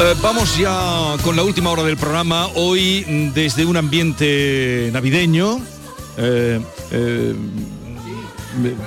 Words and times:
Eh, 0.00 0.14
vamos 0.20 0.56
ya 0.58 1.16
con 1.22 1.36
la 1.36 1.42
última 1.42 1.70
hora 1.70 1.82
del 1.84 1.96
programa, 1.96 2.48
hoy 2.54 3.30
desde 3.34 3.64
un 3.64 3.76
ambiente 3.76 4.90
navideño. 4.92 5.60
Eh, 6.18 6.60
eh, 6.90 7.34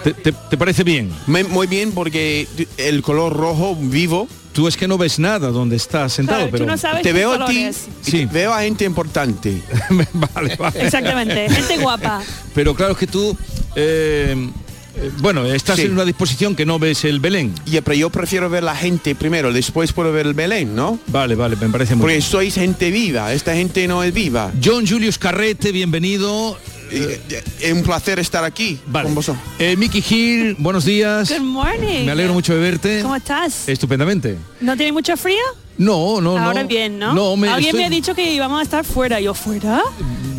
¿te, 0.03 0.13
te- 0.13 0.31
te 0.33 0.57
parece 0.57 0.83
bien? 0.83 1.11
muy 1.27 1.67
bien 1.67 1.91
porque 1.93 2.47
el 2.77 3.01
color 3.01 3.33
rojo 3.35 3.75
vivo. 3.79 4.27
Tú 4.53 4.67
es 4.67 4.75
que 4.75 4.87
no 4.87 4.97
ves 4.97 5.19
nada 5.19 5.49
donde 5.51 5.75
estás 5.75 6.13
sentado, 6.13 6.39
Claro, 6.39 6.49
tú 6.49 6.57
pero 6.57 6.65
no 6.65 6.77
sabes 6.79 7.03
te 7.03 7.13
veo 7.13 7.31
a 7.31 7.45
ti 7.45 7.69
te 8.09 8.25
veo 8.25 8.51
a 8.51 8.61
gente 8.63 8.85
importante. 8.85 9.61
vale, 10.33 10.55
vale. 10.55 10.81
Exactamente, 10.83 11.47
gente 11.47 11.77
guapa. 11.77 12.21
Pero 12.55 12.73
claro 12.73 12.93
es 12.93 12.97
que 12.97 13.05
tú, 13.05 13.37
bueno, 15.19 15.45
estás 15.45 15.77
Sí. 15.77 15.83
en 15.83 15.93
una 15.93 16.05
disposición 16.05 16.55
que 16.55 16.65
no 16.65 16.79
ves 16.79 17.03
el 17.05 17.19
Belén. 17.19 17.53
Ya, 17.65 17.81
pero 17.81 17.95
yo 17.97 18.09
prefiero 18.09 18.49
ver 18.49 18.63
la 18.63 18.75
gente 18.75 19.15
primero, 19.15 19.51
después 19.53 19.93
puedo 19.93 20.11
ver 20.11 20.27
el 20.27 20.33
Belén, 20.33 20.75
¿no? 20.75 20.99
Vale, 21.07 21.35
vale, 21.35 21.55
me 21.55 21.69
parece 21.69 21.95
muy 21.95 22.01
Porque 22.01 22.15
bien. 22.17 22.21
sois 22.29 22.53
gente 22.55 22.91
viva, 22.91 23.33
esta 23.33 23.53
gente 23.53 23.87
no 23.87 24.03
es 24.03 24.13
viva. 24.13 24.51
John 24.63 24.85
Julius 24.87 25.17
Carrete, 25.17 25.71
bienvenido. 25.71 26.57
Eh, 26.89 27.19
eh, 27.29 27.43
Es 27.59 27.73
un 27.73 27.83
placer 27.83 28.17
estar 28.19 28.45
aquí 28.45 28.79
con 28.91 29.13
vosotros. 29.13 29.43
Eh, 29.59 29.75
Mickey 29.75 30.01
Hill, 30.09 30.55
buenos 30.57 30.85
días. 30.85 31.29
Good 31.29 31.41
morning. 31.41 32.05
Me 32.05 32.11
alegro 32.11 32.33
mucho 32.33 32.53
de 32.53 32.59
verte. 32.61 33.01
¿Cómo 33.01 33.15
estás? 33.15 33.67
Estupendamente. 33.67 34.37
¿No 34.61 34.77
tiene 34.77 34.93
mucho 34.93 35.17
frío? 35.17 35.35
No, 35.77 36.21
no, 36.21 36.37
Ahora 36.37 36.61
no. 36.63 36.67
bien, 36.69 36.97
¿no? 36.97 37.13
No, 37.13 37.35
me 37.35 37.49
Alguien 37.49 37.69
estoy- 37.75 37.81
me 37.81 37.85
ha 37.87 37.89
dicho 37.89 38.15
que 38.15 38.33
íbamos 38.33 38.59
a 38.59 38.63
estar 38.63 38.85
fuera. 38.85 39.19
Yo, 39.19 39.33
¿fuera? 39.33 39.81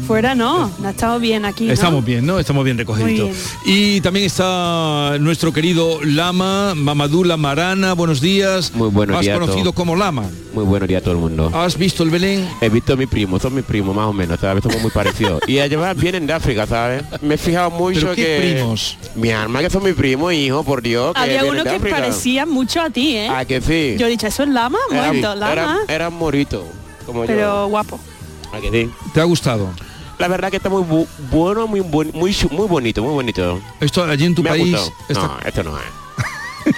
Fuera 0.09 0.34
no. 0.34 0.70
No 0.78 0.89
ha 0.89 0.91
estado 0.92 1.19
bien 1.20 1.45
aquí, 1.45 1.67
¿no? 1.67 1.73
Estamos 1.75 2.03
bien, 2.03 2.25
¿no? 2.25 2.39
Estamos 2.39 2.64
bien 2.64 2.78
recogiditos. 2.78 3.28
Muy 3.28 3.37
Y 3.75 4.01
también 4.01 4.25
está 4.25 5.19
nuestro 5.20 5.53
querido 5.53 6.01
Lama, 6.03 6.75
Mamadula 6.75 7.37
Marana, 7.37 7.92
buenos 7.92 8.23
días. 8.23 8.73
Muy 8.75 8.89
buenos 8.89 9.17
Más 9.17 9.23
días 9.27 9.36
a 9.36 9.41
conocido 9.41 9.75
como 9.75 9.95
Lama. 9.97 10.25
Muy 10.55 10.64
buenos 10.64 10.89
días 10.89 11.03
a 11.03 11.05
todo 11.05 11.12
el 11.12 11.20
mundo. 11.20 11.51
¿Has 11.55 11.77
visto 11.77 12.05
el 12.05 12.09
Belén? 12.09 12.48
He 12.62 12.70
visto 12.70 12.95
a 12.95 12.97
mi 12.97 13.05
primo, 13.05 13.39
son 13.39 13.55
mis 13.55 13.64
primos 13.67 13.95
más 13.95 14.06
o 14.06 14.14
menos, 14.14 14.41
¿sabes? 14.41 14.62
Somos 14.62 14.81
muy 14.81 14.91
parecidos. 14.91 15.42
Y 15.47 15.59
además 15.59 15.95
vienen 15.95 16.27
de 16.27 16.33
África, 16.33 16.67
¿sabes? 16.67 17.03
Me 17.20 17.34
he 17.34 17.39
fijado 17.39 17.70
mucho 17.70 18.01
¿Pero 18.01 18.14
qué 18.14 18.25
que... 18.25 18.53
primos? 18.55 18.97
Mi 19.14 19.31
alma 19.31 19.61
que 19.61 19.69
son 19.69 19.84
mis 19.84 19.92
primos, 19.95 20.33
hijo, 20.33 20.62
por 20.64 20.81
Dios. 20.81 21.12
que 21.12 21.20
Había 21.20 21.45
uno 21.45 21.62
de 21.64 21.69
que 21.70 21.77
África. 21.77 21.97
parecía 21.97 22.47
mucho 22.47 22.81
a 22.81 22.89
ti, 22.89 23.14
¿eh? 23.14 23.29
Ah, 23.31 23.45
que 23.45 23.61
sí. 23.61 23.97
Yo 23.98 24.06
he 24.06 24.11
dicho, 24.11 24.27
eso 24.27 24.42
es 24.45 24.48
lama, 24.48 24.79
muerto, 24.91 25.34
lama. 25.34 25.53
Eran, 25.53 25.77
eran 25.86 26.14
moritos, 26.14 26.64
como 27.05 27.27
pero 27.27 27.39
yo. 27.41 27.69
guapo. 27.69 28.01
Ah, 28.55 28.59
que 28.62 28.70
sí. 28.70 28.91
¿Te 29.12 29.20
ha 29.20 29.25
gustado? 29.25 29.69
La 30.19 30.28
verdad 30.28 30.50
que 30.50 30.56
está 30.56 30.69
muy 30.69 30.83
bu- 30.83 31.06
bueno, 31.30 31.66
muy, 31.69 31.80
muy, 31.80 32.11
muy 32.12 32.66
bonito, 32.69 33.02
muy 33.02 33.12
bonito. 33.14 33.61
Esto 33.80 34.02
allí 34.05 34.24
en 34.24 34.34
tu 34.34 34.42
Me 34.42 34.50
país 34.50 34.77
está- 35.08 35.22
No, 35.27 35.38
esto 35.44 35.62
no 35.62 35.78
es. 35.78 35.84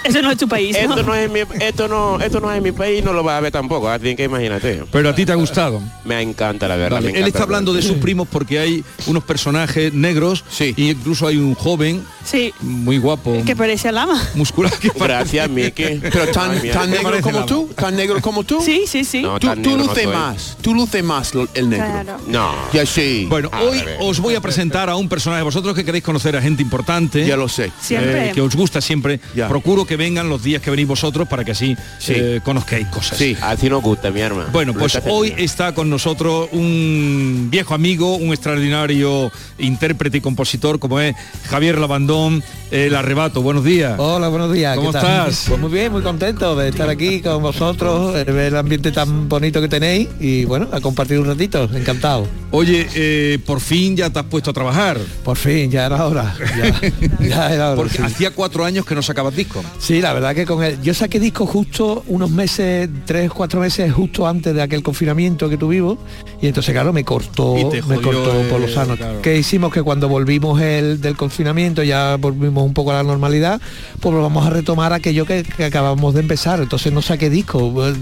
Eso 0.03 0.21
no 0.21 0.31
es 0.31 0.37
tu 0.37 0.47
país, 0.47 0.75
¿no? 0.83 0.89
Esto 0.95 1.03
no 1.03 1.15
es 1.15 1.29
mi, 1.29 1.39
esto 1.59 1.87
no, 1.87 2.19
esto 2.19 2.39
no 2.39 2.51
es 2.51 2.61
mi 2.61 2.71
país, 2.71 3.03
no 3.03 3.13
lo 3.13 3.23
vas 3.23 3.37
a 3.37 3.39
ver 3.41 3.51
tampoco, 3.51 3.89
así 3.89 4.15
que 4.15 4.23
imagínate. 4.23 4.83
Pero 4.91 5.09
a 5.09 5.15
ti 5.15 5.25
te 5.25 5.31
ha 5.31 5.35
gustado. 5.35 5.81
Me 6.05 6.21
encanta 6.21 6.67
la 6.67 6.75
verdad. 6.75 7.01
Vale, 7.01 7.17
Él 7.19 7.27
está 7.27 7.43
hablando 7.43 7.73
de 7.73 7.81
sus 7.81 7.97
primos 7.97 8.27
porque 8.27 8.59
hay 8.59 8.83
unos 9.07 9.23
personajes 9.23 9.93
negros 9.93 10.43
y 10.59 10.89
incluso 10.91 11.27
hay 11.27 11.37
un 11.37 11.53
joven 11.55 12.03
Sí, 12.23 12.53
muy 12.61 12.99
guapo, 12.99 13.41
que 13.45 13.55
parece 13.55 13.89
a 13.89 13.91
lama. 13.91 14.21
muscular. 14.35 14.71
Que 14.79 14.89
Gracias, 14.95 15.49
Miki. 15.49 15.83
Pero 16.01 16.27
tan, 16.31 16.61
tan 16.71 16.89
negro 16.89 17.19
como 17.21 17.45
tú, 17.45 17.69
tan 17.75 17.95
negro 17.95 18.21
como 18.21 18.43
tú. 18.43 18.61
Sí, 18.63 18.83
sí, 18.87 19.03
sí. 19.03 19.21
No, 19.21 19.39
tú 19.39 19.47
tú 19.61 19.71
no 19.77 19.83
luces 19.85 20.07
más, 20.07 20.57
tú 20.61 20.73
luces 20.73 21.03
más 21.03 21.33
el 21.55 21.69
negro. 21.69 21.85
Claro. 21.87 22.17
No. 22.27 22.51
Ya 22.73 22.85
sí. 22.85 23.25
Bueno, 23.29 23.49
A 23.51 23.61
hoy 23.61 23.81
ver. 23.81 23.97
os 23.99 24.19
voy 24.19 24.35
a 24.35 24.41
presentar 24.41 24.89
a 24.89 24.95
un 24.95 25.09
personaje. 25.09 25.41
Vosotros 25.43 25.75
que 25.75 25.83
queréis 25.83 26.03
conocer 26.03 26.35
a 26.37 26.41
gente 26.41 26.61
importante. 26.61 27.25
Ya 27.25 27.35
lo 27.35 27.49
sé. 27.49 27.71
Siempre. 27.81 28.29
eh, 28.29 28.31
que 28.33 28.41
os 28.41 28.55
gusta 28.55 28.81
siempre. 28.81 29.19
Ya. 29.35 29.47
Procuro 29.47 29.85
que 29.85 29.90
vengan 29.95 30.29
los 30.29 30.43
días 30.43 30.61
que 30.61 30.69
venís 30.71 30.87
vosotros 30.87 31.27
para 31.27 31.43
que 31.43 31.51
así 31.51 31.75
Sí. 31.99 32.13
eh, 32.15 32.41
conozcáis 32.43 32.87
cosas. 32.87 33.17
Sí, 33.17 33.35
así 33.41 33.69
nos 33.69 33.81
gusta, 33.81 34.11
mi 34.11 34.21
arma. 34.21 34.47
Bueno, 34.51 34.73
pues 34.73 34.99
hoy 35.07 35.33
está 35.37 35.73
con 35.73 35.89
nosotros 35.89 36.49
un 36.51 37.47
viejo 37.51 37.73
amigo, 37.73 38.15
un 38.15 38.29
extraordinario 38.33 39.31
intérprete 39.59 40.17
y 40.17 40.21
compositor 40.21 40.79
como 40.79 40.99
es 40.99 41.15
Javier 41.49 41.77
Labandón, 41.77 42.43
El 42.71 42.95
Arrebato. 42.95 43.41
Buenos 43.41 43.63
días. 43.63 43.95
Hola, 43.97 44.27
buenos 44.29 44.51
días. 44.53 44.75
¿Cómo 44.75 44.91
¿qué 44.91 44.99
tal? 44.99 45.29
estás? 45.29 45.45
Pues 45.47 45.59
muy 45.59 45.71
bien, 45.71 45.91
muy 45.91 46.01
contento 46.01 46.55
de 46.55 46.69
estar 46.69 46.89
aquí 46.89 47.21
con 47.21 47.41
vosotros, 47.41 48.13
de 48.13 48.23
ver 48.25 48.47
el 48.53 48.57
ambiente 48.57 48.91
tan 48.91 49.27
bonito 49.29 49.61
que 49.61 49.67
tenéis 49.67 50.07
y 50.19 50.45
bueno, 50.45 50.67
a 50.71 50.79
compartir 50.81 51.19
un 51.19 51.25
ratito, 51.27 51.69
encantado. 51.73 52.27
Oye, 52.51 52.87
eh, 52.95 53.39
por 53.45 53.59
fin 53.61 53.95
ya 53.95 54.09
te 54.09 54.19
has 54.19 54.25
puesto 54.25 54.51
a 54.51 54.53
trabajar. 54.53 54.97
Por 55.23 55.37
fin, 55.37 55.69
ya 55.71 55.85
era 55.85 56.05
hora. 56.05 56.35
Ya, 56.57 56.81
ya 57.27 57.53
era 57.53 57.67
hora. 57.69 57.75
Porque 57.75 57.97
sí. 57.97 58.03
hacía 58.03 58.31
cuatro 58.31 58.65
años 58.65 58.85
que 58.85 58.95
no 58.95 59.01
sacabas 59.01 59.35
disco. 59.35 59.63
Sí, 59.81 59.99
la 59.99 60.13
verdad 60.13 60.35
que 60.35 60.45
con 60.45 60.63
él. 60.63 60.77
Yo 60.83 60.93
saqué 60.93 61.19
disco 61.19 61.47
justo 61.47 62.03
unos 62.05 62.29
meses, 62.29 62.87
tres, 63.05 63.31
cuatro 63.31 63.59
meses 63.61 63.91
justo 63.91 64.27
antes 64.27 64.53
de 64.53 64.61
aquel 64.61 64.83
confinamiento 64.83 65.49
que 65.49 65.57
tuvimos. 65.57 65.97
Y 66.39 66.45
entonces, 66.47 66.71
claro, 66.71 66.93
me 66.93 67.03
cortó, 67.03 67.55
me 67.87 67.95
cortó 67.99 68.31
por 68.49 68.61
los 68.61 68.73
sanos. 68.73 68.97
claro. 68.97 69.21
Que 69.23 69.39
hicimos 69.39 69.73
que 69.73 69.81
cuando 69.81 70.07
volvimos 70.07 70.61
el, 70.61 71.01
del 71.01 71.17
confinamiento, 71.17 71.81
ya 71.81 72.17
volvimos 72.17 72.63
un 72.63 72.75
poco 72.75 72.91
a 72.91 72.95
la 72.95 73.03
normalidad, 73.03 73.59
pues 73.99 74.15
vamos 74.15 74.45
a 74.45 74.51
retomar 74.51 74.93
aquello 74.93 75.25
que, 75.25 75.41
que 75.43 75.65
acabamos 75.65 76.13
de 76.13 76.19
empezar. 76.19 76.59
Entonces 76.61 76.93
no 76.93 77.01
saqué 77.01 77.31
disco. 77.31 77.73
eh, 77.87 77.93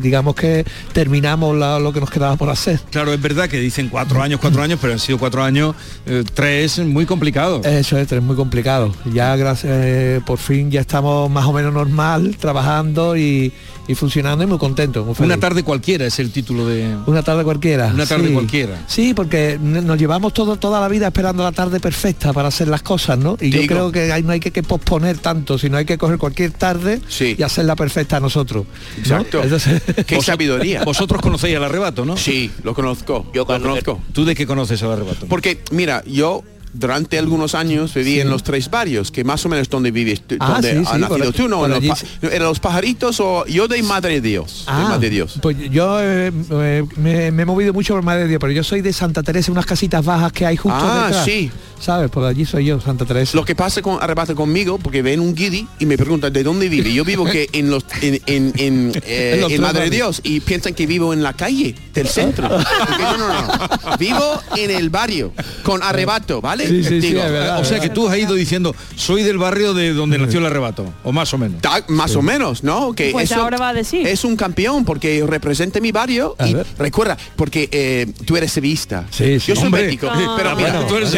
Digamos 0.00 0.36
que 0.36 0.64
terminamos 0.92 1.56
la- 1.56 1.80
lo 1.80 1.92
que 1.92 1.98
nos 2.00 2.10
quedaba 2.10 2.36
por 2.36 2.48
hacer. 2.48 2.78
Claro, 2.90 3.12
es 3.12 3.20
verdad 3.20 3.48
que 3.48 3.58
dicen 3.58 3.88
cuatro 3.88 4.22
años, 4.22 4.38
cuatro 4.40 4.62
años, 4.62 4.78
pero 4.80 4.92
han 4.92 5.00
sido 5.00 5.18
cuatro 5.18 5.42
años, 5.42 5.74
eh, 6.06 6.22
tres, 6.32 6.78
muy 6.78 7.06
complicado. 7.06 7.60
Eso 7.64 7.98
es, 7.98 8.10
es 8.12 8.22
muy 8.22 8.36
complicado. 8.36 8.94
Ya 9.12 9.34
gracias, 9.34 9.72
eh, 9.74 10.20
por 10.24 10.38
fin 10.38 10.70
ya 10.70 10.80
estamos 10.80 11.23
más 11.30 11.46
o 11.46 11.52
menos 11.52 11.72
normal, 11.72 12.36
trabajando 12.38 13.16
y, 13.16 13.52
y 13.88 13.94
funcionando 13.94 14.44
y 14.44 14.46
muy 14.46 14.58
contentos. 14.58 15.04
muy 15.06 15.14
Una 15.18 15.36
tarde 15.38 15.62
cualquiera 15.62 16.06
es 16.06 16.18
el 16.18 16.30
título 16.30 16.66
de... 16.66 16.96
Una 17.06 17.22
tarde 17.22 17.44
cualquiera. 17.44 17.90
Una 17.94 18.06
tarde 18.06 18.28
sí. 18.28 18.32
cualquiera. 18.32 18.84
Sí, 18.86 19.14
porque 19.14 19.58
nos 19.60 19.98
llevamos 19.98 20.32
todo, 20.32 20.56
toda 20.56 20.80
la 20.80 20.88
vida 20.88 21.06
esperando 21.06 21.42
la 21.42 21.52
tarde 21.52 21.80
perfecta 21.80 22.32
para 22.32 22.48
hacer 22.48 22.68
las 22.68 22.82
cosas, 22.82 23.18
¿no? 23.18 23.36
Y 23.40 23.50
yo 23.50 23.60
Digo. 23.60 23.74
creo 23.74 23.92
que 23.92 24.12
hay- 24.12 24.22
no 24.22 24.32
hay 24.32 24.40
que, 24.40 24.50
que 24.50 24.62
posponer 24.62 25.18
tanto, 25.18 25.58
sino 25.58 25.76
hay 25.76 25.84
que 25.84 25.98
coger 25.98 26.18
cualquier 26.18 26.50
tarde 26.52 27.00
Sí. 27.08 27.36
y 27.38 27.42
hacerla 27.42 27.76
perfecta 27.76 28.16
a 28.16 28.20
nosotros. 28.20 28.64
¿no? 28.64 28.98
Exacto. 29.00 29.42
Entonces- 29.42 29.82
Qué 30.06 30.20
sabiduría. 30.22 30.84
Vosotros 30.84 31.20
conocéis 31.20 31.56
el 31.56 31.64
arrebato, 31.64 32.04
¿no? 32.04 32.16
Sí, 32.16 32.50
lo 32.62 32.74
conozco. 32.74 33.26
Yo 33.34 33.42
lo 33.42 33.46
conozco. 33.60 34.00
¿Tú 34.12 34.24
de 34.24 34.34
qué 34.34 34.46
conoces 34.46 34.80
el 34.82 34.90
arrebato? 34.90 35.26
Porque, 35.26 35.62
mira, 35.70 36.02
yo 36.06 36.42
durante 36.74 37.18
algunos 37.18 37.54
años 37.54 37.94
viví 37.94 38.20
en 38.20 38.28
los 38.28 38.42
tres 38.42 38.68
barrios, 38.68 39.10
que 39.10 39.24
más 39.24 39.46
o 39.46 39.48
menos 39.48 39.68
donde 39.70 39.90
vives, 39.90 40.22
Ah, 40.40 40.52
donde 40.54 40.72
sí, 40.72 40.76
has 40.84 40.90
sí, 40.94 40.98
nacido 41.00 41.32
tú, 41.32 41.48
¿no? 41.48 41.64
En 41.64 41.70
los 41.70 41.78
allí 41.78 41.88
pa- 41.88 41.96
sí. 41.96 42.06
¿Eran 42.22 42.48
los 42.48 42.60
pajaritos 42.60 43.20
o 43.20 43.46
yo 43.46 43.68
de 43.68 43.82
Madre 43.82 44.20
de 44.20 44.28
Dios? 44.28 44.64
de 44.66 44.72
Ah, 44.72 44.86
Madre 44.90 45.08
Dios. 45.10 45.38
Pues 45.40 45.56
yo 45.70 45.98
eh, 46.00 46.32
eh, 46.50 46.84
me, 46.96 47.30
me 47.30 47.42
he 47.42 47.46
movido 47.46 47.72
mucho 47.72 47.94
por 47.94 48.02
Madre 48.02 48.22
de 48.24 48.28
Dios, 48.28 48.40
pero 48.40 48.52
yo 48.52 48.64
soy 48.64 48.80
de 48.80 48.92
Santa 48.92 49.22
Teresa, 49.22 49.52
unas 49.52 49.66
casitas 49.66 50.04
bajas 50.04 50.32
que 50.32 50.44
hay 50.46 50.56
justo 50.56 50.78
Ah, 50.82 51.04
detrás. 51.06 51.24
sí. 51.24 51.50
¿Sabes? 51.84 52.10
Por 52.10 52.24
allí 52.24 52.46
soy 52.46 52.64
yo, 52.64 52.80
Santa 52.80 53.04
Teresa. 53.04 53.36
Lo 53.36 53.44
que 53.44 53.54
pasa 53.54 53.82
con 53.82 54.02
arrebata 54.02 54.34
conmigo, 54.34 54.78
porque 54.78 55.02
ven 55.02 55.20
un 55.20 55.34
guiri 55.34 55.66
y 55.78 55.84
me 55.84 55.98
preguntan 55.98 56.32
de 56.32 56.42
dónde 56.42 56.68
vive. 56.70 56.92
Yo 56.94 57.04
vivo 57.04 57.26
que 57.26 57.48
en 57.52 57.70
los 57.70 57.84
en, 58.00 58.14
en, 58.26 58.52
en, 58.56 58.92
eh, 59.04 59.32
En 59.34 59.40
los 59.42 59.50
en 59.50 59.56
tres 59.58 59.60
Madre 59.60 59.84
de. 59.84 59.90
Dios 59.90 60.20
y 60.24 60.40
piensan 60.40 60.72
que 60.72 60.86
vivo 60.86 61.12
en 61.12 61.22
la 61.22 61.34
calle 61.34 61.74
del 61.92 62.08
centro. 62.08 62.48
Porque 62.48 63.02
no, 63.02 63.18
no, 63.18 63.28
no. 63.28 63.96
Vivo 63.98 64.40
en 64.56 64.70
el 64.70 64.88
barrio 64.88 65.32
con 65.62 65.82
arrebato, 65.82 66.40
¿vale? 66.40 66.66
Sí, 66.68 66.82
sí, 66.84 67.00
sí, 67.02 67.08
Digo, 67.08 67.22
es 67.22 67.30
verdad. 67.30 67.60
O 67.60 67.64
sea 67.64 67.80
que 67.80 67.90
tú 67.90 68.08
has 68.08 68.16
ido 68.16 68.34
diciendo, 68.34 68.74
soy 68.96 69.22
del 69.22 69.36
barrio 69.36 69.74
de 69.74 69.92
donde 69.92 70.16
nació 70.18 70.38
el 70.40 70.46
arrebato, 70.46 70.90
o 71.04 71.12
más 71.12 71.34
o 71.34 71.38
menos. 71.38 71.60
ta- 71.60 71.84
más 71.88 72.16
o 72.16 72.22
menos, 72.22 72.64
¿no? 72.64 72.94
Que 72.94 73.10
Pues 73.12 73.30
eso 73.30 73.42
ahora 73.42 73.58
va 73.58 73.68
a 73.68 73.74
decir. 73.74 74.06
Es 74.06 74.24
un 74.24 74.36
campeón 74.36 74.86
porque 74.86 75.22
representa 75.26 75.80
mi 75.80 75.92
barrio 75.92 76.34
A 76.38 76.48
y 76.48 76.54
ver. 76.54 76.66
recuerda, 76.78 77.18
porque 77.36 77.68
eh, 77.70 78.06
tú 78.24 78.36
eres 78.38 78.52
sevillista. 78.52 79.04
Sí, 79.10 79.38
sí. 79.38 79.48
Yo 79.48 79.54
soy 79.56 79.66
Hombre. 79.66 79.82
bético. 79.82 80.08
Ah. 80.10 80.34
Pero 80.36 80.56
mira, 80.56 80.70
bueno, 80.72 80.86
tú 80.86 80.96
eres. 80.96 81.10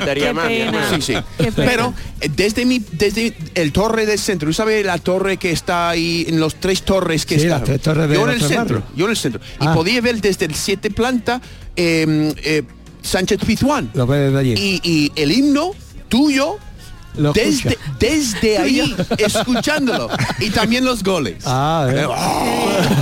Faltaría 0.00 0.32
más. 0.32 0.48
Sí, 0.96 1.02
sí. 1.02 1.14
Pero 1.56 1.94
eh, 2.20 2.28
desde 2.34 2.64
mi, 2.64 2.82
desde 2.92 3.34
el 3.54 3.72
torre 3.72 4.06
del 4.06 4.18
centro, 4.18 4.48
¿tú 4.48 4.52
sabes 4.54 4.84
la 4.84 4.98
torre 4.98 5.36
que 5.36 5.50
está 5.52 5.90
ahí 5.90 6.24
en 6.28 6.40
los 6.40 6.56
tres 6.56 6.82
torres 6.82 7.26
que 7.26 7.38
Sí, 7.38 7.46
está? 7.46 7.62
tres 7.62 7.80
torres 7.80 8.08
de 8.08 8.14
yo 8.14 8.24
en 8.28 8.34
el 8.34 8.42
centro, 8.42 8.82
yo 8.96 9.04
en 9.04 9.10
el 9.10 9.16
centro. 9.16 9.40
Y 9.60 9.66
Ah. 9.66 9.74
podía 9.74 10.00
ver 10.00 10.20
desde 10.20 10.46
el 10.46 10.54
siete 10.54 10.90
planta 10.90 11.40
eh, 11.76 12.32
eh, 12.44 12.62
Sánchez 13.02 13.40
Pizjuán. 13.46 13.90
Lo 13.94 14.06
ves 14.06 14.26
desde 14.26 14.38
allí. 14.38 14.54
Y, 14.56 14.80
y 14.82 15.12
el 15.16 15.32
himno 15.32 15.72
tuyo 16.08 16.56
Lo 17.16 17.32
desde, 17.32 17.70
escucha. 17.70 17.92
desde 17.98 18.58
ahí, 18.62 18.96
escuchándolo. 19.18 20.08
Y 20.38 20.50
también 20.50 20.84
los 20.84 21.02
goles. 21.02 21.42
Ah, 21.46 21.88
eh. 21.90 22.06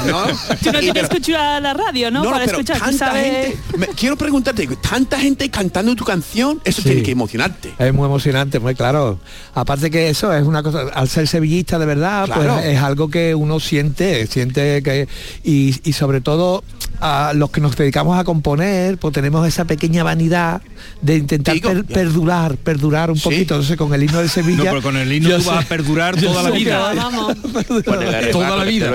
¿No? 0.06 0.25
Tú 0.26 0.72
no 0.72 0.78
tienes 0.78 0.81
pero- 0.81 0.93
que 0.93 1.00
escuchar 1.00 1.62
la 1.62 1.75
radio, 1.75 2.10
¿no? 2.10 2.25
no, 2.25 2.31
Para 2.31 2.44
pero 2.46 2.58
escuchar, 2.58 2.78
tanta 2.81 3.10
gente, 3.12 3.58
me- 3.76 3.87
quiero 3.88 4.16
preguntarte, 4.16 4.66
tanta 4.88 5.19
gente 5.20 5.49
cantando 5.50 5.94
tu 5.94 6.05
canción, 6.05 6.60
eso 6.64 6.82
Sí. 6.82 6.88
tiene 6.88 7.02
que 7.02 7.12
emocionarte. 7.12 7.72
Es 7.78 7.93
muy 7.94 8.06
emocionante, 8.06 8.58
muy 8.58 8.75
claro. 8.75 9.19
Aparte 9.55 9.90
que 9.90 10.08
eso 10.08 10.32
es 10.32 10.44
una 10.44 10.62
cosa, 10.62 10.87
al 10.94 11.08
ser 11.08 11.28
sevillista 11.28 11.78
de 11.78 11.87
verdad, 11.87 12.26
Claro. 12.26 12.55
pues 12.55 12.66
es 12.66 12.78
algo 12.81 13.08
que 13.08 13.34
uno 13.34 13.60
siente, 13.60 14.26
siente 14.26 14.82
que 14.82 15.08
y, 15.44 15.75
y 15.88 15.93
sobre 15.93 16.20
todo 16.20 16.64
a 17.00 17.32
los 17.34 17.50
que 17.50 17.60
nos 17.60 17.76
dedicamos 17.76 18.19
a 18.19 18.25
componer, 18.25 18.99
pues 18.99 19.14
tenemos 19.14 19.46
esa 19.46 19.64
pequeña 19.64 20.02
vanidad 20.02 20.62
de 21.00 21.16
intentar 21.16 21.55
Digo, 21.55 21.69
per- 21.70 21.87
ya. 21.87 21.94
perdurar, 21.94 22.56
perdurar 22.56 23.10
un 23.10 23.16
Sí. 23.16 23.22
poquito. 23.25 23.55
Entonces 23.55 23.76
con 23.76 23.94
el 23.94 23.97
himno 24.02 24.20
de 24.20 24.28
Sevilla. 24.28 24.64
No, 24.64 24.70
pero 24.70 24.82
con 24.82 24.96
el 24.96 25.12
himno 25.12 25.30
tú 25.38 25.44
vas 25.44 25.44
sé- 25.44 25.64
a 25.64 25.68
perdurar 25.68 26.16
yo 26.18 26.30
toda 26.30 26.42
la 26.44 26.50
vida. 26.50 26.92
Vamos. 26.94 27.34
El 27.68 28.32
Toda 28.32 28.56
la 28.56 28.64
vida. 28.64 28.90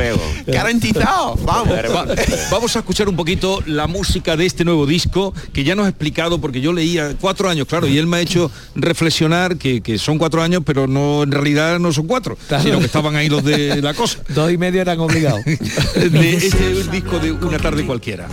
Garantizado, 0.48 1.36
vamos. 1.44 1.74
Va- 1.74 2.06
vamos 2.52 2.76
a 2.76 2.80
escuchar 2.80 3.10
un 3.10 3.16
poquito 3.16 3.62
la 3.66 3.88
música 3.88 4.36
de 4.38 4.46
este 4.46 4.64
nuevo 4.66 4.86
disco 4.86 5.34
que 5.54 5.64
ya 5.64 5.76
nos 5.76 5.86
ha 5.86 5.90
explicado 5.90 6.40
porque 6.40 6.62
yo 6.62 6.74
leía 6.74 7.16
cuatro 7.20 7.50
años, 7.50 7.68
claro, 7.68 7.88
y 7.88 7.98
él 7.98 8.08
me 8.08 8.18
ha 8.18 8.22
hecho 8.22 8.52
reflexionar 8.76 9.58
que, 9.58 9.82
que 9.82 9.98
son 9.98 10.18
cuatro 10.18 10.42
años, 10.42 10.62
pero 10.66 10.88
no 10.88 11.24
en 11.24 11.32
realidad 11.32 11.80
no 11.80 11.92
son 11.92 12.08
cuatro, 12.08 12.38
Claro. 12.48 12.64
sino 12.64 12.80
que 12.80 12.86
estaban 12.86 13.16
ahí 13.16 13.30
los 13.30 13.44
de 13.44 13.82
la 13.82 13.94
cosa. 13.94 14.20
Dos 14.30 14.52
y 14.52 14.58
medio 14.58 14.82
eran 14.82 15.00
obligados. 15.00 15.42
De 15.46 16.36
este 16.36 16.84
disco 16.92 17.20
de 17.20 17.32
una 17.32 17.58
tarde 17.60 17.86
cualquiera. 17.86 18.28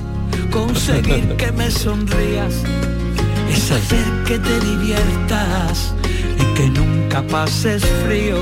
conseguir 0.50 1.36
que 1.36 1.52
me 1.52 1.70
sonrías 1.70 2.54
es 3.52 3.70
hacer 3.70 4.04
que 4.26 4.38
te 4.38 4.60
diviertas 4.60 5.92
que 6.60 6.68
nunca 6.68 7.22
pases 7.22 7.82
frío. 8.04 8.36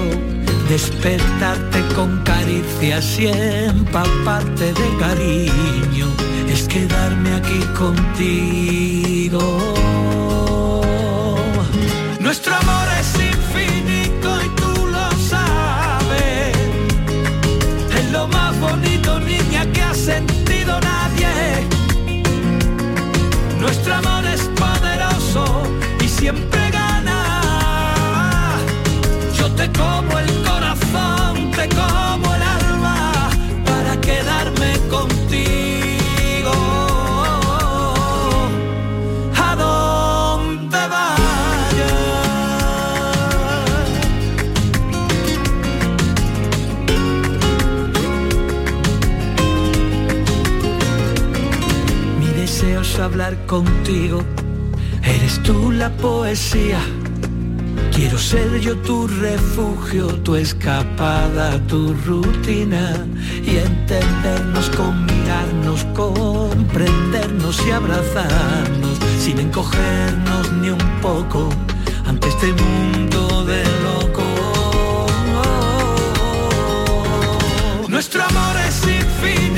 Despertarte 0.68 1.80
con 1.94 2.20
caricias 2.24 3.18
y 3.18 3.26
empaparte 3.28 4.72
de 4.80 4.88
cariño 4.98 6.08
es 6.52 6.66
quedarme 6.68 7.30
aquí 7.34 7.60
contigo. 7.82 9.42
Nuestro 12.20 12.54
amor 12.62 12.88
es 13.00 13.10
infinito 13.32 14.28
y 14.44 14.48
tú 14.60 14.86
lo 14.94 15.06
sabes. 15.32 16.56
Es 17.98 18.12
lo 18.12 18.26
más 18.28 18.58
bonito, 18.58 19.20
niña, 19.20 19.64
que 19.72 19.80
ha 19.80 19.94
sentido 19.94 20.80
nadie. 20.80 21.32
Nuestro 23.60 23.94
amor 23.94 24.17
como 29.78 30.18
el 30.18 30.30
corazón, 30.42 31.50
te 31.52 31.68
como 31.68 32.34
el 32.34 32.42
alma 32.42 33.30
para 33.64 34.00
quedarme 34.00 34.72
contigo. 34.90 36.52
A 39.36 39.56
donde 39.56 40.82
vayas. 40.94 41.98
Mi 52.20 52.28
deseo 52.40 52.80
es 52.82 52.98
hablar 52.98 53.34
contigo. 53.46 54.22
Eres 55.02 55.42
tú 55.42 55.72
la 55.72 55.90
poesía. 55.90 56.80
Quiero 57.92 58.18
ser 58.18 58.60
yo 58.60 58.76
tu 58.78 59.06
refugio, 59.06 60.06
tu 60.22 60.36
escapada, 60.36 61.58
tu 61.66 61.94
rutina 62.06 63.06
y 63.44 63.56
entendernos 63.56 64.70
con 64.70 65.04
mirarnos, 65.06 65.84
comprendernos 65.94 67.60
y 67.66 67.70
abrazarnos 67.70 68.98
sin 69.18 69.40
encogernos 69.40 70.52
ni 70.60 70.70
un 70.70 71.00
poco 71.02 71.48
ante 72.06 72.28
este 72.28 72.52
mundo 72.52 73.44
de 73.44 73.62
locos. 73.82 74.24
Nuestro 77.88 78.22
amor 78.22 78.56
es 78.68 78.82
infinito 78.84 79.57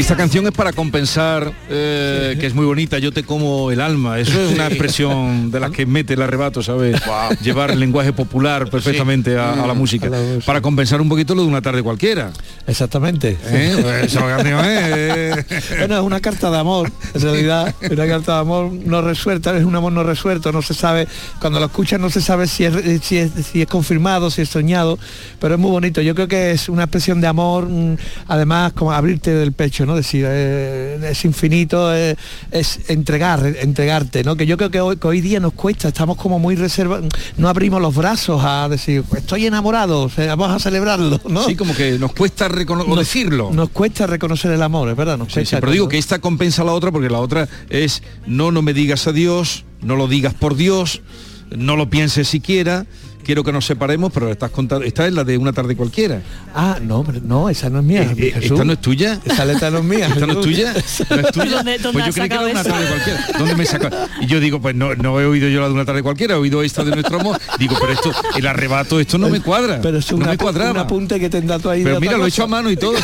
Esta 0.00 0.16
canción 0.16 0.46
es 0.46 0.52
para 0.52 0.72
compensar, 0.72 1.52
eh, 1.68 2.34
que 2.40 2.46
es 2.46 2.54
muy 2.54 2.64
bonita, 2.64 2.98
yo 2.98 3.12
te 3.12 3.22
como 3.22 3.70
el 3.70 3.80
alma. 3.82 4.18
Eso 4.18 4.40
es 4.42 4.52
una 4.54 4.66
expresión 4.66 5.50
de 5.50 5.60
las 5.60 5.70
que 5.70 5.84
mete 5.84 6.14
el 6.14 6.22
arrebato, 6.22 6.62
¿sabes? 6.62 7.00
Llevar 7.42 7.70
el 7.70 7.78
lenguaje 7.78 8.12
popular 8.14 8.68
perfectamente 8.70 9.36
a, 9.38 9.52
a 9.62 9.66
la 9.66 9.74
música. 9.74 10.06
A 10.06 10.10
la 10.10 10.16
música. 10.18 10.46
Para 10.46 10.62
compensar 10.62 11.00
un 11.02 11.08
poquito 11.10 11.34
lo 11.34 11.42
de 11.42 11.48
una 11.48 11.60
tarde 11.60 11.82
cualquiera. 11.82 12.32
Exactamente. 12.66 13.36
¿eh? 13.44 13.76
Pues 13.80 14.04
esa 14.12 14.20
canción 14.26 14.64
es- 14.64 15.46
Bueno, 15.78 15.96
es 15.98 16.02
una 16.02 16.20
carta 16.20 16.50
de 16.50 16.58
amor, 16.58 16.90
en 17.14 17.20
realidad, 17.20 17.74
una 17.90 18.06
carta 18.06 18.34
de 18.34 18.40
amor 18.40 18.72
no 18.72 19.02
resuelta, 19.02 19.54
es 19.56 19.64
un 19.64 19.76
amor 19.76 19.92
no 19.92 20.02
resuelto, 20.02 20.50
no 20.50 20.62
se 20.62 20.72
sabe, 20.72 21.06
cuando 21.40 21.60
lo 21.60 21.66
escuchas 21.66 22.00
no 22.00 22.08
se 22.08 22.22
sabe 22.22 22.46
si 22.46 22.64
es, 22.64 22.74
si 23.02 23.18
es, 23.18 23.32
si 23.52 23.60
es 23.62 23.68
confirmado, 23.68 24.30
si 24.30 24.42
es 24.42 24.48
soñado, 24.48 24.98
pero 25.40 25.54
es 25.54 25.60
muy 25.60 25.70
bonito, 25.70 26.00
yo 26.00 26.14
creo 26.14 26.26
que 26.26 26.52
es 26.52 26.68
una 26.70 26.84
expresión 26.84 27.20
de 27.20 27.26
amor, 27.26 27.68
mm, 27.68 27.96
además 28.28 28.72
como 28.72 28.92
abrirte 28.92 29.30
del 29.34 29.52
pecho, 29.52 29.84
¿no? 29.86 29.89
Decir, 29.94 30.24
eh, 30.28 30.98
es 31.10 31.24
infinito, 31.24 31.94
eh, 31.94 32.16
es 32.50 32.80
entregar, 32.88 33.44
entregarte, 33.60 34.22
¿no? 34.24 34.36
Que 34.36 34.46
yo 34.46 34.56
creo 34.56 34.70
que 34.70 34.80
hoy, 34.80 34.96
que 34.96 35.06
hoy 35.08 35.20
día 35.20 35.40
nos 35.40 35.52
cuesta, 35.52 35.88
estamos 35.88 36.16
como 36.16 36.38
muy 36.38 36.56
reservados, 36.56 37.06
no 37.36 37.48
abrimos 37.48 37.80
los 37.80 37.94
brazos 37.94 38.42
a 38.44 38.68
decir, 38.68 39.02
estoy 39.16 39.46
enamorado, 39.46 40.10
vamos 40.16 40.50
a 40.50 40.58
celebrarlo, 40.58 41.20
¿no? 41.28 41.44
Sí, 41.44 41.56
como 41.56 41.74
que 41.74 41.98
nos 41.98 42.12
cuesta 42.12 42.48
recono- 42.48 42.84
o 42.84 42.88
Nos- 42.88 42.98
decirlo. 42.98 43.50
Nos 43.52 43.70
cuesta 43.70 44.06
reconocer 44.06 44.50
el 44.52 44.62
amor, 44.62 44.88
es 44.88 44.96
verdad, 44.96 45.18
nos 45.18 45.32
cuesta 45.32 45.56
sí, 45.56 45.60
pero 45.60 45.72
digo 45.72 45.88
que 45.88 45.98
esta 45.98 46.18
compensa 46.18 46.62
a 46.62 46.64
la 46.64 46.72
otra 46.72 46.90
porque 46.92 47.10
la 47.10 47.18
otra 47.20 47.48
es 47.68 48.02
no, 48.26 48.50
no 48.52 48.62
me 48.62 48.72
digas 48.74 49.06
adiós, 49.06 49.64
no 49.82 49.96
lo 49.96 50.08
digas 50.08 50.34
por 50.34 50.56
Dios, 50.56 51.02
no 51.50 51.76
lo 51.76 51.90
pienses 51.90 52.28
siquiera, 52.28 52.86
quiero 53.24 53.44
que 53.44 53.52
nos 53.52 53.64
separemos, 53.66 54.12
pero 54.12 54.30
estás 54.30 54.50
contando, 54.50 54.84
esta 54.84 55.06
es 55.06 55.12
la 55.12 55.24
de 55.24 55.38
una 55.38 55.52
tarde 55.52 55.76
cualquiera. 55.76 56.22
Ah, 56.54 56.78
no, 56.80 57.02
pero 57.04 57.20
no, 57.22 57.48
esa 57.48 57.70
no 57.70 57.78
es 57.80 57.84
mía. 57.84 58.02
Eh, 58.02 58.14
eh, 58.16 58.30
Jesús. 58.34 58.52
¿Esta 58.52 58.64
no 58.64 58.72
es 58.72 58.80
tuya? 58.80 59.20
Esa 59.24 59.44
letra 59.44 59.70
no 59.70 59.78
es 59.78 59.84
mía. 59.84 60.06
¿Esta 60.08 60.26
no 60.26 60.32
es 60.34 60.40
tuya? 60.40 60.72
¿No 61.10 61.16
es 61.16 61.32
tuya? 61.32 61.56
¿Dónde- 61.56 61.78
dónde 61.78 61.92
pues 62.02 62.06
yo 62.06 62.12
creí 62.12 62.28
que 62.28 62.34
era 62.34 62.44
una 62.46 62.64
tarde 62.64 62.86
cualquiera. 62.88 63.26
¿Dónde 63.38 63.54
me 63.56 63.66
saca? 63.66 63.90
Y 64.20 64.26
yo 64.26 64.40
digo, 64.40 64.60
pues 64.60 64.74
no, 64.74 64.94
no 64.94 65.20
he 65.20 65.26
oído 65.26 65.48
yo 65.48 65.60
la 65.60 65.68
de 65.68 65.74
una 65.74 65.84
tarde 65.84 66.02
cualquiera, 66.02 66.34
he 66.34 66.38
oído 66.38 66.62
esta 66.62 66.84
de 66.84 66.90
nuestro 66.92 67.20
amor. 67.20 67.38
Digo, 67.58 67.76
pero 67.80 67.92
esto, 67.92 68.12
el 68.36 68.46
arrebato, 68.46 69.00
esto 69.00 69.18
no 69.18 69.28
me 69.28 69.40
cuadra. 69.40 69.80
Pero 69.80 69.98
es 69.98 70.10
no 70.10 70.18
una, 70.18 70.26
me 70.32 70.38
cuadraba. 70.38 70.70
un 70.72 70.78
apunte 70.78 71.20
que 71.20 71.28
te 71.30 71.38
han 71.38 71.46
dado 71.46 71.70
ahí. 71.70 71.82
Pero 71.84 72.00
mira, 72.00 72.16
lo 72.16 72.24
he 72.24 72.28
hecho 72.28 72.44
a 72.44 72.46
mano 72.46 72.70
y 72.70 72.76
todo. 72.76 72.94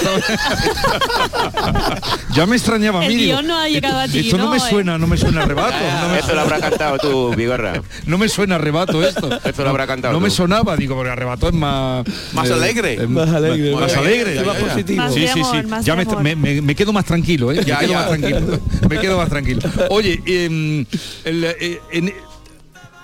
ya 2.35 2.47
me 2.47 2.57
extrañaba 2.57 2.99
a 3.05 3.09
mí. 3.09 3.15
El 3.15 3.19
digo, 3.19 3.33
guion 3.39 3.47
no 3.47 3.59
ha 3.59 3.69
llegado 3.69 3.99
a 3.99 4.09
ti, 4.09 4.21
Esto 4.21 4.39
no, 4.39 4.45
¿no? 4.45 4.51
me 4.51 4.61
suena, 4.61 4.99
no 4.99 5.07
me 5.07 5.17
suena 5.17 5.43
arrebato. 5.43 5.77
No 6.03 6.09
me, 6.09 6.19
Esto 6.19 6.35
lo 6.35 6.41
habrá 6.41 6.61
cantado 6.61 6.99
tú, 6.99 7.35
Vigorra. 7.35 7.83
no 8.07 8.19
me 8.19 8.29
suena 8.29 8.57
arrebato 8.57 9.03
esto. 9.07 9.29
Esto 9.45 9.65
lo 9.65 9.71
habrá 9.71 9.87
cantado 9.87 10.06
No 10.13 10.21
me 10.21 10.31
sonaba, 10.31 10.77
digo, 10.77 10.95
porque 10.95 11.11
arrebato 11.11 11.49
es 11.49 11.55
más... 11.55 12.05
Más 12.33 12.49
eh, 12.51 12.53
alegre. 12.55 13.07
Más 13.07 13.29
alegre, 13.29 13.73
Más, 13.73 13.81
más- 13.83 13.97
alegre. 13.97 14.45
más 14.45 14.57
positivo. 14.57 15.03
Más 15.03 15.15
Sí, 15.15 15.21
sí, 15.21 15.41
amor, 15.41 15.61
sí. 15.63 15.67
más 15.67 15.85
Ya 15.85 15.97
me, 15.97 16.75
quedo 16.75 16.93
más 16.93 17.05
tranquilo, 17.05 17.53
¿eh? 17.53 17.63
Ya, 17.65 17.75
me 17.75 17.81
quedo 17.81 17.91
ya. 17.93 17.99
más 17.99 18.09
tranquilo. 18.09 18.61
Me 18.89 18.99
quedo 19.01 19.17
más 19.19 19.29
tranquilo. 19.29 19.61
Oye, 19.91 20.21
em, 20.27 20.87
el, 21.25 21.45
eh, 21.45 21.81
en- 21.93 22.13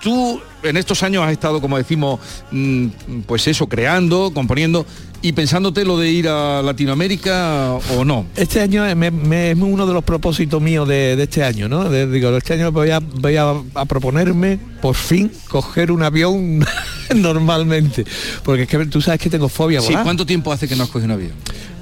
tú 0.03 0.41
en 0.63 0.77
estos 0.77 1.03
años 1.03 1.25
has 1.25 1.33
estado, 1.33 1.61
como 1.61 1.79
decimos, 1.79 2.21
mm, 2.51 2.87
pues 3.27 3.47
eso, 3.49 3.67
creando, 3.69 4.31
componiendo 4.35 4.85
y 5.23 5.33
pensándote 5.33 5.85
lo 5.85 5.97
de 5.99 6.11
ir 6.11 6.29
a 6.29 6.61
Latinoamérica 6.63 7.75
o 7.97 8.05
no. 8.05 8.27
Este 8.37 8.61
año 8.61 8.85
es, 8.85 8.97
me- 8.97 9.11
me- 9.13 9.53
es 9.53 9.59
uno 9.59 9.87
de 9.87 9.95
los 9.95 10.03
propósitos 10.05 10.61
míos 10.61 10.87
de, 10.89 11.15
de 11.17 11.23
este 11.23 11.45
año, 11.45 11.69
¿no? 11.69 11.89
De- 11.89 12.07
digo, 12.11 12.37
este 12.37 12.55
año 12.55 12.73
voy, 12.73 12.91
a, 12.91 12.99
voy 12.99 13.37
a, 13.37 13.55
a 13.75 13.85
proponerme, 13.85 14.59
por 14.81 14.97
fin, 14.97 15.31
coger 15.49 15.93
un 15.93 16.03
avión 16.03 16.65
normalmente. 17.15 18.05
Porque 18.43 18.63
es 18.63 18.69
que 18.69 18.87
tú 18.87 19.01
sabes 19.01 19.21
que 19.21 19.31
tengo 19.31 19.49
fobia, 19.49 19.79
a 19.79 19.83
Sí. 19.83 19.95
¿cuánto 20.03 20.27
tiempo 20.27 20.53
hace 20.53 20.67
que 20.69 20.75
no 20.77 20.83
has 20.85 20.91
cogido 20.91 21.07
un 21.07 21.13
avión? 21.13 21.33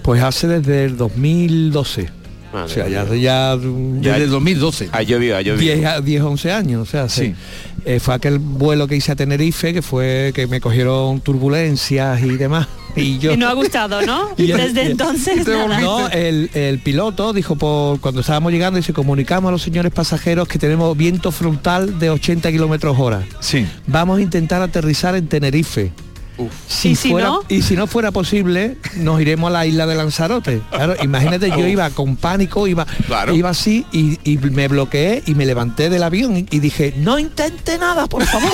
Pues 0.03 0.23
hace 0.23 0.47
desde 0.47 0.85
el 0.85 0.97
2012. 0.97 2.11
O 2.53 2.69
sea, 2.69 2.89
ya 2.89 3.05
ya, 3.15 3.57
Desde 3.57 4.27
2012. 4.27 4.89
Ha 4.93 5.03
llovido, 5.03 5.37
ha 5.37 5.43
llovido. 5.43 5.61
10, 5.75 5.85
a- 5.87 6.01
10, 6.01 6.23
11 6.23 6.53
años, 6.53 6.83
o 6.89 6.91
sea, 6.91 7.09
Sí. 7.09 7.27
sí. 7.27 7.35
Eh, 7.87 7.99
fue 7.99 8.15
aquel 8.15 8.39
vuelo 8.39 8.87
que 8.87 8.97
hice 8.97 9.13
a 9.13 9.17
Tenerife, 9.17 9.73
que 9.73 9.81
fue 9.81 10.33
que 10.35 10.47
me 10.47 10.61
cogieron 10.61 11.21
turbulencias 11.21 12.21
y 12.23 12.37
demás. 12.37 12.67
Y 12.97 13.19
yo 13.19 13.33
Y 13.33 13.37
no 13.37 13.49
ha 13.49 13.53
gustado, 13.55 14.03
¿no? 14.03 14.31
Y- 14.37 14.49
Desde 14.49 14.85
y- 14.85 14.91
entonces 14.91 15.47
nada. 15.47 15.81
No, 15.81 16.09
el, 16.09 16.51
el 16.55 16.81
piloto 16.81 17.33
dijo 17.33 17.57
por 17.57 18.01
cuando 18.01 18.21
estábamos 18.21 18.53
llegando 18.53 18.79
y 18.79 18.83
se 18.83 18.93
comunicamos 18.93 19.49
a 19.49 19.53
los 19.53 19.63
señores 19.63 19.93
pasajeros 19.93 20.47
que 20.49 20.59
tenemos 20.59 20.95
viento 20.97 21.31
frontal 21.33 21.99
de 21.99 22.11
80 22.11 22.51
kilómetros 22.51 22.99
hora. 22.99 23.23
Sí. 23.41 23.65
Vamos 23.87 24.19
a 24.19 24.23
intentar 24.23 24.61
aterrizar 24.61 25.15
en 25.15 25.29
Tenerife. 25.29 25.93
Si 26.69 26.91
¿Y 26.91 26.97
si 26.97 27.11
fuera- 27.11 27.29
no? 27.29 27.43
y 27.49 27.63
si 27.63 27.77
no 27.77 27.87
fuera 27.87 28.11
posible, 28.13 28.77
nos 28.97 29.21
iremos 29.21 29.49
a 29.49 29.53
la 29.53 29.67
isla 29.67 29.87
de 29.87 29.95
Lanzarote. 29.95 30.63
Claro, 30.71 30.95
imagínate, 31.03 31.51
yo 31.51 31.67
iba 31.67 31.91
con 31.91 32.17
pánico, 32.17 32.67
iba, 32.67 32.87
Claro. 33.07 33.35
iba 33.35 33.51
así 33.51 33.85
y, 33.93 34.19
y 34.25 34.39
me 34.39 34.69
bloqueé 34.69 35.23
y 35.27 35.35
me 35.35 35.47
levanté 35.47 35.91
del 35.91 36.03
avión 36.03 36.37
y, 36.37 36.47
y 36.51 36.59
dije, 36.61 36.95
no 36.99 37.19
intente 37.19 37.79
nada, 37.79 38.07
por 38.07 38.25
favor. 38.25 38.51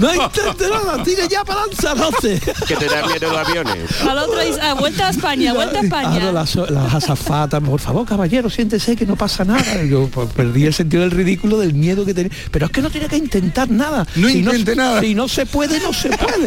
No 0.00 0.14
intente 0.14 0.68
nada, 0.68 1.02
tire 1.02 1.28
ya 1.28 1.44
para 1.44 1.66
Lanzarote. 1.66 2.40
Que 2.66 2.76
te 2.76 2.86
da 2.86 3.06
miedo 3.06 3.30
los 3.30 3.38
aviones. 3.48 4.02
Al 4.02 4.18
otro 4.18 4.40
dice, 4.40 4.60
"Ah, 4.60 4.74
vuelta 4.74 5.06
a 5.06 5.10
España, 5.10 5.52
vuelta 5.54 5.78
a 5.78 5.82
España. 5.82 6.10
Claro, 6.18 6.32
las, 6.32 6.54
las 6.56 6.94
azafatas, 6.94 7.62
por 7.62 7.80
favor, 7.80 8.06
caballero, 8.06 8.50
siéntese 8.50 8.96
que 8.96 9.06
no 9.06 9.16
pasa 9.16 9.44
nada. 9.44 9.82
Yo 9.84 10.08
pues, 10.08 10.28
perdí 10.32 10.66
el 10.66 10.74
sentido 10.74 11.02
del 11.02 11.12
ridículo, 11.12 11.58
del 11.58 11.74
miedo 11.74 12.04
que 12.04 12.12
tenía. 12.14 12.30
Pero 12.50 12.66
es 12.66 12.72
que 12.72 12.82
no 12.82 12.90
tiene 12.90 13.08
que 13.08 13.16
intentar 13.16 13.70
nada. 13.70 14.06
No 14.16 14.28
Si 14.28 14.38
intente 14.38 14.74
nada. 14.76 15.00
Si 15.00 15.14
no 15.14 15.28
se 15.28 15.46
puede, 15.46 15.80
no 15.80 15.92
se 15.92 16.08
puede. 16.10 16.46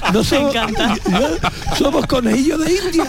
No 0.12 0.24
somos, 0.24 0.54
no, 0.54 1.28
somos 1.78 2.06
conejillos 2.06 2.64
de 2.64 2.72
India. 2.74 3.04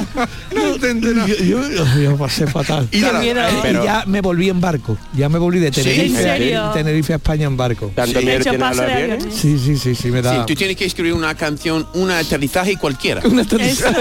No 0.53 0.77
nada. 1.11 1.27
Yo, 1.27 1.69
yo- 1.69 2.01
yo 2.01 2.17
pasé 2.17 2.45
fatal. 2.47 2.87
Y 2.91 2.99
Claro, 2.99 3.19
miedo. 3.19 3.41
Eh, 3.41 3.59
Pero- 3.61 3.81
y 3.81 3.85
ya 3.85 4.03
me 4.05 4.21
volví 4.21 4.49
en 4.49 4.61
barco. 4.61 4.97
Ya 5.15 5.29
me 5.29 5.39
volví 5.39 5.59
de 5.59 5.71
Tenerife, 5.71 6.05
¿En 6.05 6.15
serio? 6.15 6.65
a, 6.65 6.73
Tenerife 6.73 7.13
a 7.13 7.15
España 7.15 7.47
en 7.47 7.57
barco. 7.57 7.91
Tanto 7.95 8.19
Sí. 8.19 8.25
miedo 8.25 8.65
aviones. 8.65 9.23
Sí, 9.33 9.57
sí, 9.57 9.77
sí, 9.77 9.95
sí, 9.95 10.09
me 10.09 10.19
Sí, 10.19 10.23
da. 10.23 10.45
tú 10.45 10.53
tienes 10.55 10.75
que 10.77 10.85
escribir 10.85 11.13
una 11.13 11.33
canción, 11.35 11.87
un 11.93 12.11
aterrizaje 12.11 12.75
cualquiera. 12.77 13.21
Una 13.25 13.41
Eso, 13.43 13.55
aterrizaje. 13.55 13.95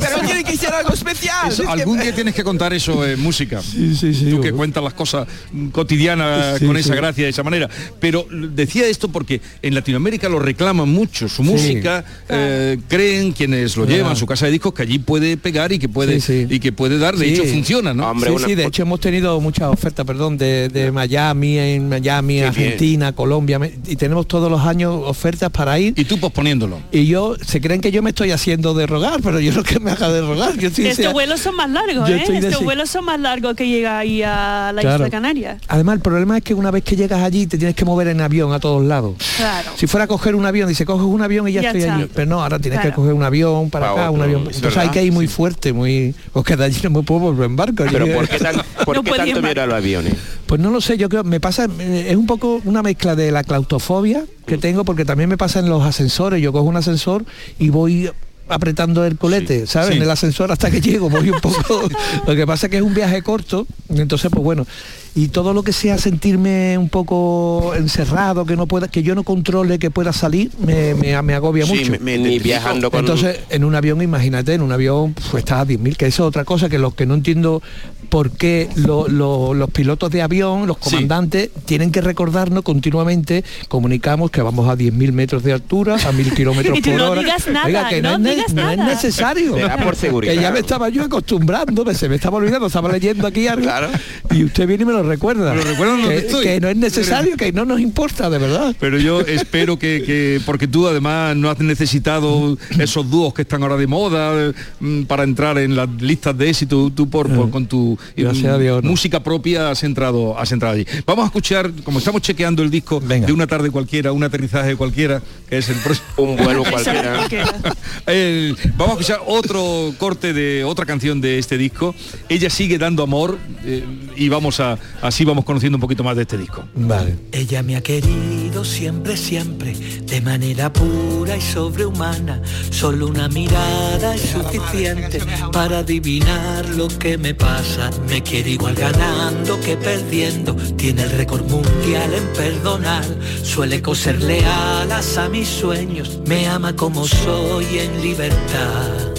Pero 0.00 0.20
tiene 0.24 0.44
que 0.44 0.56
ser 0.56 0.72
algo 0.72 0.94
especial. 0.94 1.50
Eso, 1.50 1.68
algún 1.68 1.98
día 2.00 2.14
tienes 2.14 2.34
que 2.34 2.44
contar 2.44 2.72
eso 2.72 3.04
en 3.06 3.20
música. 3.20 3.60
Sí, 3.62 3.94
sí, 3.96 4.14
sí. 4.14 4.30
Tú 4.30 4.40
que 4.40 4.52
cuentas 4.52 4.82
las 4.82 4.94
cosas 4.94 5.26
mm, 5.52 5.68
cotidianas 5.68 6.58
Sí, 6.58 6.66
con 6.66 6.76
sí. 6.76 6.80
esa 6.80 6.94
gracia 6.94 7.24
de 7.24 7.30
esa 7.30 7.42
manera. 7.42 7.68
Pero 8.00 8.26
decía 8.30 8.86
esto 8.86 9.08
porque 9.08 9.40
en 9.62 9.74
Latinoamérica 9.74 10.28
lo 10.28 10.38
reclaman 10.38 10.88
mucho. 10.88 11.28
Su 11.28 11.42
música 11.42 12.04
eh, 12.28 12.78
creen 12.88 13.32
quienes 13.32 13.76
lo 13.76 13.84
llevan, 13.86 14.16
su 14.16 14.26
casa 14.26 14.46
de 14.46 14.52
discos, 14.52 14.72
que 14.74 14.82
allí 14.82 14.98
puede 14.98 15.36
pegar 15.36 15.72
y 15.72 15.78
que 15.78 15.88
puede 15.88 16.20
Sí, 16.20 16.46
sí. 16.46 16.54
y 16.54 16.60
que 16.60 16.72
puede 16.72 16.98
dar. 16.98 17.16
De 17.16 17.26
Sí. 17.26 17.34
hecho 17.34 17.44
funciona, 17.44 17.92
¿no? 17.94 18.08
Hombre, 18.10 18.30
sí, 18.30 18.36
una- 18.36 18.46
sí, 18.46 18.54
de 18.54 18.64
hecho 18.66 18.82
hemos 18.82 19.00
tenido 19.00 19.40
muchas 19.40 19.68
ofertas, 19.68 20.04
perdón, 20.06 20.38
de, 20.38 20.68
de 20.68 20.90
Miami, 20.92 21.58
en 21.58 21.88
Miami, 21.88 22.36
Qué 22.36 22.44
Argentina, 22.46 23.12
Colombia, 23.12 23.60
y 23.86 23.96
tenemos 23.96 24.26
todos 24.28 24.50
los 24.50 24.60
años 24.62 24.94
ofertas 25.04 25.50
para 25.50 25.78
ir. 25.78 25.94
Y 25.96 26.04
tú 26.04 26.18
posponiéndolo. 26.18 26.80
Y 26.92 27.06
yo, 27.06 27.36
se 27.44 27.60
creen 27.60 27.80
que 27.80 27.90
yo 27.92 28.02
me 28.02 28.10
estoy 28.10 28.30
haciendo 28.30 28.74
de 28.74 28.86
rogar, 28.86 29.20
pero 29.22 29.40
yo 29.40 29.52
no 29.52 29.62
que 29.62 29.78
me 29.80 29.90
haga 29.90 30.10
de 30.10 30.20
rogar. 30.22 30.56
Yo 30.58 30.68
estoy, 30.68 30.86
Estos 30.86 31.04
sea- 31.04 31.12
vuelos 31.12 31.40
son 31.40 31.56
más 31.56 31.70
largos, 31.70 32.08
¿eh? 32.08 32.22
Estos 32.28 32.62
vuelos 32.64 32.90
son 32.90 33.04
más 33.04 33.18
largos 33.20 33.54
que 33.54 33.66
llega 33.68 33.98
ahí 33.98 34.22
a 34.22 34.72
la 34.74 34.80
Claro. 34.80 35.04
isla 35.04 35.10
Canarias. 35.10 35.60
Además, 35.68 35.96
el 35.96 36.00
problema 36.02 36.38
es 36.38 36.44
que 36.44 36.54
una 36.54 36.70
vez 36.70 36.82
que 36.84 36.96
llegas 36.96 37.22
allí 37.22 37.46
te 37.46 37.58
tienes 37.58 37.74
que 37.76 37.84
mover 37.84 38.08
en 38.08 38.20
avión 38.20 38.52
a 38.52 38.60
todos 38.60 38.84
lados. 38.84 39.14
Claro. 39.36 39.70
Si 39.76 39.86
fuera 39.86 40.04
a 40.04 40.06
coger 40.06 40.34
un 40.34 40.46
avión, 40.46 40.68
dice, 40.68 40.84
coges 40.84 41.06
un 41.06 41.22
avión 41.22 41.48
y 41.48 41.52
ya, 41.52 41.62
Ya 41.62 41.68
estoy 41.68 41.82
está. 41.82 41.96
Pero 42.14 42.26
no, 42.28 42.42
ahora 42.42 42.58
tienes 42.58 42.80
que 42.80 42.92
coger 42.92 43.12
un 43.12 43.22
avión 43.22 43.70
para 43.70 43.86
Pa' 43.86 43.92
acá, 43.92 44.10
un 44.10 44.22
avión. 44.22 44.46
es 44.48 44.56
Entonces 44.56 44.78
hay 44.78 44.88
que 44.90 45.04
ir 45.04 45.12
muy 45.12 45.26
fuerte, 45.28 45.72
muy... 45.72 46.14
Porque 46.32 46.56
de 46.56 46.64
allí 46.64 46.80
no 46.82 46.90
me 46.90 47.02
puedo 47.02 47.20
volver 47.20 47.46
en 47.46 47.56
barco. 47.56 47.84
Pero 47.90 48.06
¿por 48.12 48.28
qué, 48.28 48.38
tan- 48.38 48.56
por 48.84 48.96
No 48.96 49.02
qué 49.02 49.10
tanto 49.12 49.42
miedo 49.42 49.62
a 49.62 49.66
los 49.66 49.74
aviones? 49.76 50.14
Pues 50.46 50.60
no 50.60 50.70
lo 50.70 50.80
sé, 50.80 50.98
yo 50.98 51.08
creo, 51.08 51.24
me 51.24 51.40
pasa, 51.40 51.66
es 51.78 52.16
un 52.16 52.26
poco 52.26 52.60
una 52.64 52.82
mezcla 52.82 53.16
de 53.16 53.30
la 53.32 53.42
claustrofobia 53.44 54.24
que 54.46 54.58
tengo, 54.58 54.84
porque 54.84 55.04
también 55.04 55.28
me 55.30 55.38
pasa 55.38 55.60
en 55.60 55.68
los 55.68 55.82
ascensores, 55.82 56.42
yo 56.42 56.52
cojo 56.52 56.64
un 56.64 56.76
ascensor 56.76 57.24
y 57.58 57.70
voy 57.70 58.10
apretando 58.48 59.04
el 59.06 59.16
colete, 59.16 59.66
¿sabes? 59.66 59.90
sí. 59.90 59.96
En 59.96 60.02
el 60.02 60.10
ascensor 60.10 60.52
hasta 60.52 60.70
que 60.70 60.80
llego, 60.80 61.08
voy 61.08 61.30
un 61.30 61.40
poco. 61.40 61.88
lo 62.26 62.34
que 62.34 62.46
pasa 62.46 62.66
es 62.66 62.70
que 62.70 62.76
es 62.76 62.82
un 62.82 62.92
viaje 62.92 63.22
corto, 63.22 63.66
entonces 63.88 64.30
pues 64.30 64.42
bueno, 64.44 64.66
y 65.14 65.28
todo 65.28 65.52
lo 65.52 65.62
que 65.62 65.72
sea 65.72 65.98
sentirme 65.98 66.78
un 66.78 66.88
poco 66.88 67.74
encerrado, 67.76 68.46
que 68.46 68.56
no 68.56 68.66
pueda, 68.66 68.88
que 68.88 69.02
yo 69.02 69.14
no 69.14 69.24
controle 69.24 69.78
que 69.78 69.90
pueda 69.90 70.12
salir, 70.12 70.50
me, 70.64 70.94
me, 70.94 71.20
me 71.20 71.34
agobia 71.34 71.66
Sí, 71.66 71.74
mucho. 71.74 71.92
me- 71.92 71.98
me 71.98 72.18
Ni 72.18 72.38
viajando 72.38 72.90
con... 72.90 73.00
Entonces, 73.00 73.40
en 73.50 73.64
un 73.64 73.74
avión, 73.74 74.00
imagínate, 74.00 74.54
en 74.54 74.62
un 74.62 74.72
avión 74.72 75.14
pues 75.30 75.42
estás 75.44 75.60
a 75.60 75.66
10.000, 75.66 75.96
que 75.96 76.06
eso 76.06 76.22
es 76.24 76.28
otra 76.28 76.44
cosa, 76.44 76.68
que 76.70 76.78
los 76.78 76.94
que 76.94 77.04
no 77.04 77.14
entiendo 77.14 77.62
por 78.08 78.30
qué 78.30 78.68
lo- 78.76 79.06
lo- 79.08 79.54
los 79.54 79.70
pilotos 79.70 80.10
de 80.10 80.22
avión, 80.22 80.66
los 80.66 80.76
Sí. 80.80 80.90
comandantes, 80.90 81.50
tienen 81.66 81.92
que 81.92 82.00
recordarnos 82.00 82.62
continuamente, 82.62 83.44
comunicamos 83.68 84.30
que 84.30 84.40
vamos 84.42 84.68
a 84.68 84.76
10.000 84.76 85.12
metros 85.12 85.42
de 85.42 85.52
altura, 85.52 85.94
a 85.96 86.12
1.000 86.12 86.34
kilómetros 86.34 86.78
por 86.84 86.94
no 86.94 87.10
hora. 87.10 87.20
digas 87.20 87.46
nada, 87.48 87.66
Oiga, 87.66 87.88
que 87.90 88.02
no, 88.02 88.18
no 88.18 88.28
es, 88.28 88.36
digas 88.36 88.54
no 88.54 88.70
es 88.70 88.76
nada. 88.78 88.94
necesario. 88.94 89.54
Será 89.54 89.76
por 89.78 89.96
seguridad. 89.96 90.32
Que 90.34 90.40
ya 90.40 90.50
me 90.50 90.60
estaba 90.60 90.88
yo 90.88 91.02
acostumbrando, 91.04 91.84
se 91.94 92.08
me 92.08 92.16
estaba 92.16 92.38
olvidando, 92.38 92.66
estaba 92.66 92.90
leyendo 92.90 93.26
aquí 93.26 93.46
algo 93.46 93.62
Claro. 93.64 93.88
y 94.30 94.44
usted 94.44 94.66
viene 94.66 94.82
y 94.82 94.86
me 94.86 94.92
lo 94.92 95.01
recuerda. 95.02 95.52
Me 95.54 95.62
lo 95.62 95.70
recuerda 95.70 95.92
donde 95.96 96.08
que, 96.08 96.16
estoy. 96.18 96.44
que 96.44 96.60
no 96.60 96.68
es 96.68 96.76
necesario, 96.76 97.36
que 97.36 97.52
no 97.52 97.64
nos 97.64 97.80
importa, 97.80 98.28
de 98.30 98.38
verdad. 98.38 98.74
Pero 98.80 98.98
yo 98.98 99.20
espero 99.20 99.78
que, 99.78 100.02
que- 100.04 100.40
porque 100.46 100.66
tú 100.68 100.86
además 100.88 101.36
no 101.36 101.50
has 101.50 101.58
necesitado 101.60 102.56
esos 102.78 103.10
dúos 103.10 103.34
que 103.34 103.42
están 103.42 103.62
ahora 103.62 103.76
de 103.76 103.86
moda 103.86 104.52
mm, 104.80 105.02
para 105.04 105.24
entrar 105.24 105.58
en 105.58 105.76
las 105.76 105.88
listas 106.00 106.36
de 106.36 106.50
éxito, 106.50 106.90
tú 106.94 107.08
por, 107.10 107.28
por- 107.34 107.50
con 107.50 107.66
tu 107.66 107.98
Eh, 108.16 108.22
Dios, 108.22 108.82
no. 108.82 108.82
música 108.82 109.22
propia 109.22 109.70
has 109.70 109.82
entrado, 109.84 110.38
has 110.38 110.52
entrado 110.52 110.74
allí. 110.74 110.86
Vamos 111.06 111.24
a 111.24 111.26
escuchar, 111.26 111.70
como 111.84 111.98
estamos 111.98 112.22
chequeando 112.22 112.62
el 112.62 112.70
disco 112.70 113.00
Venga. 113.00 113.26
de 113.26 113.32
una 113.32 113.46
tarde 113.46 113.70
cualquiera, 113.70 114.12
un 114.12 114.22
aterrizaje 114.24 114.76
cualquiera, 114.76 115.22
que 115.48 115.58
es 115.58 115.68
el 115.68 115.76
próximo. 115.76 116.06
Un 116.18 116.36
vuelo 116.36 116.64
cualquiera. 116.64 117.14
cualquiera. 117.16 117.52
El- 118.06 118.56
vamos 118.76 118.96
a 118.96 119.00
escuchar 119.00 119.20
otro 119.26 119.94
corte 119.98 120.32
de 120.32 120.64
otra 120.64 120.84
canción 120.86 121.20
de 121.20 121.38
este 121.38 121.56
disco. 121.58 121.94
Ella 122.28 122.50
sigue 122.50 122.78
dando 122.78 123.02
amor 123.02 123.38
eh, 123.64 123.84
y 124.16 124.28
vamos 124.28 124.60
a 124.60 124.78
así 125.00 125.24
vamos 125.24 125.44
conociendo 125.44 125.76
un 125.76 125.80
poquito 125.80 126.04
más 126.04 126.16
de 126.16 126.22
este 126.22 126.36
disco. 126.36 126.64
Vale. 126.74 127.16
Ella 127.32 127.62
me 127.62 127.76
ha 127.76 127.82
querido 127.82 128.64
siempre, 128.64 129.16
siempre, 129.16 129.74
de 129.74 130.20
manera 130.20 130.72
pura 130.72 131.36
y 131.36 131.40
sobrehumana. 131.40 132.42
Solo 132.70 133.08
una 133.08 133.28
mirada 133.28 134.14
es 134.14 134.22
suficiente 134.30 135.20
para 135.52 135.78
adivinar 135.78 136.68
lo 136.70 136.88
que 136.88 137.16
me 137.18 137.34
pasa. 137.34 137.90
Me 138.08 138.22
quiere 138.22 138.50
igual 138.50 138.74
ganando 138.74 139.60
que 139.60 139.76
perdiendo. 139.76 140.54
Tiene 140.76 141.02
el 141.02 141.10
récord 141.10 141.48
mundial 141.48 142.12
en 142.14 142.26
perdonar. 142.34 143.04
Suele 143.42 143.80
coserle 143.80 144.44
alas 144.44 145.16
a 145.18 145.28
mis 145.28 145.48
sueños. 145.48 146.20
Me 146.26 146.46
ama 146.46 146.74
como 146.74 147.06
soy 147.06 147.78
en 147.78 148.02
libertad. 148.02 149.12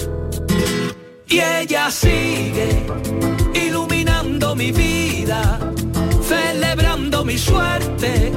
Y 1.28 1.40
ella 1.40 1.90
sigue 1.90 2.86
iluminando 4.44 4.54
mi 4.54 4.72
vida, 4.72 5.58
celebrando 6.22 7.24
mi 7.24 7.38
suerte, 7.38 8.32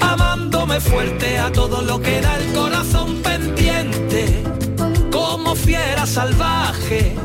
amándome 0.00 0.80
fuerte 0.80 1.38
a 1.38 1.50
todo 1.50 1.82
lo 1.82 2.00
que 2.00 2.20
da 2.20 2.36
el 2.36 2.52
corazón 2.52 3.16
pendiente, 3.22 4.42
como 5.10 5.54
fiera 5.54 6.06
salvaje, 6.06 7.16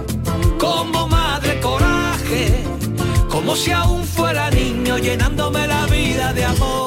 como 0.59 1.07
madre 1.07 1.59
coraje, 1.61 2.63
como 3.29 3.55
si 3.55 3.71
aún 3.71 4.03
fuera 4.03 4.49
niño 4.49 4.97
llenándome 4.97 5.67
la 5.67 5.85
vida 5.85 6.33
de 6.33 6.45
amor. 6.45 6.84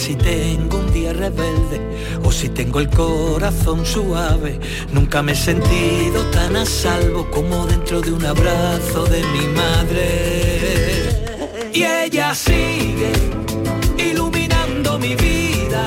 Si 0.00 0.14
tengo 0.14 0.78
un 0.78 0.90
día 0.94 1.12
rebelde 1.12 1.78
o 2.24 2.32
si 2.32 2.48
tengo 2.48 2.80
el 2.80 2.88
corazón 2.88 3.84
suave. 3.84 4.58
Nunca 4.92 5.22
me 5.22 5.32
he 5.32 5.36
sentido 5.36 6.24
tan 6.32 6.56
a 6.56 6.64
salvo 6.64 7.30
como 7.30 7.66
dentro 7.66 8.00
de 8.00 8.10
un 8.10 8.24
abrazo 8.24 9.04
de 9.04 9.22
mi 9.34 9.46
madre. 9.62 10.06
Y 11.74 11.82
ella 11.84 12.34
sigue 12.34 13.12
iluminando 13.98 14.98
mi 14.98 15.14
vida, 15.16 15.84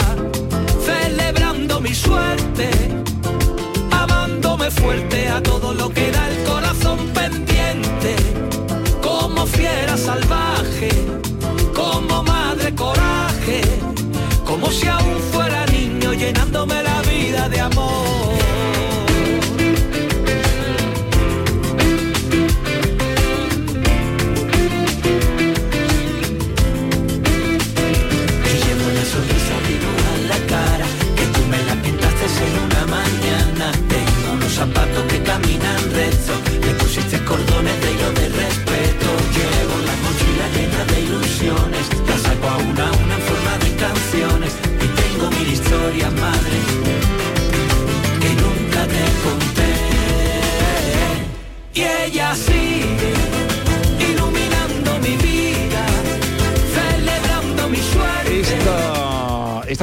celebrando 0.85 1.81
mi 1.81 1.95
suerte, 1.95 2.69
amándome 3.89 4.69
fuerte 4.69 5.27
a 5.27 5.41
todo 5.41 5.73
lo 5.73 5.89
que 5.89 6.11
da 6.11 6.29
el 6.29 6.43
corazón 6.43 6.99
pendiente, 7.15 8.15
como 9.01 9.47
fiera 9.47 9.97
salvaje 9.97 11.22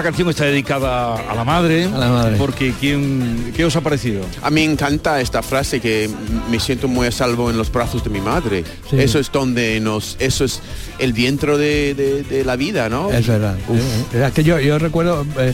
esta 0.01 0.09
canción 0.11 0.31
está 0.31 0.45
dedicada 0.47 1.15
a 1.15 1.35
la 1.35 1.45
madre. 1.45 1.85
A 1.85 1.99
la 1.99 2.09
madre. 2.09 2.37
Porque 2.39 2.73
¿quién, 2.81 3.53
¿qué 3.55 3.65
os 3.67 3.77
ha 3.77 3.83
parecido? 3.83 4.23
A 4.43 4.49
mí 4.51 4.67
me 4.67 4.73
encanta 4.73 5.21
esta 5.21 5.43
frase 5.43 5.79
que 5.81 6.09
me 6.51 6.59
siento 6.59 6.89
muy 6.89 7.07
a 7.07 7.13
salvo 7.13 7.51
en 7.51 7.59
los 7.59 7.71
brazos 7.71 8.03
de 8.03 8.09
mi 8.11 8.21
madre. 8.21 8.65
Sí. 8.89 8.97
Eso 8.99 9.19
es 9.19 9.31
donde 9.31 9.79
nos, 9.81 10.17
eso 10.19 10.45
es 10.45 10.61
el 10.99 11.13
vientre 11.13 11.59
de, 11.59 11.95
de- 11.95 12.23
de 12.23 12.45
la 12.45 12.57
vida, 12.57 12.89
¿no? 12.89 13.11
Es 13.11 13.27
verdad. 13.27 13.57
Es 14.13 14.33
que 14.33 14.43
yo, 14.43 14.59
yo 14.59 14.79
recuerdo, 14.79 15.27
eh, 15.39 15.53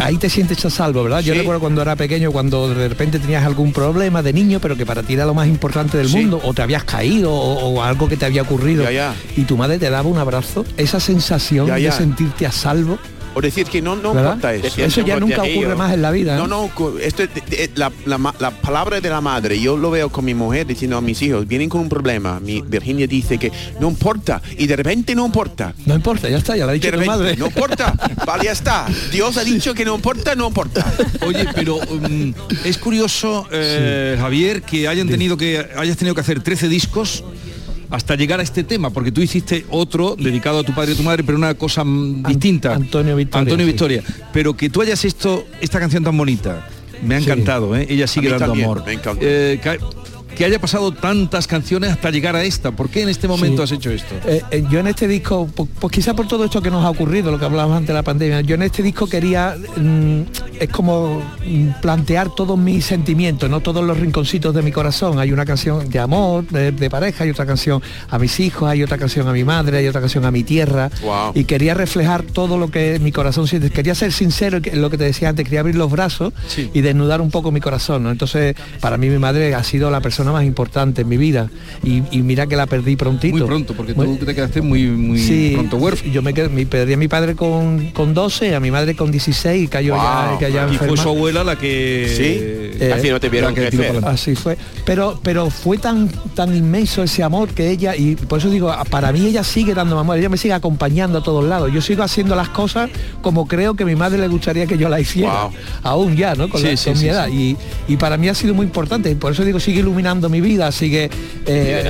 ahí 0.00 0.16
te 0.18 0.28
sientes 0.28 0.64
a 0.64 0.70
salvo, 0.70 1.04
¿verdad? 1.04 1.20
Yo 1.20 1.34
recuerdo 1.34 1.60
cuando 1.60 1.80
era 1.82 1.94
pequeño, 1.94 2.32
cuando 2.32 2.68
de 2.74 2.88
repente 2.88 3.18
tenías 3.20 3.44
algún 3.44 3.72
problema 3.72 4.22
de 4.22 4.32
niño, 4.32 4.58
pero 4.60 4.76
que 4.76 4.84
para 4.86 5.02
ti 5.04 5.14
era 5.14 5.24
lo 5.24 5.34
más 5.34 5.46
importante 5.46 5.98
del 5.98 6.08
Sí. 6.08 6.16
mundo, 6.18 6.40
o 6.42 6.52
te 6.52 6.62
habías 6.62 6.82
caído, 6.84 7.32
o, 7.32 7.74
o 7.74 7.82
algo 7.82 8.08
que 8.08 8.16
te 8.16 8.24
había 8.26 8.42
ocurrido, 8.42 8.82
Ya, 8.84 8.90
ya. 8.90 9.14
y 9.36 9.42
tu 9.44 9.56
madre 9.56 9.78
te 9.78 9.88
daba 9.88 10.08
un 10.08 10.18
abrazo, 10.18 10.64
esa 10.76 10.98
sensación 10.98 11.66
Ya, 11.68 11.76
de 11.76 11.92
sentirte 11.92 12.46
a 12.46 12.52
salvo, 12.52 12.98
O 13.34 13.40
decir 13.40 13.66
que 13.66 13.82
no, 13.82 13.96
no 13.96 14.14
¿verdad? 14.14 14.34
importa 14.34 14.54
eso. 14.54 14.80
Eso 14.82 15.00
ya 15.02 15.14
un 15.14 15.20
nunca 15.20 15.42
ocurre 15.42 15.74
más 15.74 15.92
en 15.92 16.02
la 16.02 16.10
vida. 16.10 16.36
No, 16.36 16.46
¿no? 16.46 16.70
no, 16.78 16.98
esto, 16.98 17.22
es 17.24 17.34
de- 17.34 17.40
de- 17.40 17.70
la, 17.74 17.90
la 18.06 18.18
la 18.38 18.50
palabra 18.52 19.00
de 19.00 19.08
la 19.10 19.20
madre, 19.20 19.60
yo 19.60 19.76
lo 19.76 19.90
veo 19.90 20.08
con 20.08 20.24
mi 20.24 20.34
mujer 20.34 20.66
diciendo 20.66 20.96
a 20.96 21.00
mis 21.00 21.20
hijos, 21.22 21.46
vienen 21.48 21.68
con 21.68 21.80
un 21.80 21.88
problema, 21.88 22.38
mi 22.40 22.60
Virginia 22.62 23.06
dice 23.06 23.38
que 23.38 23.50
no 23.80 23.88
importa, 23.88 24.40
y 24.56 24.66
de 24.66 24.76
repente 24.76 25.14
no 25.14 25.26
importa. 25.26 25.74
No 25.86 25.94
importa, 25.94 26.28
ya 26.28 26.38
está, 26.38 26.56
ya 26.56 26.64
lo 26.64 26.70
ha 26.70 26.74
dicho 26.74 26.90
De 26.90 26.98
tu 26.98 27.04
madre. 27.04 27.36
no 27.36 27.46
importa, 27.46 27.92
vale, 28.26 28.44
ya 28.44 28.52
está. 28.52 28.86
Dios 29.10 29.36
ha 29.36 29.44
dicho 29.44 29.74
que 29.74 29.84
no 29.84 29.94
importa, 29.96 30.34
no 30.34 30.46
importa. 30.48 30.84
Oye, 31.26 31.46
pero 31.54 31.76
um, 31.76 32.32
es 32.64 32.78
curioso, 32.78 33.46
eh, 33.50 34.16
Javier, 34.18 34.62
que 34.62 34.86
hayan 34.88 35.08
tenido 35.08 35.36
que 35.36 35.66
hayas 35.76 35.96
tenido 35.96 36.14
que 36.14 36.20
hacer 36.20 36.40
13 36.42 36.68
discos 36.68 37.24
hasta 37.90 38.16
llegar 38.16 38.40
a 38.40 38.42
este 38.42 38.64
tema, 38.64 38.90
porque 38.90 39.12
tú 39.12 39.20
hiciste 39.20 39.64
otro 39.70 40.16
dedicado 40.18 40.60
a 40.60 40.64
tu 40.64 40.72
padre 40.74 40.92
y 40.92 40.94
a 40.94 40.96
tu 40.96 41.02
madre, 41.02 41.22
pero 41.24 41.38
una 41.38 41.54
cosa 41.54 41.84
mm, 41.84 42.22
distinta. 42.24 42.74
Antonio 42.74 43.16
Victoria, 43.16 43.40
Antonio 43.40 43.66
sí. 43.66 43.72
Victoria. 43.72 44.02
Pero 44.32 44.56
que 44.56 44.70
tú 44.70 44.82
hayas 44.82 45.04
esto, 45.04 45.46
esta 45.60 45.78
canción 45.78 46.02
tan 46.04 46.16
bonita, 46.16 46.66
me 47.02 47.16
ha 47.16 47.20
Sí. 47.20 47.24
encantado, 47.30 47.76
¿eh? 47.76 47.86
Ella 47.88 48.06
sigue 48.06 48.28
dando 48.30 48.46
también, 48.46 48.64
amor. 48.64 48.84
me 48.86 48.92
encanta. 48.94 49.20
Eh, 49.24 49.60
que, 50.36 50.44
haya 50.44 50.58
pasado 50.58 50.92
tantas 50.92 51.46
canciones 51.46 51.90
hasta 51.90 52.10
llegar 52.10 52.36
a 52.36 52.42
esta. 52.44 52.70
¿Por 52.72 52.88
qué 52.90 53.02
en 53.02 53.08
este 53.08 53.28
momento 53.28 53.66
Sí. 53.66 53.74
has 53.74 53.78
hecho 53.78 53.90
esto? 53.90 54.14
Eh, 54.26 54.42
eh, 54.50 54.64
yo 54.70 54.80
en 54.80 54.86
este 54.88 55.06
disco, 55.08 55.48
pues, 55.54 55.68
pues 55.80 55.92
quizá 55.92 56.14
por 56.14 56.26
todo 56.28 56.44
esto 56.44 56.60
que 56.62 56.70
nos 56.70 56.84
ha 56.84 56.90
ocurrido, 56.90 57.30
lo 57.30 57.38
que 57.38 57.44
hablábamos 57.44 57.76
antes 57.76 57.88
de 57.88 57.94
la 57.94 58.02
pandemia, 58.02 58.40
yo 58.42 58.54
en 58.54 58.62
este 58.62 58.82
disco 58.82 59.06
quería, 59.06 59.56
mm, 59.76 60.20
es 60.60 60.68
como 60.70 61.22
mm, 61.46 61.80
plantear 61.80 62.34
todos 62.34 62.58
mis 62.58 62.84
sentimientos, 62.84 63.48
no 63.50 63.60
todos 63.60 63.84
los 63.84 63.98
rinconcitos 63.98 64.54
de 64.54 64.62
mi 64.62 64.72
corazón. 64.72 65.18
Hay 65.18 65.32
una 65.32 65.44
canción 65.44 65.88
de 65.88 65.98
amor, 65.98 66.46
de, 66.48 66.72
de 66.72 66.90
pareja, 66.90 67.24
hay 67.24 67.30
otra 67.30 67.46
canción 67.46 67.82
a 68.10 68.18
mis 68.18 68.38
hijos, 68.40 68.68
hay 68.68 68.82
otra 68.82 68.98
canción 68.98 69.28
a 69.28 69.32
mi 69.32 69.44
madre, 69.44 69.78
hay 69.78 69.86
otra 69.88 70.00
canción 70.00 70.24
a 70.24 70.30
mi 70.30 70.44
tierra. 70.44 70.90
Wow. 71.02 71.32
Y 71.34 71.44
quería 71.44 71.74
reflejar 71.74 72.22
todo 72.22 72.58
lo 72.58 72.70
que 72.70 72.98
mi 73.00 73.12
corazón 73.12 73.46
siente. 73.46 73.70
Quería 73.70 73.94
ser 73.94 74.12
sincero 74.12 74.58
en 74.62 74.80
lo 74.82 74.90
que 74.90 74.98
te 74.98 75.04
decía 75.04 75.28
antes, 75.30 75.44
quería 75.44 75.60
abrir 75.60 75.76
los 75.76 75.90
brazos 75.90 76.32
Sí. 76.48 76.70
y 76.72 76.80
desnudar 76.80 77.20
un 77.20 77.30
poco 77.30 77.50
mi 77.52 77.60
corazón. 77.60 78.02
¿no? 78.04 78.10
Entonces, 78.10 78.54
para 78.80 78.96
mí 78.96 79.08
mi 79.08 79.18
madre 79.18 79.54
ha 79.54 79.62
sido 79.64 79.90
la 79.90 80.00
persona 80.00 80.23
más 80.32 80.44
importante 80.44 81.02
en 81.02 81.08
mi 81.08 81.16
vida. 81.16 81.50
Y, 81.82 82.02
y 82.10 82.22
mira 82.22 82.46
que 82.46 82.56
la 82.56 82.66
perdí 82.66 82.96
prontito. 82.96 83.36
Muy 83.36 83.46
pronto, 83.46 83.74
porque 83.74 83.94
Muy- 83.94 84.16
tú 84.16 84.24
te 84.24 84.34
quedaste 84.34 84.60
muy, 84.62 84.84
muy 84.86 85.18
Sí, 85.18 85.52
pronto 85.54 85.76
huérfano. 85.76 86.12
yo 86.12 86.22
me 86.22 86.32
quedé, 86.34 86.48
mi, 86.48 86.64
perdí 86.64 86.92
a 86.94 86.96
mi 86.96 87.08
padre 87.08 87.34
con, 87.34 87.90
con 87.90 88.14
12, 88.14 88.54
a 88.54 88.60
mi 88.60 88.70
madre 88.70 88.94
con 88.96 89.10
16 89.10 89.64
y 89.64 89.68
cayó 89.68 89.96
ya, 89.96 90.28
Wow. 90.30 90.38
que 90.38 90.52
ya 90.52 90.68
Y 90.72 90.76
fue 90.76 90.96
su 90.96 91.08
abuela 91.08 91.44
la 91.44 91.56
que... 91.56 92.06
Sí. 92.16 92.80
Eh, 92.84 92.92
Así 92.96 93.08
no 93.10 93.20
te 93.20 93.28
vieron 93.28 93.54
que 93.54 93.68
Así 94.04 94.34
fue. 94.34 94.56
Pero, 94.84 95.18
pero 95.22 95.50
fue 95.50 95.78
tan, 95.78 96.08
tan 96.34 96.54
inmenso 96.54 97.02
ese 97.02 97.22
amor 97.22 97.48
que 97.50 97.70
ella, 97.70 97.94
y 97.96 98.16
por 98.16 98.38
eso 98.38 98.50
digo, 98.50 98.72
para 98.90 99.12
mí 99.12 99.26
ella 99.26 99.44
sigue 99.44 99.74
dando 99.74 99.98
amor, 99.98 100.18
ella 100.18 100.28
me 100.28 100.36
sigue 100.36 100.54
acompañando 100.54 101.18
a 101.18 101.22
todos 101.22 101.44
lados. 101.44 101.72
Yo 101.72 101.80
sigo 101.80 102.02
haciendo 102.02 102.34
las 102.36 102.48
cosas 102.50 102.90
como 103.22 103.46
creo 103.46 103.74
que 103.74 103.84
mi 103.84 103.94
madre 103.96 104.18
le 104.18 104.28
gustaría 104.28 104.66
que 104.66 104.76
yo 104.78 104.88
la 104.88 105.00
hiciera. 105.00 105.44
Wow. 105.44 105.52
Aún 105.82 106.16
ya, 106.16 106.34
¿no? 106.34 106.48
Con, 106.48 106.60
Sí, 106.60 106.66
la, 106.68 106.76
sí, 106.76 106.84
con 106.90 106.92
mi 106.94 107.00
sí, 107.00 107.08
edad. 107.08 107.28
Y, 107.28 107.56
y 107.88 107.96
para 107.96 108.16
mí 108.16 108.28
ha 108.28 108.34
sido 108.34 108.54
muy 108.54 108.66
importante. 108.66 109.10
Y 109.10 109.14
por 109.14 109.32
eso 109.32 109.44
digo, 109.44 109.60
sigue 109.60 109.80
iluminando 109.80 110.13
mi 110.28 110.40
vida, 110.40 110.70
sigue 110.72 111.04
eh, 111.46 111.82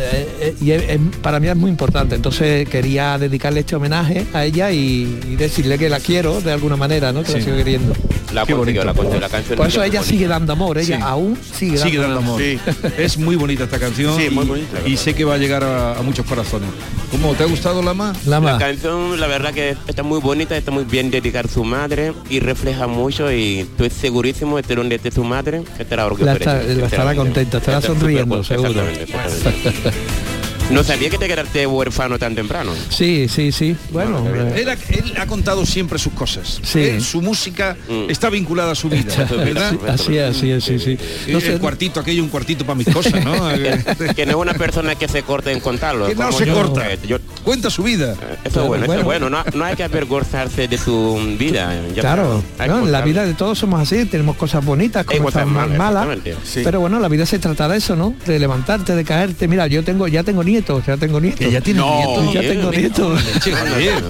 eh, 0.00 0.28
eh, 0.40 0.54
y 0.60 0.70
es- 0.72 0.82
es- 0.88 1.00
para 1.22 1.38
mí 1.40 1.48
es 1.48 1.56
muy 1.56 1.70
importante. 1.70 2.14
Entonces 2.16 2.68
quería 2.68 3.18
dedicarle 3.18 3.60
este 3.60 3.76
homenaje 3.76 4.26
a 4.32 4.44
ella 4.44 4.70
y, 4.72 5.18
y 5.30 5.36
decirle 5.36 5.78
que 5.78 5.88
la 5.88 6.00
quiero 6.00 6.40
de 6.40 6.52
alguna 6.52 6.76
manera, 6.76 7.12
¿no? 7.12 7.22
Que 7.22 7.32
la 7.32 7.38
Sí. 7.38 7.44
sigo 7.44 7.56
queriendo. 7.56 7.92
La 8.36 8.44
Qué 8.44 8.52
bonito. 8.52 8.84
la 8.84 8.92
consiguió, 8.92 9.18
la 9.20 9.28
canción. 9.30 9.56
Por 9.56 9.66
eso 9.66 9.82
es 9.82 9.90
ella 9.90 10.02
sigue 10.02 10.26
dando 10.28 10.52
amor, 10.52 10.76
ella 10.76 10.96
Sí. 10.98 11.02
aún 11.02 11.38
sigue 11.42 11.72
dando, 11.78 11.84
Sigue 11.90 11.98
dando 12.02 12.18
amor. 12.18 12.40
Sí. 12.42 12.58
Es 12.98 13.16
muy 13.16 13.34
bonita 13.34 13.64
esta 13.64 13.78
canción 13.78 14.14
Sí, 14.20 14.28
muy 14.28 14.44
y- 14.44 14.48
bonita, 14.48 14.72
la 14.74 14.80
y, 14.80 14.82
verdad. 14.90 14.98
sé 15.04 15.14
que 15.14 15.24
va 15.24 15.34
a 15.34 15.38
llegar 15.38 15.64
a, 15.64 15.98
a 15.98 16.02
muchos 16.02 16.26
corazones. 16.26 16.68
¿Cómo 17.10 17.32
te 17.34 17.44
ha 17.44 17.46
gustado 17.46 17.82
Lama? 17.82 18.12
Lama. 18.26 18.52
La 18.52 18.58
canción, 18.58 19.18
la 19.18 19.26
verdad 19.26 19.54
que 19.54 19.74
está 19.88 20.02
muy 20.02 20.20
bonita, 20.20 20.54
está 20.54 20.70
muy 20.70 20.84
bien 20.84 21.10
dedicada 21.10 21.48
a 21.48 21.52
su 21.52 21.64
madre 21.64 22.12
y 22.28 22.40
refleja 22.40 22.86
mucho 22.86 23.32
y 23.32 23.60
estoy 23.60 23.88
segurísimo 23.88 24.58
de 24.58 24.64
que 24.64 24.74
donde 24.74 24.96
esté 24.96 25.10
su 25.10 25.24
madre 25.24 25.62
estará 25.78 26.04
orgullosa. 26.04 26.32
La 26.32 26.38
está- 26.38 26.62
la 26.62 26.86
estará 26.86 27.14
contenta, 27.14 27.56
estará 27.58 27.80
sonriendo, 27.80 28.44
seguro. 28.44 28.68
exactamente, 28.70 29.02
exactamente. 29.04 29.90
No 30.70 30.82
sabía 30.82 31.08
que 31.08 31.16
te 31.16 31.28
quedaste 31.28 31.64
huérfano 31.66 32.18
tan 32.18 32.34
temprano. 32.34 32.72
Sí, 32.88 33.28
sí, 33.28 33.52
sí. 33.52 33.76
Bueno, 33.92 34.24
eh, 34.28 34.62
Él 34.62 34.68
ha, 34.68 34.72
él 34.72 35.14
ha 35.16 35.26
contado 35.26 35.64
siempre 35.64 35.96
sus 35.98 36.12
cosas. 36.12 36.60
Sí. 36.64 36.80
Él, 36.80 37.02
su 37.02 37.22
música 37.22 37.76
Mm. 37.88 38.10
está 38.10 38.30
vinculada 38.30 38.72
a 38.72 38.74
su 38.74 38.88
vida, 38.88 39.14
¿verdad? 39.30 39.70
Sí. 39.76 39.78
así 39.88 40.18
es, 40.18 40.36
así 40.36 40.50
es, 40.50 40.64
sí, 40.64 40.78
sí. 40.80 40.98
Y 41.28 41.32
No 41.32 41.40
sé, 41.40 41.52
el 41.52 41.60
cuartito, 41.60 42.00
aquello, 42.00 42.22
un 42.22 42.28
cuartito 42.30 42.64
para 42.66 42.74
mis 42.74 42.88
cosas, 42.88 43.24
¿no? 43.24 43.32
que 44.16 44.26
no 44.26 44.32
es 44.32 44.36
una 44.36 44.54
persona 44.54 44.96
que 44.96 45.06
se 45.06 45.22
corte 45.22 45.52
en 45.52 45.60
contarlo. 45.60 46.08
Que 46.08 46.16
no 46.16 46.32
se 46.32 46.46
yo. 46.46 46.54
corta. 46.54 46.92
Eh, 46.92 46.98
yo- 47.06 47.18
Cuenta 47.44 47.70
su 47.70 47.84
vida. 47.84 48.14
eso 48.44 48.62
es 48.62 48.66
bueno, 48.66 48.84
eso 48.84 48.86
bueno. 48.86 49.00
es 49.00 49.04
bueno. 49.04 49.30
No, 49.30 49.44
no 49.54 49.64
hay 49.64 49.76
que 49.76 49.84
avergonzarse 49.84 50.66
de 50.66 50.78
su 50.78 51.36
vida. 51.38 51.72
ya 51.94 52.00
Claro, 52.00 52.42
está. 52.50 52.64
En 52.66 52.90
la 52.90 53.02
vida 53.02 53.24
de 53.24 53.34
todos 53.34 53.56
somos 53.58 53.80
así, 53.80 54.04
tenemos 54.06 54.34
cosas 54.36 54.64
bonitas, 54.64 55.06
cosas 55.06 55.46
malas, 55.46 55.78
malas, 55.78 56.06
exactamente. 56.08 56.34
Sí. 56.44 56.60
pero 56.64 56.80
bueno, 56.80 56.98
la 56.98 57.08
vida 57.08 57.24
se 57.24 57.38
trata 57.38 57.68
de 57.68 57.78
eso, 57.78 57.94
¿no? 57.94 58.14
De 58.26 58.40
levantarte, 58.40 58.96
de 58.96 59.04
caerte. 59.04 59.46
Mira, 59.46 59.68
yo 59.68 59.84
tengo, 59.84 60.08
ya 60.08 60.24
tengo 60.24 60.42
nietos, 60.56 60.86
ya 60.86 60.96
tengo 60.96 61.20
nietos. 61.20 61.40
Que 61.40 61.50
ya 61.50 61.60
tiene 61.60 61.80
No. 61.80 61.96
nietos. 61.96 62.34
ya 62.34 62.40
Bien, 62.40 62.52
tengo 62.54 62.70
bien. 62.70 62.82
nietos. 62.82 63.20
Che, 63.42 63.52
Javier. 63.52 64.04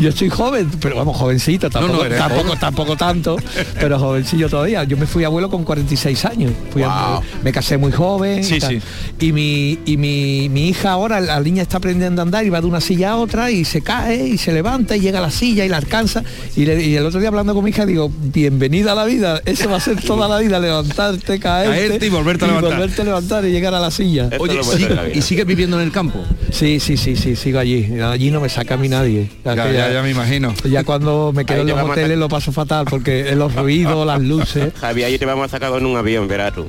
Yo 0.00 0.12
soy 0.12 0.28
joven, 0.28 0.70
pero 0.80 0.96
vamos, 0.96 1.16
jovencito, 1.16 1.68
tampoco, 1.70 2.04
no, 2.04 2.14
tampoco, 2.16 2.56
tampoco 2.56 2.96
tanto, 2.96 3.36
pero 3.80 3.98
jovencillo 3.98 4.48
todavía. 4.48 4.84
Yo 4.84 4.96
me 4.96 5.06
fui 5.06 5.24
abuelo 5.24 5.50
con 5.50 5.64
46 5.64 6.24
años. 6.24 6.52
Fui 6.72 6.82
a- 6.82 6.88
Wow. 6.88 7.22
me 7.44 7.52
casé 7.52 7.76
muy 7.78 7.92
joven. 7.92 8.42
Sí, 8.44 8.56
y, 8.56 8.60
tal. 8.60 8.70
sí. 8.80 9.26
y 9.26 9.32
mi 9.32 9.78
y 9.84 9.96
mi, 9.96 10.48
mi 10.48 10.68
hija 10.68 10.92
ahora, 10.92 11.20
la 11.20 11.40
niña 11.40 11.62
está 11.62 11.76
aprendiendo 11.78 12.22
a 12.22 12.24
andar 12.24 12.44
y 12.46 12.50
va 12.50 12.60
de 12.60 12.66
una 12.66 12.80
silla 12.80 13.10
a 13.12 13.16
otra 13.16 13.50
y 13.50 13.64
se 13.64 13.82
cae 13.82 14.26
y 14.26 14.38
se 14.38 14.52
levanta 14.52 14.96
y 14.96 15.00
llega 15.00 15.18
a 15.18 15.22
la 15.22 15.30
silla 15.30 15.64
y 15.64 15.68
la 15.68 15.76
alcanza. 15.76 16.22
Y, 16.56 16.64
le- 16.64 16.82
y 16.84 16.96
el 16.96 17.04
otro 17.06 17.20
día 17.20 17.28
hablando 17.28 17.54
con 17.54 17.62
mi 17.64 17.70
hija 17.70 17.84
digo, 17.86 18.10
bienvenida 18.16 18.92
a 18.92 18.94
la 18.94 19.04
vida, 19.04 19.40
eso 19.44 19.68
va 19.68 19.76
a 19.76 19.80
ser 19.80 20.00
toda 20.02 20.28
la 20.28 20.38
vida, 20.38 20.58
levantarte, 20.58 21.38
caerte, 21.38 21.88
Caerte 21.88 22.06
y 22.06 22.08
volverte 22.10 22.44
a 22.44 22.48
levantar. 22.48 22.72
volverte 22.72 23.02
a 23.02 23.04
levantar 23.04 23.44
y 23.44 23.50
llegar 23.50 23.74
a 23.74 23.80
la 23.80 23.90
silla. 23.90 24.30
Oye, 24.38 24.58
sí. 24.62 24.86
¿y 25.14 25.22
sigues 25.22 25.46
viviendo 25.58 25.80
en 25.80 25.86
el 25.86 25.92
campo? 25.92 26.24
Sí, 26.52 26.78
sí, 26.78 26.96
sí, 26.96 27.16
sí, 27.16 27.34
sigo 27.34 27.58
allí. 27.58 27.98
Allí 28.00 28.30
no 28.30 28.40
me 28.40 28.48
saca 28.48 28.74
a 28.74 28.76
mí 28.76 28.88
nadie. 28.88 29.28
Ya, 29.44 29.56
ya, 29.56 29.92
ya 29.92 30.02
me 30.02 30.10
imagino. 30.10 30.54
ya 30.64 30.84
cuando 30.84 31.32
me 31.34 31.44
quedo 31.44 31.56
Ahí 31.56 31.62
en 31.62 31.68
los 31.70 31.78
a 31.78 31.84
hoteles 31.84 32.16
sac- 32.16 32.20
lo 32.20 32.28
paso 32.28 32.52
fatal 32.52 32.86
porque 32.88 33.34
los 33.34 33.52
ruidos, 33.56 34.06
las 34.06 34.20
luces. 34.20 34.72
Javi, 34.80 35.02
ahí 35.02 35.18
te 35.18 35.26
vamos 35.26 35.46
a 35.46 35.48
sacar 35.48 35.70
con 35.70 35.84
un 35.84 35.96
avión, 35.96 36.28
verás 36.28 36.54
tú. 36.54 36.66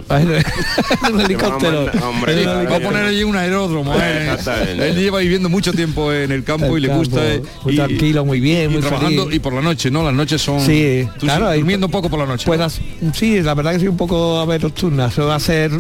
un 1.14 1.22
helicóptero. 1.22 1.86
Vamos 1.86 2.02
a 2.04 2.10
hombre, 2.10 2.46
va 2.46 2.76
a 2.78 2.80
poner 2.80 3.06
allí 3.06 3.24
un 3.24 3.36
aeródromo. 3.36 3.94
¿eh? 3.96 4.36
Él 4.80 4.96
lleva 4.96 5.20
viviendo 5.20 5.50
mucho 5.50 5.72
tiempo 5.72 6.12
en 6.12 6.32
el 6.32 6.44
campo 6.44 6.76
y 6.76 6.82
le 6.82 6.88
gusta. 6.88 7.18
campo, 7.18 7.30
eh, 7.30 7.42
muy 7.66 7.74
y- 7.74 7.78
tranquilo, 7.78 8.26
muy 8.26 8.40
bien, 8.40 8.72
y 8.72 8.74
muy 8.74 8.82
trabajando 8.82 9.24
feliz. 9.26 9.36
y 9.36 9.40
por 9.40 9.54
la 9.54 9.62
noche, 9.62 9.92
¿no? 9.92 10.04
Las 10.04 10.14
noches 10.16 10.42
son. 10.42 10.62
Sí, 10.62 11.08
tú 11.20 11.28
claro, 11.28 11.54
durmiendo 11.54 11.90
poco 11.90 12.10
por 12.10 12.18
la 12.20 12.26
noche. 12.26 12.46
Puedas, 12.48 12.80
sí, 13.14 13.40
la 13.42 13.54
verdad 13.54 13.74
que 13.74 13.80
soy 13.80 13.88
un 13.88 13.98
poco 13.98 14.40
a 14.40 14.46
ver 14.46 14.64
nocturna. 14.64 15.08
Eso 15.08 15.28
va 15.28 15.36
a 15.36 15.40
ser, 15.40 15.72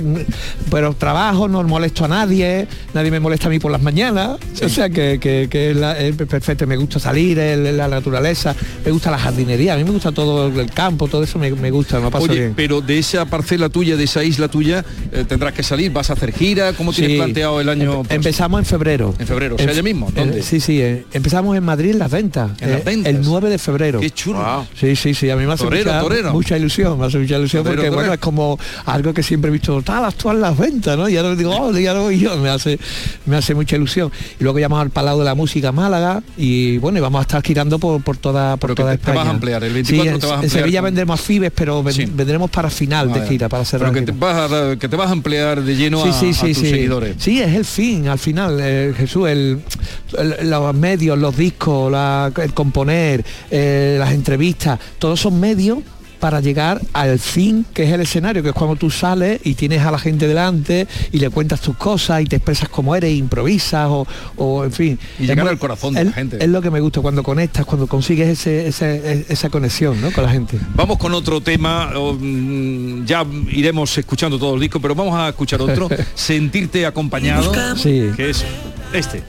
pero 0.69 0.93
trabajo, 0.93 1.47
no 1.47 1.63
molesto 1.63 2.05
a 2.05 2.07
nadie, 2.07 2.67
nadie 2.99 3.11
me 3.11 3.19
molesta 3.19 3.47
a 3.47 3.49
mí 3.49 3.59
por 3.59 3.71
las 3.71 3.81
mañanas. 3.81 4.37
O 4.63 4.69
sea 4.69 4.89
que, 4.89 5.19
que, 5.19 5.47
que 5.49 5.71
es, 5.71 5.75
la- 5.77 5.97
es 5.99 6.15
perfecto. 6.15 6.67
Me 6.67 6.75
gusta 6.77 6.99
salir, 6.99 7.39
el- 7.39 7.77
la 7.77 7.87
naturaleza, 7.87 8.55
me 8.85 8.91
gusta 8.91 9.09
la 9.11 9.17
jardinería, 9.17 9.73
a 9.73 9.77
mí 9.77 9.83
me 9.83 9.91
gusta 9.91 10.11
todo 10.11 10.47
el 10.47 10.71
campo, 10.71 11.07
todo 11.07 11.23
eso 11.23 11.39
me, 11.39 11.49
me 11.51 11.71
gusta, 11.71 11.99
me 11.99 12.09
pasa 12.11 12.25
Oye, 12.25 12.35
bien. 12.39 12.53
pero 12.55 12.81
de 12.81 12.99
esa 12.99 13.25
parcela 13.25 13.69
tuya, 13.69 13.95
de 13.95 14.03
esa 14.03 14.23
isla 14.23 14.47
tuya, 14.47 14.83
eh, 15.11 15.25
tendrás 15.27 15.53
que 15.53 15.63
salir, 15.63 15.91
vas 15.91 16.09
a 16.09 16.13
hacer 16.13 16.31
gira, 16.33 16.73
¿cómo 16.73 16.91
tienes 16.93 17.11
Sí. 17.13 17.17
planteado 17.17 17.61
el 17.61 17.69
año? 17.69 18.01
Empe-? 18.03 18.15
Empezamos 18.15 18.59
en 18.59 18.65
febrero. 18.65 19.13
En 19.17 19.27
febrero, 19.27 19.55
o 19.55 19.57
sea, 19.57 19.69
En- 19.69 19.75
ya 19.75 19.83
mismo, 19.83 20.11
¿dónde? 20.13 20.39
eh, 20.39 20.43
sí, 20.43 20.59
sí, 20.59 20.81
eh, 20.81 21.05
empezamos 21.13 21.55
en 21.57 21.63
Madrid 21.63 21.91
en 21.91 21.99
las 21.99 22.11
ventas. 22.11 22.51
En 22.61 22.71
las 22.71 22.83
ventas. 22.83 23.13
El 23.13 23.21
9 23.21 23.49
de 23.49 23.57
febrero. 23.57 23.99
Qué 23.99 24.09
chulo. 24.11 24.39
Wow. 24.39 24.65
Sí, 24.79 24.95
sí, 24.95 25.13
sí, 25.13 25.29
a 25.29 25.35
mí 25.35 25.45
me 25.45 25.53
hace 25.53 25.63
Torero, 25.63 25.91
mucha, 25.91 26.01
torero. 26.01 26.31
mucha 26.33 26.57
ilusión, 26.57 26.99
me 26.99 27.05
hace 27.05 27.17
mucha 27.19 27.37
ilusión 27.37 27.63
Torero, 27.63 27.81
porque 27.81 27.95
bueno, 27.95 28.13
es 28.13 28.19
como 28.19 28.59
algo 28.85 29.13
que 29.13 29.23
siempre 29.23 29.49
he 29.49 29.51
visto, 29.53 29.81
tal, 29.81 30.05
actuar 30.05 30.35
las 30.35 30.57
ventas, 30.57 30.97
¿no? 30.97 31.07
Y 31.07 31.17
ahora 31.17 31.35
digo, 31.35 31.51
oh, 31.55 31.71
ya 31.77 31.93
lo 31.93 32.11
y 32.11 32.19
yo, 32.19 32.35
me 32.37 32.49
hace, 32.49 32.79
me 33.25 33.35
hace 33.37 33.53
mucha 33.55 33.75
ilusión. 33.75 34.11
Y 34.39 34.43
luego 34.43 34.59
llamamos 34.59 34.83
al 34.83 34.89
Palau 34.91 35.19
de 35.19 35.25
la 35.25 35.35
Música 35.35 35.71
Málaga 35.71 36.21
y 36.37 36.77
bueno, 36.79 36.97
y 36.97 37.01
vamos 37.01 37.19
a 37.19 37.21
estar 37.23 37.43
girando 37.43 37.79
por, 37.79 38.01
por 38.03 38.17
toda, 38.17 38.57
por 38.57 38.75
toda 38.75 38.91
te- 38.91 38.97
te 38.97 39.01
España. 39.01 39.17
vas 39.19 39.27
a 39.27 39.29
ampliar, 39.31 39.63
el 39.63 39.71
Sí, 39.85 39.97
24 39.97 40.13
en, 40.15 40.19
te 40.19 40.25
vas 40.27 40.31
a 40.31 40.39
en 40.39 40.45
ampliar 40.45 40.63
Sevilla 40.63 40.79
con- 40.79 40.85
vendremos 40.85 41.21
fibes, 41.21 41.51
pero 41.53 41.83
ven- 41.83 41.93
Sí. 41.93 42.05
vendremos 42.05 42.49
para 42.49 42.69
final 42.69 43.11
de 43.13 43.27
gira, 43.27 43.49
para 43.49 43.65
cerrar. 43.65 43.91
Pero 43.91 44.05
que 44.05 44.11
te, 44.11 44.17
vas 44.17 44.51
a, 44.51 44.75
que 44.77 44.87
te 44.89 44.95
vas 44.95 45.09
a 45.09 45.13
emplear 45.13 45.61
de 45.63 45.75
lleno 45.75 46.03
Sí, 46.03 46.09
a, 46.09 46.13
sí, 46.13 46.29
a 46.29 46.33
sí, 46.33 46.47
tus 46.53 46.57
sí. 46.63 46.69
seguidores. 46.69 47.15
Sí, 47.19 47.41
es 47.41 47.53
el 47.55 47.65
fin, 47.65 48.07
al 48.07 48.19
final, 48.19 48.57
eh, 48.61 48.93
Jesús, 48.97 49.27
el, 49.29 49.59
el- 50.17 50.49
los 50.49 50.73
medios, 50.75 51.17
los 51.17 51.35
discos, 51.35 51.91
la- 51.91 52.31
el 52.43 52.53
componer, 52.53 53.23
eh, 53.51 53.95
las 53.99 54.11
entrevistas, 54.13 54.79
todos 54.97 55.19
son 55.19 55.39
medios 55.39 55.79
para 56.19 56.41
llegar 56.41 56.81
al 56.93 57.17
fin 57.19 57.65
que 57.73 57.83
es 57.83 57.91
el 57.91 58.01
escenario, 58.01 58.43
que 58.43 58.49
es 58.49 58.55
cuando 58.55 58.75
tú 58.75 58.89
sales 58.91 59.39
y 59.43 59.53
tienes 59.55 59.81
a 59.81 59.91
la 59.91 59.99
gente 59.99 60.27
delante 60.27 60.87
y 61.11 61.19
le 61.19 61.29
cuentas 61.29 61.61
tus 61.61 61.75
cosas 61.77 62.21
y 62.21 62.25
te 62.25 62.35
expresas 62.35 62.69
como 62.69 62.95
eres, 62.95 63.15
improvisas 63.15 63.87
o, 63.89 64.05
o, 64.37 64.63
en 64.65 64.71
fin. 64.71 64.99
Y 65.19 65.25
llegar 65.27 65.47
al 65.47 65.57
corazón 65.57 65.93
de 65.93 66.01
es- 66.01 66.05
la 66.07 66.11
gente. 66.13 66.37
Es 66.43 66.49
lo 66.49 66.61
que 66.61 66.69
me 66.71 66.79
gusta, 66.79 67.01
cuando 67.01 67.23
conectas, 67.23 67.65
cuando 67.65 67.87
consigues 67.87 68.27
ese- 68.29 68.67
ese- 68.67 69.25
esa 69.29 69.49
conexión 69.49 69.99
¿no? 70.01 70.11
con 70.11 70.23
la 70.23 70.29
gente. 70.31 70.59
Vamos 70.75 70.97
con 70.97 71.13
otro 71.13 71.41
tema, 71.41 71.91
mm, 72.19 73.05
ya 73.05 73.25
iremos 73.51 73.97
escuchando 73.97 74.37
todo 74.37 74.55
el 74.55 74.61
disco, 74.61 74.79
pero 74.79 74.95
vamos 74.95 75.15
a 75.15 75.29
escuchar 75.29 75.61
otro, 75.61 75.87
Sentirte 76.15 76.85
acompañado, 76.85 77.51
Sí. 77.75 78.09
que 78.15 78.29
es 78.31 78.43
este. 78.93 79.23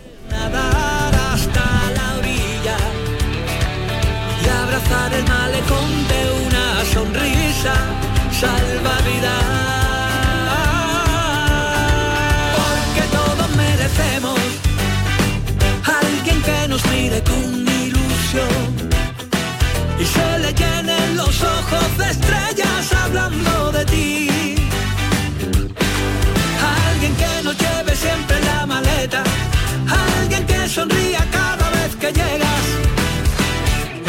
Sonría 30.71 31.19
cada 31.33 31.69
vez 31.71 31.97
que 31.97 32.13
llegas. 32.13 32.65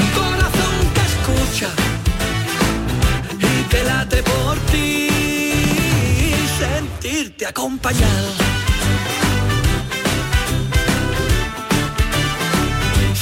Un 0.02 0.08
corazón 0.20 0.76
que 0.96 1.04
escucha 1.12 1.70
y 3.40 3.64
que 3.70 3.84
late 3.84 4.22
por 4.22 4.58
ti. 4.72 5.10
Sentirte 6.60 7.48
acompañado. 7.48 8.30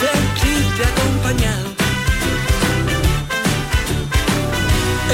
Sentirte 0.04 0.82
acompañado. 0.94 1.70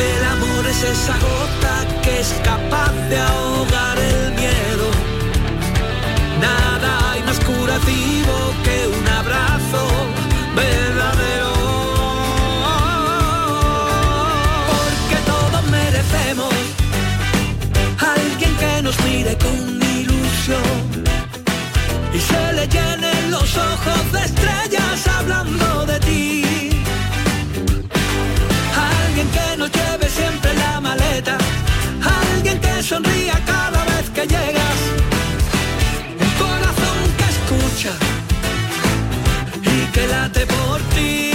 El 0.07 0.25
amor 0.33 0.65
es 0.67 0.83
esa 0.83 1.15
gota 1.27 2.01
que 2.01 2.21
es 2.21 2.33
capaz 2.43 2.91
de 3.09 3.19
ahogar 3.19 3.54
ojos 23.75 24.11
de 24.11 24.19
estrellas 24.29 25.07
hablando 25.07 25.85
de 25.85 25.99
ti. 25.99 26.43
Alguien 28.91 29.27
que 29.35 29.57
nos 29.57 29.69
lleve 29.71 30.07
siempre 30.09 30.53
la 30.53 30.81
maleta. 30.81 31.37
Alguien 32.21 32.59
que 32.59 32.83
sonría 32.83 33.35
cada 33.45 33.81
vez 33.91 34.05
que 34.15 34.23
llegas. 34.35 34.79
Un 36.25 36.31
corazón 36.43 36.99
que 37.17 37.27
escucha 37.35 37.93
y 39.73 39.77
que 39.93 40.07
late 40.07 40.45
por 40.45 40.79
ti. 40.95 41.31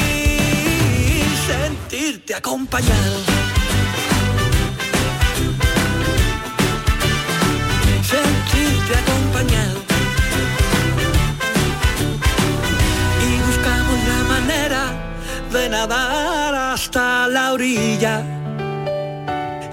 Sentirte 1.48 2.34
acompañado. 2.34 3.59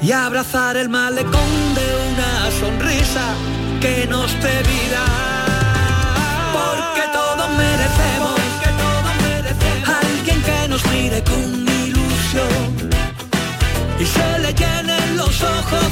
Y 0.01 0.11
abrazar 0.11 0.77
el 0.77 0.89
malecón 0.89 1.75
de 1.75 1.87
una 2.11 2.51
sonrisa 2.59 3.33
que 3.81 4.05
nos 4.07 4.31
dé 4.41 4.61
vida. 4.63 5.03
Porque 6.53 7.03
todos 7.13 7.49
merecemos, 7.57 8.39
alguien 10.01 10.41
que 10.43 10.67
nos 10.67 10.85
mire 10.91 11.23
con 11.23 11.67
ilusión 11.85 12.89
y 13.99 14.05
se 14.05 14.39
le 14.39 14.53
de 14.53 14.96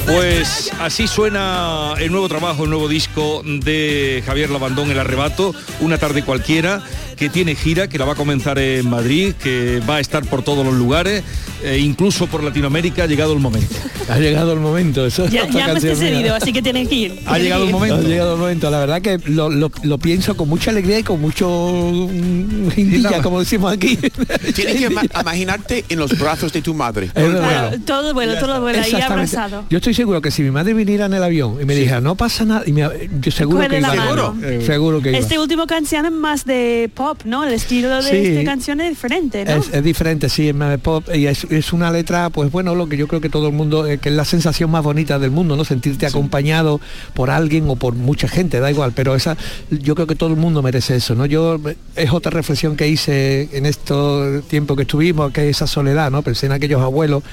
Pues 0.05 0.71
así 0.79 1.07
suena 1.07 1.93
el 1.99 2.11
nuevo 2.11 2.27
trabajo, 2.29 2.63
el 2.63 2.69
nuevo 2.69 2.87
disco 2.87 3.41
de 3.43 4.23
Javier 4.25 4.49
Labandón, 4.49 4.91
El 4.91 4.99
Arrebato, 4.99 5.53
una 5.79 5.97
tarde 5.97 6.23
cualquiera, 6.23 6.81
que 7.17 7.29
tiene 7.29 7.55
gira, 7.55 7.87
que 7.87 7.97
la 7.97 8.05
va 8.05 8.13
a 8.13 8.15
comenzar 8.15 8.59
en 8.59 8.89
Madrid, 8.89 9.33
que 9.41 9.81
va 9.89 9.95
a 9.97 9.99
estar 9.99 10.23
por 10.25 10.43
todos 10.43 10.65
los 10.65 10.75
lugares, 10.75 11.23
e 11.63 11.77
incluso 11.79 12.27
por 12.27 12.43
Latinoamérica, 12.43 13.03
ha 13.03 13.07
llegado 13.07 13.33
el 13.33 13.39
momento. 13.39 13.73
Ha 14.07 14.19
llegado 14.19 14.53
el 14.53 14.59
momento. 14.59 15.03
Eso 15.03 15.25
es 15.25 15.31
Ya, 15.31 15.47
ya 15.49 15.65
me 15.73 15.79
decidido, 15.79 16.35
así 16.35 16.53
que 16.53 16.61
tienen 16.61 16.87
que 16.87 16.93
ir. 16.93 17.19
Ha 17.25 17.39
llegado 17.39 17.63
el 17.63 17.71
momento. 17.71 17.95
Ha 17.95 18.01
llegado 18.01 18.33
el 18.35 18.39
momento, 18.39 18.69
la 18.69 18.77
verdad 18.77 19.01
que 19.01 19.17
lo, 19.25 19.49
lo- 19.49 19.71
lo 19.81 19.97
pienso 19.97 20.37
con 20.37 20.47
mucha 20.47 20.69
alegría 20.69 20.99
y 20.99 21.03
con 21.03 21.19
mucho 21.19 21.49
mm, 21.49 22.69
guindilla, 22.75 23.23
como 23.23 23.39
decimos 23.39 23.73
aquí. 23.73 23.95
Tienes 24.55 24.75
que 24.75 24.89
ima- 24.91 25.09
imaginarte 25.21 25.85
en 25.89 25.97
los 25.97 26.15
brazos 26.19 26.53
de 26.53 26.61
tu 26.61 26.75
madre. 26.75 27.07
Es 27.07 27.13
verdad. 27.15 27.69
Claro, 27.69 27.77
todo 27.83 28.13
vuelo, 28.13 28.37
todo 28.39 28.61
vuelo, 28.61 28.77
ahí 28.83 28.91
Exactamente. 29.23 29.55
abrazado. 29.55 29.65
Yo 29.69 29.77
estoy 29.77 29.93
seguro 29.93 30.21
que 30.21 30.31
si 30.31 30.43
mi 30.43 30.51
madre 30.51 30.73
viniera 30.73 31.05
en 31.05 31.13
el 31.13 31.23
avión 31.23 31.57
y 31.61 31.65
me 31.65 31.75
dijera, 31.75 32.01
no 32.01 32.15
pasa 32.15 32.45
nada, 32.45 32.63
y 32.65 32.71
me- 32.73 32.87
yo 33.21 33.31
seguro 33.31 33.67
que 33.67 33.77
iba. 33.79 33.87
mano. 33.87 34.35
Seguro, 34.35 34.61
seguro 34.65 35.01
que 35.01 35.09
iba. 35.09 35.17
Este 35.19 35.39
último 35.39 35.67
canción 35.67 36.05
es 36.05 36.11
más 36.11 36.45
de 36.45 36.89
pop, 36.93 37.19
¿no? 37.25 37.43
El 37.43 37.53
estilo 37.53 37.89
de 37.89 38.03
Sí. 38.03 38.15
esta 38.27 38.43
canción 38.43 38.81
es 38.81 38.89
diferente, 38.89 39.45
¿no? 39.45 39.51
Es, 39.51 39.73
es 39.73 39.83
diferente, 39.83 40.29
sí, 40.29 40.49
es 40.49 40.55
más 40.55 40.69
de 40.69 40.77
pop 40.77 41.05
y 41.13 41.27
es, 41.27 41.45
es 41.45 41.73
una 41.73 41.91
letra, 41.91 42.29
pues 42.29 42.51
bueno, 42.51 42.75
lo 42.75 42.87
que 42.89 42.97
yo 42.97 43.07
creo 43.07 43.21
que 43.21 43.29
todo 43.29 43.47
el 43.47 43.53
mundo, 43.53 43.85
eh, 43.87 43.97
que 43.97 44.09
es 44.09 44.15
la 44.15 44.25
sensación 44.25 44.69
más 44.71 44.83
bonita 44.83 45.19
del 45.19 45.31
mundo, 45.31 45.55
¿no? 45.55 45.65
Sentirte 45.65 46.05
acompañado 46.05 46.79
por 47.13 47.29
alguien 47.29 47.69
o 47.69 47.75
por 47.75 47.95
mucha 47.95 48.27
gente, 48.27 48.59
da 48.59 48.69
igual, 48.71 48.91
pero 48.95 49.15
esa, 49.15 49.37
yo 49.69 49.95
creo 49.95 50.07
que 50.07 50.15
todo 50.15 50.29
el 50.29 50.35
mundo 50.37 50.61
merece 50.61 50.95
eso, 50.95 51.15
¿no? 51.15 51.25
Yo, 51.25 51.59
es 51.95 52.11
otra 52.11 52.31
reflexión 52.31 52.75
que 52.75 52.87
hice 52.87 53.49
en 53.53 53.65
estos 53.65 54.43
tiempos 54.47 54.75
que 54.77 54.83
estuvimos, 54.83 55.31
que 55.31 55.49
es 55.49 55.55
esa 55.57 55.67
soledad, 55.67 56.11
¿no? 56.11 56.21
Pensé 56.21 56.45
en 56.45 56.51
aquellos 56.51 56.81
abuelos 56.81 57.23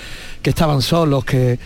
que 0.43 0.51
estaban 0.51 0.83
solos, 0.83 1.25
que 1.25 1.59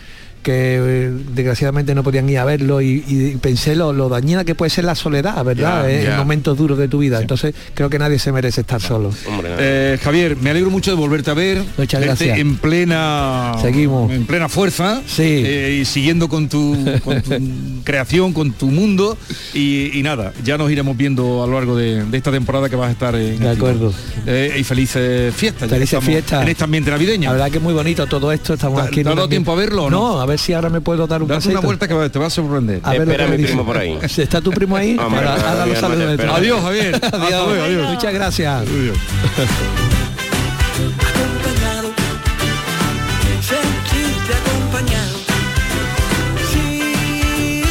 que 0.46 0.76
eh, 0.78 1.10
desgraciadamente 1.34 1.92
no 1.92 2.04
podían 2.04 2.30
ir 2.30 2.38
a 2.38 2.44
verlo 2.44 2.80
y, 2.80 3.02
y 3.08 3.36
pensé 3.40 3.74
lo, 3.74 3.92
lo 3.92 4.08
dañina 4.08 4.44
que 4.44 4.54
puede 4.54 4.70
ser 4.70 4.84
la 4.84 4.94
soledad, 4.94 5.44
¿verdad? 5.44 5.90
Eh. 5.90 6.06
En 6.08 6.16
momentos 6.16 6.56
duros 6.56 6.78
de 6.78 6.86
tu 6.86 6.98
vida. 6.98 7.20
Entonces 7.20 7.52
creo 7.74 7.90
que 7.90 7.98
nadie 7.98 8.20
se 8.20 8.30
merece 8.30 8.60
estar 8.60 8.80
solo. 8.80 9.10
Hombre, 9.26 9.50
Eh, 9.58 9.98
Javier, 10.00 10.36
me 10.36 10.50
alegro 10.50 10.70
mucho 10.70 10.92
de 10.92 10.96
volverte 10.96 11.32
a 11.32 11.34
ver. 11.34 11.58
Muchas 11.76 12.00
verte 12.00 12.06
gracias. 12.26 12.38
En 12.38 12.56
plena, 12.58 13.54
Seguimos. 13.60 14.12
en 14.12 14.24
plena 14.24 14.48
fuerza. 14.48 15.02
Sí. 15.06 15.22
eh, 15.44 15.78
y 15.82 15.84
siguiendo 15.84 16.28
con 16.28 16.48
tu, 16.48 16.76
con 17.02 17.20
tu 17.22 17.30
creación, 17.84 18.32
con 18.32 18.52
tu 18.52 18.66
mundo. 18.68 19.18
Y, 19.52 19.98
y 19.98 20.02
nada, 20.04 20.32
ya 20.44 20.56
nos 20.58 20.70
iremos 20.70 20.96
viendo 20.96 21.42
a 21.42 21.46
lo 21.48 21.54
largo 21.54 21.76
de, 21.76 22.04
de 22.04 22.16
esta 22.16 22.30
temporada 22.30 22.68
que 22.68 22.76
vas 22.76 22.88
a 22.88 22.92
estar 22.92 23.16
en. 23.16 23.40
De 23.40 23.50
acuerdo. 23.50 23.92
Eh, 24.26 24.56
y 24.58 24.62
felices 24.62 25.34
fiestas. 25.34 25.68
Felices 25.68 26.04
fiestas. 26.04 26.42
En 26.42 26.48
este 26.48 26.62
ambiente 26.62 26.90
navideño. 26.92 27.26
La 27.30 27.32
verdad 27.32 27.50
que 27.50 27.58
es 27.58 27.62
muy 27.64 27.74
bonito 27.74 28.06
todo 28.06 28.30
esto. 28.30 28.54
Estamos 28.54 28.80
¿Te- 28.82 28.88
aquí. 28.88 29.02
te 29.02 29.08
ha 29.10 29.14
dado 29.14 29.28
tiempo 29.28 29.50
a 29.52 29.56
verlo 29.56 29.84
o 29.84 29.90
no? 29.90 29.96
No, 29.96 30.20
a 30.20 30.26
ver 30.26 30.35
si 30.38 30.52
ahora 30.52 30.68
me 30.70 30.80
puedo 30.80 31.06
dar 31.06 31.22
un 31.22 31.28
Date 31.28 31.48
una 31.48 31.60
vuelta 31.60 31.88
que 31.88 32.08
te 32.10 32.18
va 32.18 32.26
a 32.26 32.30
sorprender. 32.30 32.80
A 32.82 32.90
ver 32.90 33.00
lo 33.06 33.12
Espera 33.12 33.24
que 33.24 33.30
me 33.32 33.38
mi 33.38 33.44
primo 33.44 33.64
por 33.64 33.76
ahí. 33.78 33.98
¿Está 34.16 34.40
tu 34.40 34.50
primo 34.50 34.76
ahí? 34.76 34.96
Hombre, 34.98 35.20
Ahora- 35.26 35.66
lo 35.66 35.88
no 35.88 36.16
de. 36.16 36.28
Adiós, 36.28 36.62
Javier. 36.62 37.00
Luego, 37.12 37.62
adiós. 37.64 37.90
Muchas 37.90 38.14
gracias. 38.14 38.62
acompañado, 38.62 38.94
sentirte 43.40 44.34
acompañado, 44.34 45.16
sí, 46.52 47.62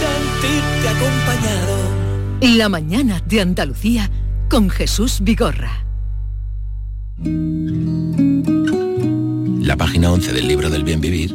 sentirte 0.00 0.88
acompañado. 0.88 2.56
La 2.56 2.68
mañana 2.68 3.22
de 3.26 3.40
Andalucía 3.40 4.10
con 4.50 4.70
Jesús 4.70 5.18
Vigorra. 5.22 5.84
La 9.62 9.76
página 9.76 10.12
11 10.12 10.32
del 10.32 10.48
libro 10.48 10.68
del 10.68 10.84
bien 10.84 11.00
vivir 11.00 11.34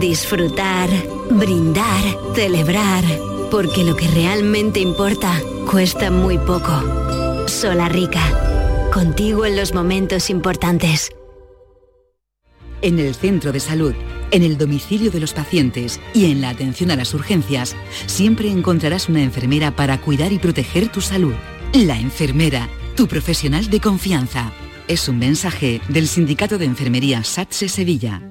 disfrutar, 0.00 0.90
brindar, 1.30 2.02
celebrar. 2.34 3.04
Porque 3.50 3.84
lo 3.84 3.96
que 3.96 4.08
realmente 4.08 4.80
importa 4.80 5.40
cuesta 5.70 6.10
muy 6.10 6.38
poco. 6.38 7.46
Solarrica. 7.46 8.90
Contigo 8.92 9.46
en 9.46 9.56
los 9.56 9.72
momentos 9.72 10.28
importantes. 10.30 11.12
En 12.82 12.98
el 12.98 13.14
centro 13.14 13.52
de 13.52 13.60
salud, 13.60 13.94
en 14.32 14.42
el 14.42 14.58
domicilio 14.58 15.10
de 15.10 15.20
los 15.20 15.32
pacientes 15.32 16.00
y 16.12 16.30
en 16.30 16.40
la 16.40 16.50
atención 16.50 16.90
a 16.90 16.96
las 16.96 17.14
urgencias, 17.14 17.76
siempre 18.06 18.50
encontrarás 18.50 19.08
una 19.08 19.22
enfermera 19.22 19.74
para 19.74 20.00
cuidar 20.00 20.32
y 20.32 20.38
proteger 20.38 20.88
tu 20.88 21.00
salud. 21.00 21.34
La 21.72 21.98
enfermera, 21.98 22.68
tu 22.96 23.06
profesional 23.06 23.70
de 23.70 23.80
confianza. 23.80 24.52
Es 24.88 25.08
un 25.08 25.18
mensaje 25.18 25.80
del 25.88 26.08
Sindicato 26.08 26.58
de 26.58 26.64
Enfermería 26.64 27.24
SATSE 27.24 27.68
Sevilla. 27.68 28.22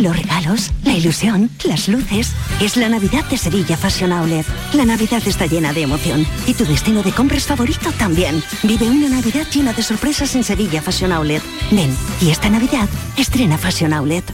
Los 0.00 0.16
regalos, 0.16 0.70
la 0.82 0.94
ilusión, 0.94 1.50
las 1.64 1.86
luces. 1.86 2.32
Es 2.58 2.78
la 2.78 2.88
Navidad 2.88 3.22
de 3.28 3.36
Sevilla 3.36 3.76
Fashion 3.76 4.12
Outlet. 4.12 4.46
La 4.72 4.86
Navidad 4.86 5.20
está 5.26 5.44
llena 5.44 5.74
de 5.74 5.82
emoción. 5.82 6.26
Y 6.46 6.54
tu 6.54 6.64
destino 6.64 7.02
de 7.02 7.12
compras 7.12 7.44
favorito 7.44 7.92
también. 7.98 8.42
Vive 8.62 8.88
una 8.88 9.10
Navidad 9.10 9.46
llena 9.52 9.74
de 9.74 9.82
sorpresas 9.82 10.34
en 10.36 10.42
Sevilla 10.42 10.80
Fashion 10.80 11.12
Outlet. 11.12 11.42
Ven, 11.70 11.94
y 12.22 12.30
esta 12.30 12.48
Navidad 12.48 12.88
estrena 13.18 13.58
Fashion 13.58 13.92
Outlet. 13.92 14.24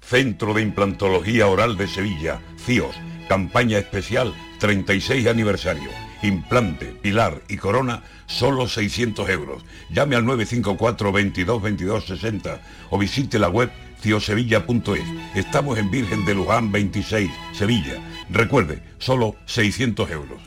Centro 0.00 0.54
de 0.54 0.62
Implantología 0.62 1.48
Oral 1.48 1.76
de 1.76 1.88
Sevilla, 1.88 2.40
CIOS. 2.64 2.94
Campaña 3.28 3.78
especial 3.78 4.32
36 4.60 5.26
aniversario. 5.26 5.90
Implante, 6.22 6.86
pilar 6.86 7.42
y 7.48 7.56
corona, 7.56 8.04
solo 8.26 8.68
600 8.68 9.28
euros. 9.28 9.64
Llame 9.90 10.14
al 10.14 10.24
954 10.24 11.10
22 11.10 11.62
22 11.62 12.04
60 12.06 12.60
o 12.90 12.98
visite 12.98 13.40
la 13.40 13.48
web 13.48 13.70
ciosevilla.es. 14.00 15.04
Estamos 15.34 15.78
en 15.78 15.90
Virgen 15.90 16.24
de 16.24 16.34
Luján 16.34 16.70
26, 16.72 17.30
Sevilla. 17.52 17.94
Recuerde, 18.30 18.82
solo 18.98 19.36
600 19.46 20.10
euros. 20.10 20.40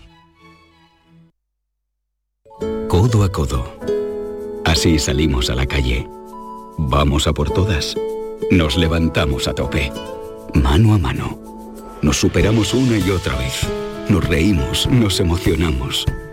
Codo 2.88 3.24
a 3.24 3.32
codo. 3.32 3.80
Así 4.66 5.00
salimos 5.00 5.50
a 5.50 5.56
la 5.56 5.66
calle. 5.66 6.08
Vamos 6.78 7.28
a 7.28 7.34
por 7.34 7.50
todas. 7.50 7.96
Nos 8.50 8.78
levantamos 8.78 9.48
a 9.48 9.54
tope. 9.54 9.92
Mano 10.54 10.94
a 10.94 10.98
mano. 10.98 11.40
Nos 12.02 12.18
superamos 12.18 12.74
una 12.74 12.98
y 12.98 13.10
otra 13.12 13.38
vez. 13.38 13.68
Nos 14.10 14.28
reímos, 14.28 14.88
nos 14.88 15.20
emocionamos. 15.20 16.06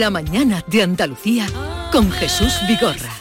La 0.00 0.08
mañana 0.08 0.64
de 0.66 0.82
Andalucía 0.82 1.46
con 1.92 2.10
Jesús 2.10 2.54
Vigorra. 2.66 3.12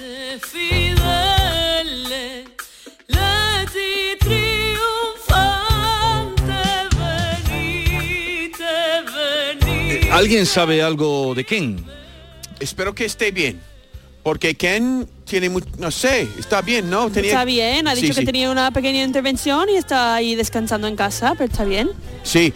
¿Alguien 10.11 10.45
sabe 10.45 10.81
algo 10.81 11.33
de 11.35 11.45
Ken? 11.45 11.83
Espero 12.59 12.93
que 12.93 13.05
esté 13.05 13.31
bien. 13.31 13.59
Porque 14.23 14.55
Ken 14.55 15.07
tiene 15.23 15.49
mucho, 15.49 15.67
no 15.77 15.89
sé, 15.91 16.27
está 16.37 16.61
bien, 16.61 16.89
¿no? 16.89 17.09
Tenía- 17.09 17.31
Está 17.31 17.45
bien, 17.45 17.87
ha 17.87 17.95
Sí, 17.95 18.01
dicho 18.01 18.13
que 18.15 18.19
sí. 18.21 18.25
tenía 18.25 18.51
una 18.51 18.69
pequeña 18.71 19.01
intervención 19.03 19.69
y 19.69 19.75
está 19.77 20.13
ahí 20.15 20.35
descansando 20.35 20.87
en 20.87 20.95
casa, 20.97 21.35
pero 21.37 21.49
está 21.49 21.63
bien. 21.63 21.89
Sí, 22.23 22.51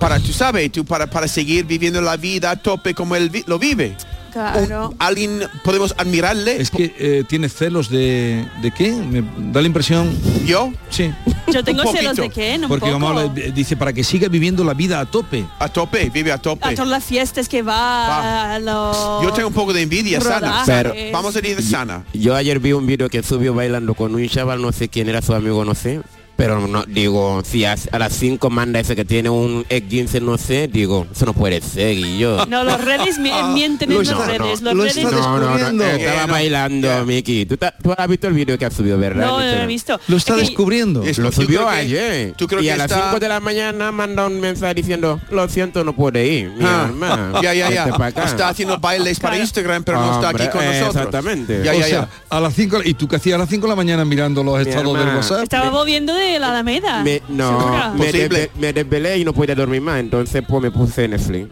para, 0.00 0.18
tú 0.18 0.32
sabes, 0.32 0.72
tú 0.72 0.84
para, 0.84 1.08
para 1.08 1.28
seguir 1.28 1.64
viviendo 1.64 2.00
la 2.00 2.16
vida 2.16 2.50
a 2.50 2.56
tope 2.56 2.94
como 2.94 3.14
él 3.14 3.30
vi- 3.30 3.44
lo 3.46 3.58
vive. 3.60 3.96
Claro. 4.32 4.94
Alguien 5.00 5.42
podemos 5.64 5.92
admirarle. 5.98 6.60
Es 6.60 6.70
que 6.70 6.94
eh, 6.98 7.24
tiene 7.28 7.48
celos 7.48 7.90
de... 7.90 8.46
¿De 8.62 8.70
qué? 8.70 8.92
Me 8.92 9.24
da 9.52 9.60
la 9.60 9.66
impresión... 9.66 10.16
¿Yo? 10.46 10.72
Sí. 10.88 11.10
Yo 11.52 11.64
tengo 11.64 11.82
celos 11.92 12.14
de. 12.16 12.30
Ken, 12.30 12.62
un 12.62 12.68
Porque 12.68 12.86
poco. 12.86 12.92
vamos 13.00 13.08
a 13.22 13.24
hablar- 13.24 13.52
dice, 13.52 13.76
para 13.76 13.92
que 13.92 14.04
siga 14.04 14.28
viviendo 14.28 14.62
la 14.62 14.72
vida 14.72 15.00
a 15.00 15.06
tope. 15.06 15.44
A 15.58 15.68
tope, 15.68 16.10
vive 16.10 16.30
a 16.30 16.38
tope. 16.38 16.64
A 16.68 16.74
todas 16.76 16.88
las 16.88 17.02
fiestas 17.04 17.48
que 17.48 17.62
va, 17.62 18.54
a 18.54 18.58
los... 18.60 19.24
Yo 19.24 19.32
tengo 19.32 19.48
un 19.48 19.54
poco 19.54 19.72
de 19.72 19.82
envidia 19.82 20.20
sana. 20.20 20.62
Pero- 20.64 20.94
Vamos 21.12 21.34
a 21.34 21.40
ir 21.40 21.56
de 21.56 21.62
sana. 21.62 22.04
Yo 22.14 22.36
ayer 22.36 22.60
vi 22.60 22.72
un 22.72 22.86
vídeo 22.86 23.08
que 23.10 23.24
subió 23.24 23.52
bailando 23.52 23.94
con 23.94 24.14
un 24.14 24.28
chaval, 24.28 24.62
no 24.62 24.70
sé 24.70 24.88
quién 24.88 25.08
era 25.08 25.22
su 25.22 25.34
amigo, 25.34 25.64
no 25.64 25.74
sé. 25.74 26.00
Pero 26.40 26.66
no, 26.66 26.84
digo, 26.86 27.42
si 27.44 27.66
a, 27.66 27.76
a 27.92 27.98
las 27.98 28.14
5 28.14 28.48
manda 28.48 28.80
ese 28.80 28.96
que 28.96 29.04
tiene 29.04 29.28
un 29.28 29.62
X15, 29.66 30.22
no 30.22 30.38
sé, 30.38 30.68
digo, 30.68 31.06
eso 31.14 31.26
no 31.26 31.34
puede 31.34 31.60
ser, 31.60 31.92
y 31.98 32.18
yo. 32.18 32.46
No, 32.46 32.64
los 32.64 32.82
redes 32.82 33.18
mi- 33.18 33.30
mienten 33.52 33.90
en 33.90 33.98
Lo 33.98 34.02
los 34.02 34.26
redes. 34.26 34.62
no, 34.62 34.72
Los 34.72 34.74
lo 34.74 34.82
redes 34.84 34.96
está 34.96 35.10
No, 35.10 35.20
no, 35.20 35.38
no, 35.38 35.46
descubriendo. 35.52 35.84
estaba 35.84 36.22
Eh, 36.22 36.26
no. 36.26 36.32
bailando, 36.32 37.04
Miki. 37.04 37.44
¿Tú, 37.44 37.58
ta- 37.58 37.74
tú 37.82 37.92
has 37.94 38.08
visto 38.08 38.26
el 38.26 38.32
vídeo 38.32 38.56
que 38.58 38.64
ha 38.64 38.70
subido, 38.70 38.96
¿verdad? 38.96 39.26
No, 39.26 39.32
no 39.38 39.44
lo 39.44 39.62
he 39.62 39.66
visto. 39.66 40.00
Lo 40.08 40.16
está 40.16 40.34
descubriendo. 40.34 41.04
Lo 41.04 41.30
¿Tú 41.30 41.42
subió 41.42 41.58
creo 41.60 41.68
que- 41.68 41.76
ayer. 41.76 42.34
tú 42.38 42.46
creo 42.46 42.60
y 42.62 42.64
que 42.64 42.72
a 42.72 42.76
las 42.78 42.90
está- 42.90 43.02
5 43.08 43.20
de 43.20 43.28
la 43.28 43.40
mañana 43.40 43.92
manda 43.92 44.26
un 44.26 44.40
mensaje 44.40 44.72
diciendo, 44.72 45.20
lo 45.30 45.46
siento, 45.50 45.84
no 45.84 45.94
puede 45.94 46.26
ir. 46.26 46.50
Mi 46.52 46.64
Ah, 46.64 47.38
ya, 47.42 47.52
ya, 47.52 47.68
ya. 47.70 47.84
Está 48.24 48.48
haciendo 48.48 48.78
bailes 48.78 49.20
para 49.20 49.36
Instagram, 49.36 49.84
pero 49.84 50.00
no 50.00 50.14
está 50.14 50.30
aquí 50.30 50.48
con 50.50 50.62
eh, 50.64 50.68
nosotros. 50.80 50.96
Exactamente. 50.96 51.62
Ya, 51.62 51.74
ya, 51.74 51.84
sea, 51.84 51.88
ya. 52.02 52.08
a 52.30 52.40
las 52.40 52.54
5 52.54 52.78
y 52.82 52.94
tú 52.94 53.06
que 53.06 53.16
hacías 53.16 53.34
a 53.34 53.38
las 53.38 53.48
5 53.50 53.66
de 53.66 53.68
la 53.72 53.76
mañana 53.76 54.06
mirando 54.06 54.42
los 54.42 54.58
estados 54.66 54.96
del. 54.98 55.06
WhatsApp. 55.16 55.42
Estaba 55.42 55.68
volviendo 55.68 56.14
de 56.14 56.29
la 56.38 56.50
Alameda. 56.50 57.02
Me- 57.02 57.22
no, 57.28 57.94
me, 57.94 58.72
desvelé 58.72 59.18
y 59.18 59.24
no 59.24 59.32
podía 59.32 59.54
dormir 59.54 59.80
más, 59.80 60.00
entonces 60.00 60.42
pues 60.46 60.62
me 60.62 60.70
puse 60.70 61.08
Netflix. 61.08 61.48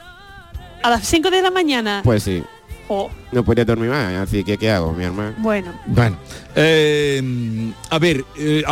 A 0.83 0.91
las 0.91 1.07
5 1.09 1.31
de 1.31 1.43
la 1.43 1.51
mañana. 1.51 2.01
Pues 2.05 2.23
sí, 2.23 2.43
Oh, 2.91 3.11
no 3.33 3.45
podía 3.45 3.64
dormir 3.67 3.91
más, 3.91 4.14
así 4.14 4.43
que 4.45 4.57
¿qué 4.57 4.71
hago, 4.71 4.93
mi 4.95 5.05
hermano? 5.05 5.35
bueno. 5.38 5.73
Bueno, 5.87 6.17
eh, 6.57 7.73
a 7.91 7.99
ver, 7.99 8.25
eh, 8.38 8.64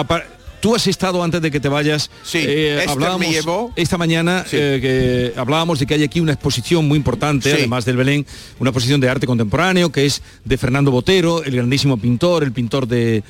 tú 0.61 0.75
has 0.75 0.87
estado 0.87 1.23
antes 1.23 1.43
de 1.43 1.51
que 1.51 1.61
te 1.61 1.69
vayas. 1.69 2.11
Sí, 2.23 2.39
eh, 2.39 2.77
Esther 2.79 2.89
hablábamos 2.91 3.21
me 3.27 3.33
llevó. 3.33 3.73
esta 3.77 3.99
mañana 3.99 4.43
Sí. 4.49 4.57
eh, 4.59 4.79
que 5.35 5.39
hablábamos 5.39 5.79
de 5.81 5.87
que 5.87 5.95
hay 5.95 6.03
aquí 6.05 6.21
una 6.21 6.33
exposición 6.33 6.89
muy 6.89 6.97
importante, 6.97 7.51
Sí. 7.51 7.57
además 7.59 7.85
del 7.85 7.97
Belén, 7.99 8.27
una 8.59 8.71
exposición 8.71 9.01
de 9.03 9.09
arte 9.11 9.27
contemporáneo 9.27 9.93
que 9.93 10.07
es 10.07 10.23
de 10.45 10.57
Fernando 10.57 10.91
Botero, 10.91 11.45
el 11.45 11.55
grandísimo 11.55 11.97
pintor, 11.99 12.43
el 12.43 12.53
pintor 12.53 12.87
de 12.89 13.23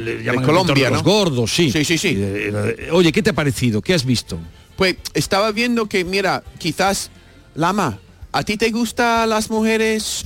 le 0.00 0.22
llaman 0.24 0.42
el 0.42 0.46
Colombia, 0.46 0.84
de 0.86 0.90
los 0.90 1.04
¿no? 1.04 1.10
gordos, 1.10 1.52
sí. 1.54 1.70
Sí, 1.70 1.84
sí, 1.84 1.98
sí. 1.98 2.14
Eh, 2.18 2.52
eh, 2.78 2.88
oye, 2.92 3.12
¿qué 3.12 3.22
te 3.22 3.30
ha 3.30 3.34
parecido? 3.34 3.80
¿Qué 3.82 3.94
has 3.94 4.04
visto? 4.04 4.38
Pues 4.76 4.96
estaba 5.14 5.52
viendo 5.52 5.86
que, 5.86 6.04
mira, 6.04 6.42
quizás, 6.58 7.10
Lama, 7.54 7.98
¿a 8.32 8.42
ti 8.42 8.56
te 8.56 8.70
gustan 8.70 9.28
las 9.28 9.50
mujeres 9.50 10.24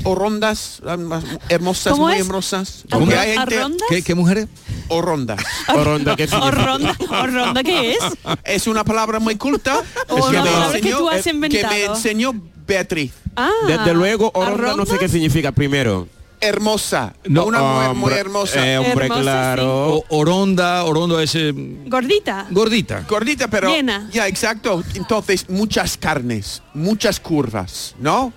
más 0.98 1.24
hermosas, 1.48 1.92
¿Cómo 1.92 2.04
muy 2.04 2.14
es? 2.14 2.20
hermosas? 2.20 2.84
¿Arro- 2.90 3.00
Porque 3.00 3.16
hay 3.16 3.37
gente 3.37 3.58
arrondas? 3.58 3.88
¿Qué, 3.88 4.02
qué 4.02 4.14
mujeres? 4.14 4.46
horrondas. 4.88 5.40
Oronda, 5.74 6.14
¿qué 6.14 6.24
¿O 6.24 6.28
significa? 6.28 6.50
ronda, 6.64 6.96
o 7.08 7.26
ronda 7.26 7.62
qué 7.64 7.92
es? 7.92 7.98
Es 8.44 8.66
una 8.66 8.84
palabra 8.84 9.18
muy 9.18 9.37
culta 9.37 9.82
O 10.08 10.16
que, 10.16 10.22
una 10.22 10.44
me 10.44 10.50
palabra 10.50 10.80
que 10.80 10.90
tú 10.92 11.08
has 11.08 11.16
enseñó, 11.26 11.40
que 11.40 11.48
me 11.48 11.56
inventado. 11.56 11.94
enseñó 11.96 12.32
Beatriz. 12.66 13.12
Ah, 13.37 13.50
Desde 13.66 13.92
luego, 13.94 14.30
Oronda 14.34 14.76
no 14.76 14.87
sé 14.87 14.98
qué 14.98 15.08
significa 15.08 15.50
primero. 15.52 16.06
Hermosa. 16.40 17.14
No, 17.25 17.47
una 17.47 17.61
mujer 17.62 17.94
muy 17.94 18.12
hermosa. 18.12 18.66
eh, 18.66 18.79
hombre, 18.79 19.07
Hermosa, 19.07 19.23
claro. 19.23 19.94
O- 19.97 20.05
oronda, 20.11 20.85
Orondo 20.85 21.18
es 21.20 21.35
eh, 21.35 21.53
Gordita. 21.87 22.47
gordita. 22.51 23.05
Gordita, 23.09 23.49
pero... 23.49 23.68
Llena. 23.70 24.09
Ya, 24.12 24.27
exacto. 24.29 24.83
Entonces, 24.94 25.49
muchas 25.49 25.97
carnes, 25.97 26.62
muchas 26.75 27.18
curvas, 27.20 27.94
¿no? 27.99 28.33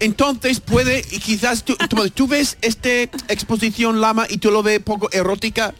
Entonces 0.00 0.60
puede, 0.60 1.04
y 1.10 1.18
quizás 1.20 1.62
tú, 1.64 1.76
tú, 1.88 2.08
tú 2.10 2.26
ves 2.26 2.58
esta 2.60 2.90
exposición 3.28 4.00
Lama 4.00 4.26
y 4.28 4.38
tú 4.38 4.50
lo 4.50 4.62
ves 4.62 4.80
poco 4.80 5.08
erótica. 5.12 5.72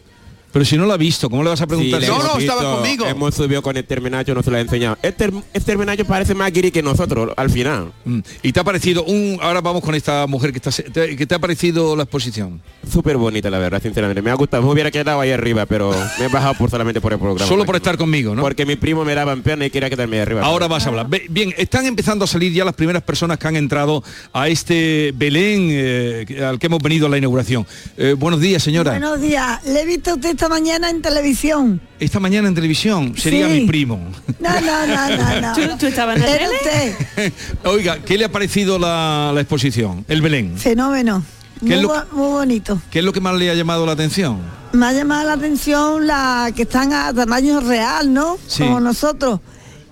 Pero 0.55 0.63
si 0.63 0.77
no 0.77 0.85
la 0.85 0.93
ha 0.93 0.97
visto, 0.97 1.29
¿cómo 1.29 1.43
le 1.43 1.49
vas 1.49 1.59
a 1.59 1.67
preguntar? 1.67 1.99
Sí, 1.99 2.05
si 2.07 2.11
No, 2.13 2.23
no? 2.23 2.39
estaba 2.39 2.77
conmigo. 2.77 3.05
Hemos 3.05 3.35
subido 3.35 3.61
con 3.61 3.75
el 3.75 3.83
terminacho, 3.83 4.33
no 4.33 4.41
se 4.41 4.49
lo 4.51 4.57
he 4.57 4.61
enseñado. 4.61 4.97
Este, 5.01 5.25
este 5.51 5.59
terminacho 5.65 6.05
parece 6.05 6.33
más 6.33 6.49
guiri 6.53 6.71
que 6.71 6.81
nosotros 6.81 7.31
al 7.35 7.49
final. 7.49 7.91
Mm. 8.05 8.19
¿Y 8.41 8.53
te 8.53 8.61
ha 8.61 8.63
parecido 8.63 9.03
un... 9.03 9.37
Ahora 9.41 9.59
vamos 9.59 9.83
con 9.83 9.95
esta 9.95 10.25
mujer 10.27 10.53
que 10.53 10.59
está... 10.59 10.71
te- 10.71 11.17
¿Qué 11.17 11.25
te 11.27 11.35
ha 11.35 11.39
parecido 11.39 11.97
la 11.97 12.03
exposición? 12.03 12.61
Súper 12.89 13.17
bonita, 13.17 13.49
la 13.49 13.59
verdad, 13.59 13.81
sinceramente. 13.81 14.21
Me 14.21 14.31
ha 14.31 14.35
gustado. 14.35 14.63
Me 14.63 14.71
hubiera 14.71 14.89
quedado 14.91 15.19
ahí 15.19 15.31
arriba, 15.31 15.65
pero 15.65 15.93
me 16.19 16.25
he 16.27 16.29
bajado 16.29 16.53
por 16.53 16.69
solamente 16.69 17.01
por 17.01 17.11
el 17.11 17.19
programa. 17.19 17.45
Solo 17.49 17.65
por 17.65 17.75
estar 17.75 17.97
conmigo, 17.97 18.33
¿no? 18.33 18.41
Porque 18.41 18.65
mi 18.65 18.77
primo 18.77 19.03
me 19.03 19.13
daba 19.13 19.33
en 19.33 19.43
pena 19.43 19.65
y 19.65 19.69
quería 19.69 19.89
quedarme 19.89 20.15
ahí 20.15 20.21
arriba. 20.21 20.41
Ahora 20.43 20.67
vas 20.69 20.85
a 20.85 20.87
hablar. 20.89 21.07
Bien, 21.29 21.53
están 21.57 21.85
empezando 21.85 22.23
a 22.23 22.27
salir 22.29 22.53
ya 22.53 22.63
las 22.63 22.75
primeras 22.75 23.03
personas 23.03 23.37
que 23.39 23.45
han 23.49 23.57
entrado 23.57 24.05
a 24.31 24.47
este 24.47 25.11
Belén 25.17 25.67
eh, 25.69 26.23
que- 26.25 26.41
al 26.45 26.59
que 26.59 26.67
hemos 26.67 26.79
venido 26.81 27.07
a 27.07 27.09
la 27.09 27.17
inauguración. 27.17 27.67
Eh, 27.97 28.15
buenos 28.17 28.39
días, 28.39 28.63
señora. 28.63 28.91
Buenos 28.91 29.19
días. 29.19 29.61
Le 29.65 29.81
he 29.81 29.85
visto 29.85 30.11
a 30.11 30.13
usted 30.13 30.29
esta 30.45 30.53
mañana 30.59 30.89
en 30.91 31.01
televisión. 31.01 31.81
Esta 31.99 32.19
mañana 32.19 32.47
en 32.47 32.53
televisión 32.53 33.15
sería 33.17 33.47
Sí. 33.47 33.61
mi 33.61 33.67
primo. 33.67 33.99
No, 34.39 34.49
no, 34.61 34.85
no, 34.87 35.17
no, 35.17 35.41
no. 35.41 35.53
¿Tú, 35.55 35.61
tú 35.79 35.85
estabas 35.87 36.17
en 36.17 36.21
la 36.21 36.35
Era 36.35 36.45
usted. 36.51 37.33
Oiga, 37.63 37.97
¿qué 37.99 38.15
le 38.19 38.25
ha 38.25 38.31
parecido 38.31 38.77
la, 38.77 39.31
la 39.33 39.41
exposición? 39.41 40.05
El 40.07 40.21
Belén. 40.21 40.55
Fenómeno. 40.55 41.23
¿Qué 41.61 41.65
Muy, 41.65 41.73
es 41.77 41.81
lo- 41.81 42.05
muy 42.11 42.27
bonito. 42.31 42.79
¿Qué 42.91 42.99
es 42.99 43.05
lo 43.05 43.11
que 43.11 43.21
más 43.21 43.33
le 43.35 43.49
ha 43.49 43.55
llamado 43.55 43.87
la 43.87 43.93
atención? 43.93 44.37
Me 44.73 44.85
ha 44.85 44.93
llamado 44.93 45.25
la 45.25 45.33
atención 45.33 46.05
la 46.05 46.51
que 46.55 46.61
están 46.63 46.93
a 46.93 47.11
tamaño 47.11 47.59
real, 47.61 48.13
¿no? 48.13 48.37
Sí. 48.47 48.61
Como 48.63 48.79
nosotros. 48.79 49.39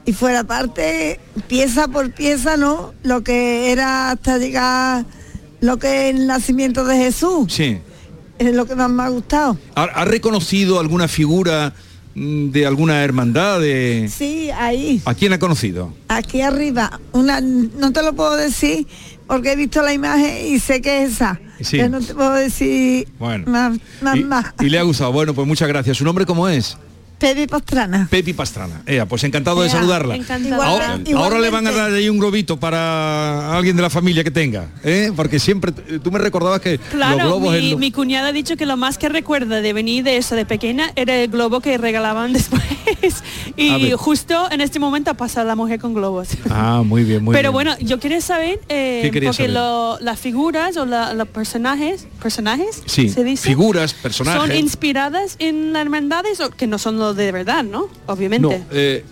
Y 0.06 0.14
fuera 0.14 0.44
parte, 0.44 1.20
pieza 1.48 1.88
por 1.88 2.12
pieza, 2.12 2.58
¿no? 2.58 2.94
Lo 3.02 3.24
que 3.24 3.72
era 3.72 4.12
hasta 4.12 4.38
llegar, 4.38 5.06
lo 5.62 5.78
que 5.80 6.10
es 6.10 6.16
el 6.16 6.28
nacimiento 6.28 6.86
de 6.86 6.98
Jesús. 6.98 7.52
Sí. 7.52 7.80
Es 8.40 8.54
lo 8.54 8.66
que 8.66 8.76
más 8.76 8.90
me 8.90 9.04
ha 9.04 9.10
gustado. 9.10 9.58
¿Ha, 9.76 9.84
ha 9.84 10.06
reconocido 10.06 10.80
alguna 10.80 11.08
figura 11.08 11.74
mm, 12.16 12.50
de 12.50 12.66
alguna 12.66 13.04
hermandad? 13.04 13.60
De... 13.60 14.10
Sí, 14.14 14.50
ahí. 14.52 15.02
¿A 15.06 15.14
quién 15.14 15.34
ha 15.34 15.40
conocido? 15.40 15.94
Aquí 16.08 16.42
arriba, 16.42 17.00
una, 17.12 17.42
no 17.42 17.92
te 17.94 18.02
lo 18.02 18.14
puedo 18.14 18.36
decir 18.36 18.88
porque 19.28 19.54
he 19.54 19.56
visto 19.56 19.82
la 19.82 19.94
imagen 19.94 20.48
y 20.48 20.60
sé 20.60 20.82
que 20.82 21.04
es 21.04 21.14
esa. 21.14 21.40
Sí. 21.62 21.78
Pero 21.78 21.90
no 21.90 22.02
te 22.02 22.14
puedo 22.14 22.34
decir 22.34 23.08
Bueno. 23.20 23.46
más, 23.50 23.78
más, 24.02 24.18
Y, 24.18 24.24
más. 24.24 24.46
y 24.60 24.70
le 24.70 24.80
ha 24.80 24.84
gustado. 24.84 25.12
Bueno, 25.14 25.34
pues 25.34 25.48
muchas 25.48 25.68
gracias. 25.68 25.98
¿Su 25.98 26.04
nombre 26.04 26.26
cómo 26.26 26.50
es? 26.50 26.78
Pepe 27.24 27.48
Pastrana. 27.48 28.08
Pepi 28.12 28.34
Pastrana. 28.34 28.82
Ea, 28.86 29.06
pues 29.06 29.24
encantado 29.24 29.62
de 29.62 29.70
saludarla. 29.70 30.18
Ahora, 31.16 31.40
le 31.40 31.50
van 31.50 31.66
a 31.68 31.72
dar 31.72 31.92
ahí 31.94 32.10
un 32.10 32.20
globito 32.20 32.60
para 32.60 33.56
alguien 33.58 33.78
de 33.78 33.82
la 33.82 33.90
familia 33.90 34.26
que 34.26 34.32
tenga, 34.32 34.68
¿eh? 34.84 35.10
Porque 35.16 35.40
siempre 35.40 35.72
tú 35.72 36.12
me 36.12 36.20
recordabas 36.20 36.60
que 36.60 36.72
los 36.78 36.88
Claro, 36.90 37.16
globos 37.28 37.56
es 37.56 37.62
mi, 37.62 37.72
lo- 37.72 37.78
mi 37.78 37.92
cuñada 37.94 38.28
ha 38.28 38.32
dicho 38.34 38.58
que 38.58 38.66
lo 38.66 38.76
más 38.76 38.98
que 38.98 39.08
recuerda 39.08 39.62
de 39.62 39.72
venir 39.72 40.04
de 40.04 40.18
eso 40.18 40.36
de 40.36 40.46
pequeña 40.46 40.92
era 40.98 41.16
el 41.16 41.30
globo 41.30 41.62
que 41.62 41.78
regalaban 41.78 42.34
después. 42.34 42.62
Y 43.56 43.92
justo 43.92 44.50
en 44.52 44.62
este 44.62 44.80
momento 44.80 45.12
ha 45.12 45.14
pasado 45.14 45.48
la 45.48 45.56
mujer 45.56 45.80
con 45.80 45.94
globos. 45.94 46.30
Ah, 46.50 46.82
muy 46.86 47.04
bien, 47.04 47.24
muy 47.24 47.34
Pero 47.34 47.50
bien. 47.52 47.54
bueno, 47.54 47.76
yo 47.80 48.00
quería 48.00 48.20
saber, 48.22 48.60
eh, 48.70 49.02
¿Qué 49.04 49.12
querías 49.12 49.36
porque 49.38 49.52
saber? 49.52 49.62
lo- 49.62 50.00
las 50.00 50.20
figuras 50.20 50.76
o 50.78 50.86
la- 50.86 51.14
los 51.14 51.28
personajes, 51.28 52.08
personajes, 52.22 52.82
sí, 52.88 53.10
se 53.10 53.24
dice, 53.24 53.48
figuras, 53.48 53.92
son 53.92 54.02
personajes. 54.02 54.60
inspiradas 54.60 55.36
en 55.40 55.72
las 55.74 55.84
hermandades 55.84 56.40
o 56.40 56.50
que 56.50 56.66
no 56.68 56.78
son 56.80 56.98
lo 56.98 57.14
de 57.14 57.32
verdad, 57.32 57.64
¿no? 57.64 57.88
Obviamente. 58.08 58.48
No, 58.60 58.66
eh, 58.72 59.06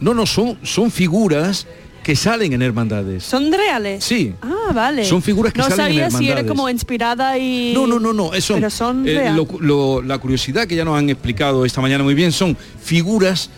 no, 0.00 0.12
no, 0.14 0.26
son, 0.26 0.58
son 0.62 0.90
figuras 0.90 1.66
que 2.02 2.16
salen 2.16 2.52
en 2.54 2.62
hermandades. 2.62 3.24
¿Son 3.24 3.52
reales? 3.52 4.02
Sí. 4.04 4.34
Ah, 4.42 4.72
vale. 4.74 5.04
Son 5.04 5.20
figuras 5.22 5.52
que 5.52 5.58
no 5.58 5.68
salen 5.68 5.98
en 5.98 6.10
sabía 6.10 6.18
si 6.18 6.30
era 6.30 6.44
como 6.46 6.68
inspirada 6.70 7.36
y... 7.38 7.72
No, 7.74 7.86
no, 7.86 8.00
no, 8.00 8.12
no, 8.14 8.32
eso. 8.34 8.54
Pero 8.54 8.70
son 8.70 9.06
eh, 9.06 9.12
reales. 9.14 9.36
lo- 9.36 9.60
lo- 9.60 10.02
la 10.02 10.18
curiosidad 10.18 10.66
que 10.66 10.76
ya 10.76 10.84
nos 10.84 10.98
han 10.98 11.10
explicado 11.10 11.64
esta 11.66 11.80
mañana 11.82 12.02
muy 12.04 12.14
bien 12.14 12.32
son 12.32 12.56
figuras 12.82 13.50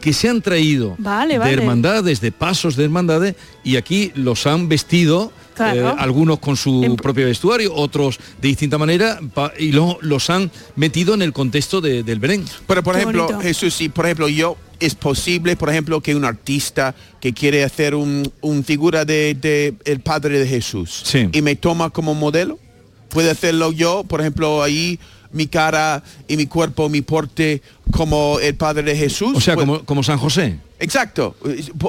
que 0.00 0.12
se 0.12 0.28
han 0.28 0.40
traído 0.42 0.94
Vale, 0.98 1.34
de 1.34 1.38
vale. 1.38 1.52
hermandades, 1.52 2.20
de 2.20 2.32
pasos 2.32 2.76
de 2.76 2.84
hermandades, 2.84 3.34
y 3.64 3.76
aquí 3.76 4.12
los 4.14 4.46
han 4.46 4.68
vestido, 4.68 5.32
Claro. 5.54 5.88
eh, 5.90 5.94
algunos 5.98 6.38
con 6.38 6.56
su 6.56 6.84
En- 6.84 6.94
propio 6.96 7.26
vestuario, 7.26 7.74
otros 7.74 8.18
de 8.40 8.48
distinta 8.48 8.78
manera, 8.78 9.18
pa- 9.34 9.52
y 9.58 9.72
lo- 9.72 9.98
los 10.02 10.30
han 10.30 10.50
metido 10.76 11.14
en 11.14 11.22
el 11.22 11.32
contexto 11.32 11.80
de- 11.80 12.02
del 12.04 12.20
Belén. 12.20 12.44
Pero 12.66 12.82
por 12.82 12.94
Qué 12.94 13.00
ejemplo, 13.00 13.24
bonito. 13.24 13.40
Jesús, 13.42 13.74
si 13.74 13.88
por 13.88 14.04
ejemplo 14.06 14.28
yo 14.28 14.56
es 14.78 14.94
posible, 14.94 15.56
por 15.56 15.68
ejemplo, 15.70 16.00
que 16.00 16.14
un 16.14 16.24
artista 16.24 16.94
que 17.20 17.32
quiere 17.32 17.64
hacer 17.64 17.96
un, 17.96 18.30
un 18.40 18.62
figura 18.62 19.04
de, 19.04 19.34
de 19.34 19.74
el 19.84 19.98
Padre 19.98 20.38
de 20.38 20.46
Jesús 20.46 21.00
Sí. 21.04 21.28
y 21.32 21.42
me 21.42 21.56
toma 21.56 21.90
como 21.90 22.14
modelo, 22.14 22.60
puede 23.08 23.30
hacerlo 23.30 23.72
yo, 23.72 24.04
por 24.04 24.20
ejemplo, 24.20 24.62
ahí 24.62 25.00
mi 25.32 25.46
cara 25.46 26.02
y 26.26 26.36
mi 26.36 26.46
cuerpo, 26.46 26.88
mi 26.88 27.02
porte 27.02 27.62
como 27.90 28.38
el 28.40 28.54
Padre 28.54 28.82
de 28.82 28.96
Jesús. 28.96 29.32
O 29.36 29.40
sea, 29.40 29.54
Pues- 29.54 29.66
como, 29.66 29.84
como 29.84 30.02
San 30.02 30.18
José. 30.18 30.58
Exacto. 30.80 31.34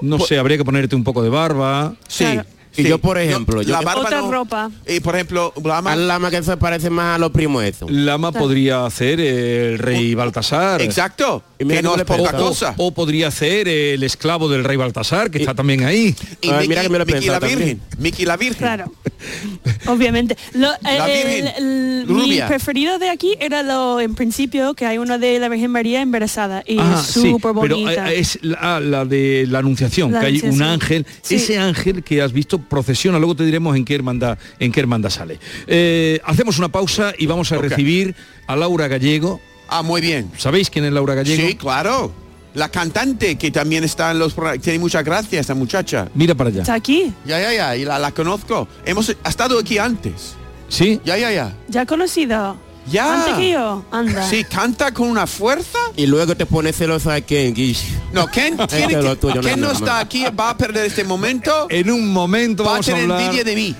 No 0.01 0.17
po- 0.17 0.25
sé, 0.25 0.37
habría 0.39 0.57
que 0.57 0.65
ponerte 0.65 0.95
un 0.95 1.03
poco 1.03 1.21
de 1.23 1.29
barba. 1.29 1.95
Sí. 2.07 2.23
Claro. 2.25 2.43
Y 2.79 2.83
sí. 2.83 2.89
yo, 2.89 2.97
por 2.99 3.17
ejemplo, 3.17 3.61
yo 3.61 3.71
la 3.71 3.81
barba 3.81 4.01
Otra 4.01 4.21
no- 4.21 4.31
ropa. 4.31 4.71
Y 4.87 4.99
por 4.99 5.15
ejemplo, 5.15 5.53
Lama, 5.63 5.91
Al 5.93 6.07
lama 6.07 6.29
que 6.31 6.41
se 6.43 6.57
parece 6.57 6.89
más 6.89 7.15
a 7.15 7.19
los 7.19 7.31
primos 7.31 7.63
eso. 7.63 7.87
Lama 7.89 8.31
podría 8.31 8.85
hacer 8.85 9.19
el 9.19 9.77
rey 9.79 10.15
Baltasar. 10.15 10.81
exacto. 10.81 11.43
Y 11.59 11.65
mira 11.65 11.77
que 11.81 11.83
no 11.83 11.95
es 11.95 12.03
poca 12.03 12.31
cosa. 12.37 12.73
O 12.77 12.91
podría 12.93 13.29
ser 13.31 13.67
el 13.67 14.01
esclavo 14.03 14.47
del 14.47 14.63
rey 14.63 14.77
Baltasar, 14.77 15.29
que 15.29 15.39
está 15.39 15.53
también 15.53 15.83
ahí. 15.83 16.15
Y 16.41 16.49
Ah, 16.49 16.55
Miki, 16.57 16.67
mira 16.69 16.81
que 16.83 16.89
me 16.89 16.97
lo 16.99 17.05
Miki 17.05 17.27
la 17.27 17.39
Virgen. 17.39 17.57
también. 17.59 17.81
Miki 17.97 18.25
la 18.25 18.37
Virgen. 18.37 18.57
Claro. 18.57 18.93
Obviamente. 19.87 20.37
Lo- 20.53 20.71
La 20.81 21.09
eh, 21.09 21.23
Virgen, 21.25 21.47
el- 21.57 22.03
el- 22.03 22.07
mi 22.07 22.39
preferido 22.47 22.97
de 22.99 23.09
aquí 23.09 23.35
era 23.39 23.63
lo 23.63 23.99
en 23.99 24.15
principio 24.15 24.73
que 24.73 24.85
hay 24.85 24.97
uno 24.97 25.19
de 25.19 25.39
la 25.39 25.49
Virgen 25.49 25.71
María 25.71 26.01
embarazada 26.01 26.63
y 26.65 26.77
Ah, 26.79 26.97
es 26.99 27.07
sí, 27.07 27.21
súper 27.31 27.51
pero 27.59 27.75
bonita. 27.75 28.11
eh, 28.11 28.19
es 28.19 28.39
la, 28.41 28.79
la 28.79 29.05
de 29.05 29.45
la 29.49 29.59
anunciación, 29.59 30.11
La 30.11 30.21
que 30.21 30.25
hay 30.27 30.41
un 30.43 30.61
ángel, 30.61 31.05
Sí. 31.21 31.35
ese 31.35 31.57
ángel 31.57 32.03
que 32.03 32.21
has 32.21 32.31
visto 32.31 32.59
procesiona, 32.69 33.17
luego 33.19 33.35
te 33.35 33.43
diremos 33.43 33.75
en 33.75 33.83
qué 33.83 33.95
hermandad, 33.95 34.37
en 34.59 34.71
qué 34.71 34.79
hermandad 34.79 35.09
sale. 35.09 35.39
Eh, 35.67 36.19
hacemos 36.23 36.57
una 36.59 36.69
pausa 36.69 37.13
y 37.17 37.25
vamos 37.25 37.51
a 37.51 37.57
recibir 37.57 38.15
a 38.47 38.55
Laura 38.55 38.87
Gallego, 38.87 39.41
Ah, 39.71 39.83
muy 39.83 40.01
bien. 40.01 40.31
¿Sabéis 40.37 40.69
quién 40.71 40.85
es 40.85 40.91
Laura 40.91 41.13
Gallego? 41.13 41.47
Sí, 41.47 41.53
claro. 41.55 42.11
La 42.55 42.69
cantante 42.69 43.35
que 43.37 43.51
también 43.51 43.83
está 43.83 44.09
en 44.09 44.17
los 44.17 44.33
programas. 44.33 44.63
Tiene 44.63 44.79
muchas 44.79 45.03
gracias, 45.05 45.45
esa 45.45 45.53
muchacha. 45.53 46.09
Mira 46.15 46.33
para 46.33 46.49
allá. 46.49 46.61
¿Está 46.61 46.73
aquí? 46.73 47.13
Ya, 47.23 47.39
ya, 47.39 47.53
ya. 47.53 47.75
Y 47.77 47.85
la, 47.85 47.99
la 47.99 48.11
conozco. 48.11 48.67
Hemos 48.83 49.15
ha 49.23 49.29
estado 49.29 49.59
aquí 49.59 49.77
antes. 49.77 50.33
¿Sí? 50.69 50.99
Ya, 51.05 51.17
ya, 51.17 51.31
ya. 51.31 51.55
¿Ya 51.67 51.85
conocido? 51.85 52.57
Ya. 52.89 53.21
Antes 53.23 53.35
que 53.35 53.51
yo. 53.51 53.85
Anda. 53.91 54.23
Sí, 54.29 54.43
canta 54.43 54.91
con 54.93 55.07
una 55.09 55.27
fuerza. 55.27 55.77
Y 55.95 56.07
luego 56.07 56.35
te 56.35 56.45
pones 56.45 56.75
celoso 56.75 57.11
a 57.11 57.21
Ken, 57.21 57.53
Guish. 57.53 57.83
No, 58.13 58.27
Ken, 58.27 58.57
tiene 58.67 58.87
que- 58.99 59.15
tuyo, 59.15 59.41
Ken 59.41 59.59
no 59.59 59.67
no, 59.67 59.73
está 59.73 59.99
aquí, 59.99 60.25
va 60.37 60.49
a 60.51 60.57
perder 60.57 60.85
este 60.85 61.03
momento. 61.03 61.67
En 61.69 61.89
un 61.91 62.11
momento 62.11 62.63
Va 62.63 62.69
a 62.69 62.73
vamos 62.73 62.87
a, 62.87 62.91
tener 62.91 63.03
hablar 63.03 63.21
envidia 63.21 63.43
de 63.43 63.55
mí. 63.55 63.75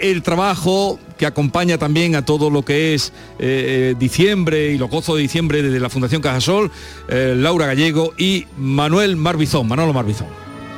el 0.00 0.22
trabajo 0.22 0.98
que 1.16 1.26
acompaña 1.26 1.76
también 1.76 2.16
a 2.16 2.24
todo 2.24 2.48
lo 2.48 2.64
que 2.64 2.94
es 2.94 3.12
eh, 3.38 3.92
eh, 3.92 3.94
diciembre 3.98 4.72
y 4.72 4.78
los 4.78 4.88
gozos 4.88 5.16
de 5.16 5.22
diciembre 5.22 5.62
desde 5.62 5.78
la 5.78 5.90
Fundación 5.90 6.22
Cajasol, 6.22 6.70
eh, 7.08 7.34
Laura 7.36 7.66
Gallego 7.66 8.14
y 8.16 8.46
Manuel 8.56 9.16
Marbizón, 9.16 9.68
Manolo 9.68 9.92
Marbizón. 9.92 10.28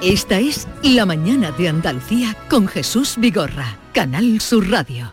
Esta 0.03 0.41
es 0.41 0.67
La 0.83 1.07
Mañana 1.07 1.53
de 1.53 1.69
Andalucía 1.69 2.37
con 2.51 2.67
Jesús 2.67 3.15
Vigorra, 3.19 3.77
Canal 3.93 4.41
Sur 4.41 4.69
Radio. 4.69 5.13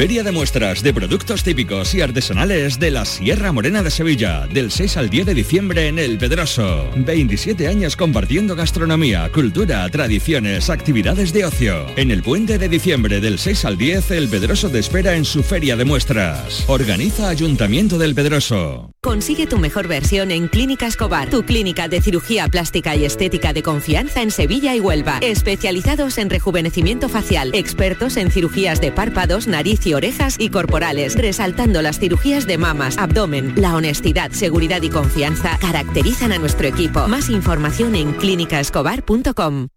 Feria 0.00 0.22
de 0.22 0.32
muestras 0.32 0.82
de 0.82 0.94
productos 0.94 1.42
típicos 1.42 1.94
y 1.94 2.00
artesanales 2.00 2.78
de 2.78 2.90
la 2.90 3.04
Sierra 3.04 3.52
Morena 3.52 3.82
de 3.82 3.90
Sevilla, 3.90 4.46
del 4.46 4.70
6 4.70 4.96
al 4.96 5.10
10 5.10 5.26
de 5.26 5.34
diciembre 5.34 5.88
en 5.88 5.98
El 5.98 6.16
Pedroso. 6.16 6.88
27 6.96 7.68
años 7.68 7.96
compartiendo 7.96 8.56
gastronomía, 8.56 9.30
cultura, 9.30 9.86
tradiciones, 9.90 10.70
actividades 10.70 11.34
de 11.34 11.44
ocio. 11.44 11.84
En 11.96 12.10
el 12.10 12.22
puente 12.22 12.56
de 12.56 12.70
diciembre 12.70 13.20
del 13.20 13.38
6 13.38 13.66
al 13.66 13.76
10, 13.76 14.10
El 14.12 14.28
Pedroso 14.30 14.70
te 14.70 14.78
espera 14.78 15.16
en 15.16 15.26
su 15.26 15.42
Feria 15.42 15.76
de 15.76 15.84
muestras. 15.84 16.64
Organiza 16.66 17.28
Ayuntamiento 17.28 17.98
del 17.98 18.14
Pedroso. 18.14 18.92
Consigue 19.02 19.46
tu 19.46 19.58
mejor 19.58 19.86
versión 19.86 20.30
en 20.30 20.48
Clínica 20.48 20.86
Escobar, 20.86 21.28
tu 21.28 21.42
clínica 21.42 21.88
de 21.88 22.00
cirugía 22.00 22.48
plástica 22.48 22.96
y 22.96 23.04
estética 23.04 23.52
de 23.52 23.62
confianza 23.62 24.22
en 24.22 24.30
Sevilla 24.30 24.74
y 24.74 24.80
Huelva. 24.80 25.18
Especializados 25.20 26.16
en 26.16 26.30
rejuvenecimiento 26.30 27.10
facial, 27.10 27.50
expertos 27.54 28.16
en 28.16 28.30
cirugías 28.30 28.80
de 28.80 28.92
párpados, 28.92 29.46
nariz 29.46 29.86
y 29.86 29.89
orejas 29.94 30.36
y 30.38 30.48
corporales, 30.50 31.16
resaltando 31.16 31.82
las 31.82 31.98
cirugías 31.98 32.46
de 32.46 32.58
mamas, 32.58 32.98
abdomen. 32.98 33.54
La 33.56 33.74
honestidad, 33.74 34.30
seguridad 34.32 34.82
y 34.82 34.90
confianza 34.90 35.58
caracterizan 35.60 36.32
a 36.32 36.38
nuestro 36.38 36.66
equipo. 36.68 37.08
Más 37.08 37.28
información 37.28 37.94
en 37.94 38.12
clínicaescobar.com. 38.12 39.68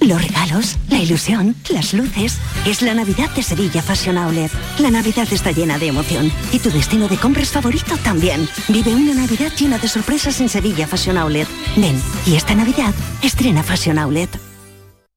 Los 0.00 0.22
regalos, 0.22 0.76
la 0.90 0.98
ilusión, 0.98 1.56
las 1.70 1.94
luces. 1.94 2.38
Es 2.66 2.82
la 2.82 2.92
Navidad 2.92 3.30
de 3.34 3.42
Sevilla 3.42 3.80
Fashion 3.80 4.18
Outlet. 4.18 4.50
La 4.78 4.90
Navidad 4.90 5.26
está 5.30 5.50
llena 5.50 5.78
de 5.78 5.86
emoción. 5.86 6.30
Y 6.52 6.58
tu 6.58 6.70
destino 6.70 7.08
de 7.08 7.16
compras 7.16 7.48
favorito 7.48 7.96
también. 8.04 8.46
Vive 8.68 8.94
una 8.94 9.14
Navidad 9.14 9.50
llena 9.58 9.78
de 9.78 9.88
sorpresas 9.88 10.40
en 10.42 10.50
Sevilla 10.50 10.86
Fashion 10.86 11.16
Outlet. 11.16 11.48
Ven, 11.76 11.98
y 12.26 12.34
esta 12.34 12.54
Navidad 12.54 12.92
estrena 13.22 13.62
Fashion 13.62 13.98
Outlet. 13.98 14.53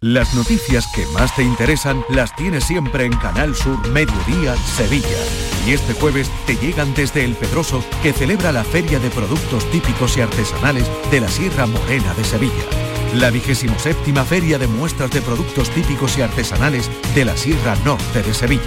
Las 0.00 0.32
noticias 0.36 0.86
que 0.94 1.04
más 1.06 1.34
te 1.34 1.42
interesan 1.42 2.04
las 2.08 2.36
tienes 2.36 2.62
siempre 2.62 3.04
en 3.04 3.16
Canal 3.16 3.56
Sur 3.56 3.84
Mediodía 3.88 4.54
Sevilla. 4.56 5.08
Y 5.66 5.72
este 5.72 5.92
jueves 5.92 6.30
te 6.46 6.54
llegan 6.54 6.94
desde 6.94 7.24
El 7.24 7.34
Pedroso, 7.34 7.82
que 8.00 8.12
celebra 8.12 8.52
la 8.52 8.62
Feria 8.62 9.00
de 9.00 9.10
Productos 9.10 9.68
Típicos 9.72 10.16
y 10.16 10.20
Artesanales 10.20 10.88
de 11.10 11.20
la 11.20 11.26
Sierra 11.26 11.66
Morena 11.66 12.14
de 12.14 12.22
Sevilla. 12.22 12.64
La 13.16 13.32
27 13.32 14.14
Feria 14.24 14.56
de 14.56 14.68
Muestras 14.68 15.10
de 15.10 15.20
Productos 15.20 15.68
Típicos 15.70 16.16
y 16.16 16.22
Artesanales 16.22 16.88
de 17.16 17.24
la 17.24 17.36
Sierra 17.36 17.74
Norte 17.84 18.22
de 18.22 18.34
Sevilla. 18.34 18.62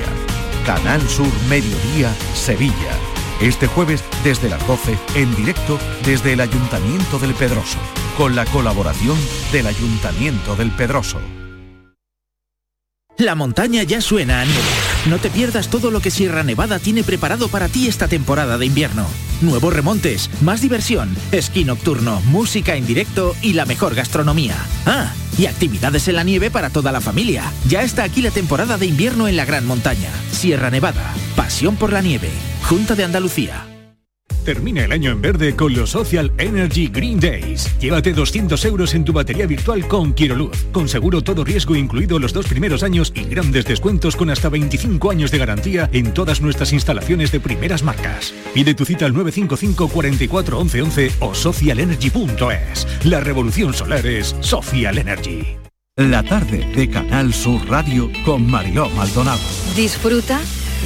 Canal 0.65 0.99
Sur 1.07 1.31
Mediodía 1.47 2.13
Sevilla. 2.33 3.10
Este 3.41 3.65
jueves 3.65 4.03
desde 4.23 4.49
las 4.49 4.65
12 4.67 4.95
en 5.15 5.35
directo 5.35 5.79
desde 6.05 6.33
el 6.33 6.41
Ayuntamiento 6.41 7.17
del 7.17 7.33
Pedroso, 7.33 7.79
con 8.15 8.35
la 8.35 8.45
colaboración 8.45 9.17
del 9.51 9.65
Ayuntamiento 9.65 10.55
del 10.55 10.69
Pedroso. 10.69 11.19
La 13.17 13.33
montaña 13.33 13.81
ya 13.81 13.99
suena 13.99 14.41
a. 14.41 14.45
No 15.07 15.17
te 15.17 15.31
pierdas 15.31 15.69
todo 15.69 15.89
lo 15.89 16.01
que 16.01 16.11
Sierra 16.11 16.43
Nevada 16.43 16.77
tiene 16.77 17.03
preparado 17.03 17.47
para 17.47 17.67
ti 17.67 17.87
esta 17.87 18.07
temporada 18.07 18.59
de 18.59 18.67
invierno. 18.67 19.07
Nuevos 19.41 19.73
remontes, 19.73 20.29
más 20.41 20.61
diversión, 20.61 21.15
esquí 21.31 21.63
nocturno, 21.63 22.21
música 22.25 22.75
en 22.75 22.85
directo 22.85 23.35
y 23.41 23.53
la 23.53 23.65
mejor 23.65 23.95
gastronomía. 23.95 24.55
Ah, 24.85 25.13
y 25.37 25.47
actividades 25.47 26.07
en 26.07 26.15
la 26.15 26.23
nieve 26.23 26.51
para 26.51 26.69
toda 26.69 26.91
la 26.91 27.01
familia. 27.01 27.51
Ya 27.67 27.81
está 27.81 28.03
aquí 28.03 28.21
la 28.21 28.31
temporada 28.31 28.77
de 28.77 28.85
invierno 28.85 29.27
en 29.27 29.37
la 29.37 29.45
Gran 29.45 29.65
Montaña. 29.65 30.09
Sierra 30.31 30.69
Nevada, 30.69 31.13
pasión 31.35 31.75
por 31.75 31.91
la 31.91 32.01
nieve. 32.01 32.29
Junta 32.63 32.93
de 32.93 33.03
Andalucía. 33.03 33.70
Termina 34.45 34.83
el 34.83 34.91
año 34.91 35.11
en 35.11 35.21
verde 35.21 35.55
con 35.55 35.73
los 35.73 35.91
Social 35.91 36.31
Energy 36.37 36.87
Green 36.87 37.19
Days. 37.19 37.71
Llévate 37.79 38.13
200 38.13 38.63
euros 38.65 38.95
en 38.95 39.05
tu 39.05 39.13
batería 39.13 39.45
virtual 39.45 39.87
con 39.87 40.13
Quiroluz, 40.13 40.65
con 40.71 40.89
seguro 40.89 41.21
todo 41.21 41.43
riesgo 41.43 41.75
incluido 41.75 42.17
los 42.17 42.33
dos 42.33 42.47
primeros 42.47 42.81
años 42.81 43.13
y 43.15 43.23
grandes 43.25 43.65
descuentos 43.65 44.15
con 44.15 44.31
hasta 44.31 44.49
25 44.49 45.11
años 45.11 45.29
de 45.29 45.37
garantía 45.37 45.89
en 45.93 46.13
todas 46.13 46.41
nuestras 46.41 46.73
instalaciones 46.73 47.31
de 47.31 47.39
primeras 47.39 47.83
marcas. 47.83 48.33
Pide 48.53 48.73
tu 48.73 48.83
cita 48.83 49.05
al 49.05 49.13
955 49.13 49.87
44 49.89 50.59
11 50.59 50.81
11 50.81 51.11
o 51.19 51.35
socialenergy.es. 51.35 52.87
La 53.03 53.19
revolución 53.19 53.73
solar 53.73 54.05
es 54.05 54.35
Social 54.39 54.97
Energy. 54.97 55.57
La 55.97 56.23
tarde 56.23 56.65
de 56.73 56.89
Canal 56.89 57.33
Sur 57.33 57.61
Radio 57.69 58.09
con 58.25 58.49
Mariló 58.49 58.89
Maldonado. 58.91 59.41
Disfruta 59.75 60.39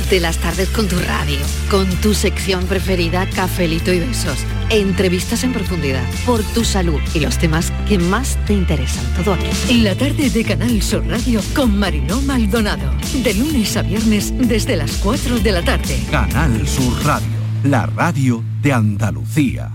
de 0.10 0.20
las 0.20 0.38
tardes 0.38 0.70
con 0.70 0.88
tu 0.88 0.98
radio, 1.00 1.38
con 1.70 1.88
tu 2.02 2.14
sección 2.14 2.66
preferida, 2.66 3.28
cafelito 3.30 3.91
y 3.93 4.00
besos. 4.00 4.38
Entrevistas 4.70 5.43
en 5.43 5.54
profundidad, 5.54 6.04
por 6.26 6.43
tu 6.43 6.64
salud 6.64 7.00
y 7.14 7.20
los 7.20 7.38
temas 7.38 7.72
que 7.88 7.98
más 7.98 8.38
te 8.46 8.54
interesan. 8.54 9.06
Todo 9.16 9.34
aquí. 9.34 9.46
En 9.70 9.84
la 9.84 9.96
tarde 9.96 10.30
de 10.30 10.43
Canal 10.43 10.82
Sur 10.82 11.06
Radio 11.08 11.41
con 11.56 11.78
Mariló 11.78 12.22
Maldonado. 12.22 12.91
De 13.24 13.34
lunes 13.34 13.76
a 13.78 13.82
viernes 13.82 14.34
desde 14.38 14.76
las 14.76 14.91
4 14.98 15.39
de 15.39 15.52
la 15.52 15.64
tarde. 15.64 16.00
Canal 16.12 16.68
Sur 16.68 17.04
Radio, 17.04 17.28
la 17.64 17.86
radio 17.86 18.43
de 18.62 18.74
Andalucía. 18.74 19.74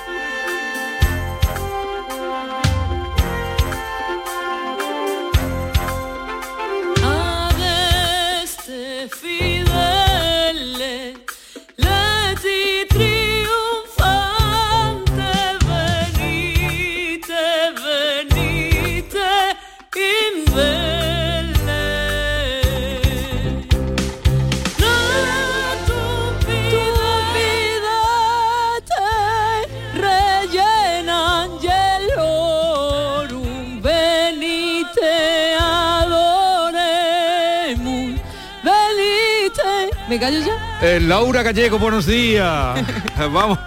¿Me 40.11 40.19
callo 40.19 40.41
ya? 40.41 40.79
Eh, 40.81 40.99
Laura 40.99 41.41
Gallego, 41.41 41.79
buenos 41.79 42.05
días. 42.05 42.85
Vamos. 43.31 43.57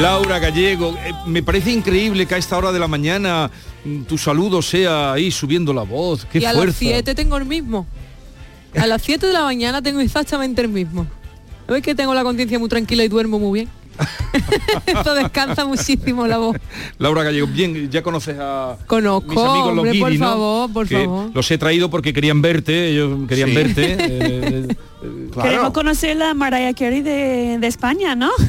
Laura 0.00 0.40
Gallego, 0.40 0.92
eh, 1.04 1.12
me 1.24 1.40
parece 1.40 1.70
increíble 1.70 2.26
que 2.26 2.34
a 2.34 2.38
esta 2.38 2.58
hora 2.58 2.72
de 2.72 2.80
la 2.80 2.88
mañana 2.88 3.48
mm, 3.84 4.02
tu 4.06 4.18
saludo 4.18 4.60
sea 4.60 5.12
ahí 5.12 5.30
subiendo 5.30 5.72
la 5.72 5.82
voz. 5.82 6.24
Qué 6.24 6.40
y 6.40 6.46
a 6.46 6.50
fuerza. 6.50 6.66
las 6.66 6.76
7 6.78 7.14
tengo 7.14 7.36
el 7.36 7.44
mismo. 7.44 7.86
A 8.76 8.88
las 8.88 9.02
7 9.02 9.24
de 9.24 9.32
la 9.32 9.44
mañana 9.44 9.80
tengo 9.80 10.00
exactamente 10.00 10.62
el 10.62 10.68
mismo. 10.68 11.06
¿No 11.68 11.74
ves 11.74 11.84
que 11.84 11.94
tengo 11.94 12.12
la 12.12 12.24
conciencia 12.24 12.58
muy 12.58 12.68
tranquila 12.68 13.04
y 13.04 13.08
duermo 13.08 13.38
muy 13.38 13.60
bien? 13.60 13.70
Esto 14.86 15.14
descansa 15.14 15.64
muchísimo 15.64 16.26
la 16.26 16.38
voz. 16.38 16.56
Laura 16.98 17.22
Gallego, 17.22 17.46
bien, 17.46 17.90
ya 17.90 18.02
conoces 18.02 18.36
a 18.38 18.76
Conozco, 18.86 19.28
mis 19.30 19.38
amigos 19.38 19.74
los 19.74 19.84
hombre, 19.84 20.00
por 20.00 20.12
¿no? 20.12 20.18
favor, 20.18 20.72
por 20.72 20.88
Que 20.88 21.04
favor. 21.04 21.30
Los 21.34 21.50
he 21.50 21.58
traído 21.58 21.90
porque 21.90 22.12
querían 22.12 22.42
verte, 22.42 22.88
ellos 22.90 23.18
querían 23.28 23.50
Sí. 23.50 23.54
verte. 23.54 23.96
eh, 23.98 24.68
Queremos 25.42 25.70
conocer 25.72 26.16
la 26.16 26.34
Mariah 26.34 26.72
Carey 26.74 27.02
de, 27.02 27.58
de 27.58 27.66
España, 27.66 28.14
¿no? 28.14 28.30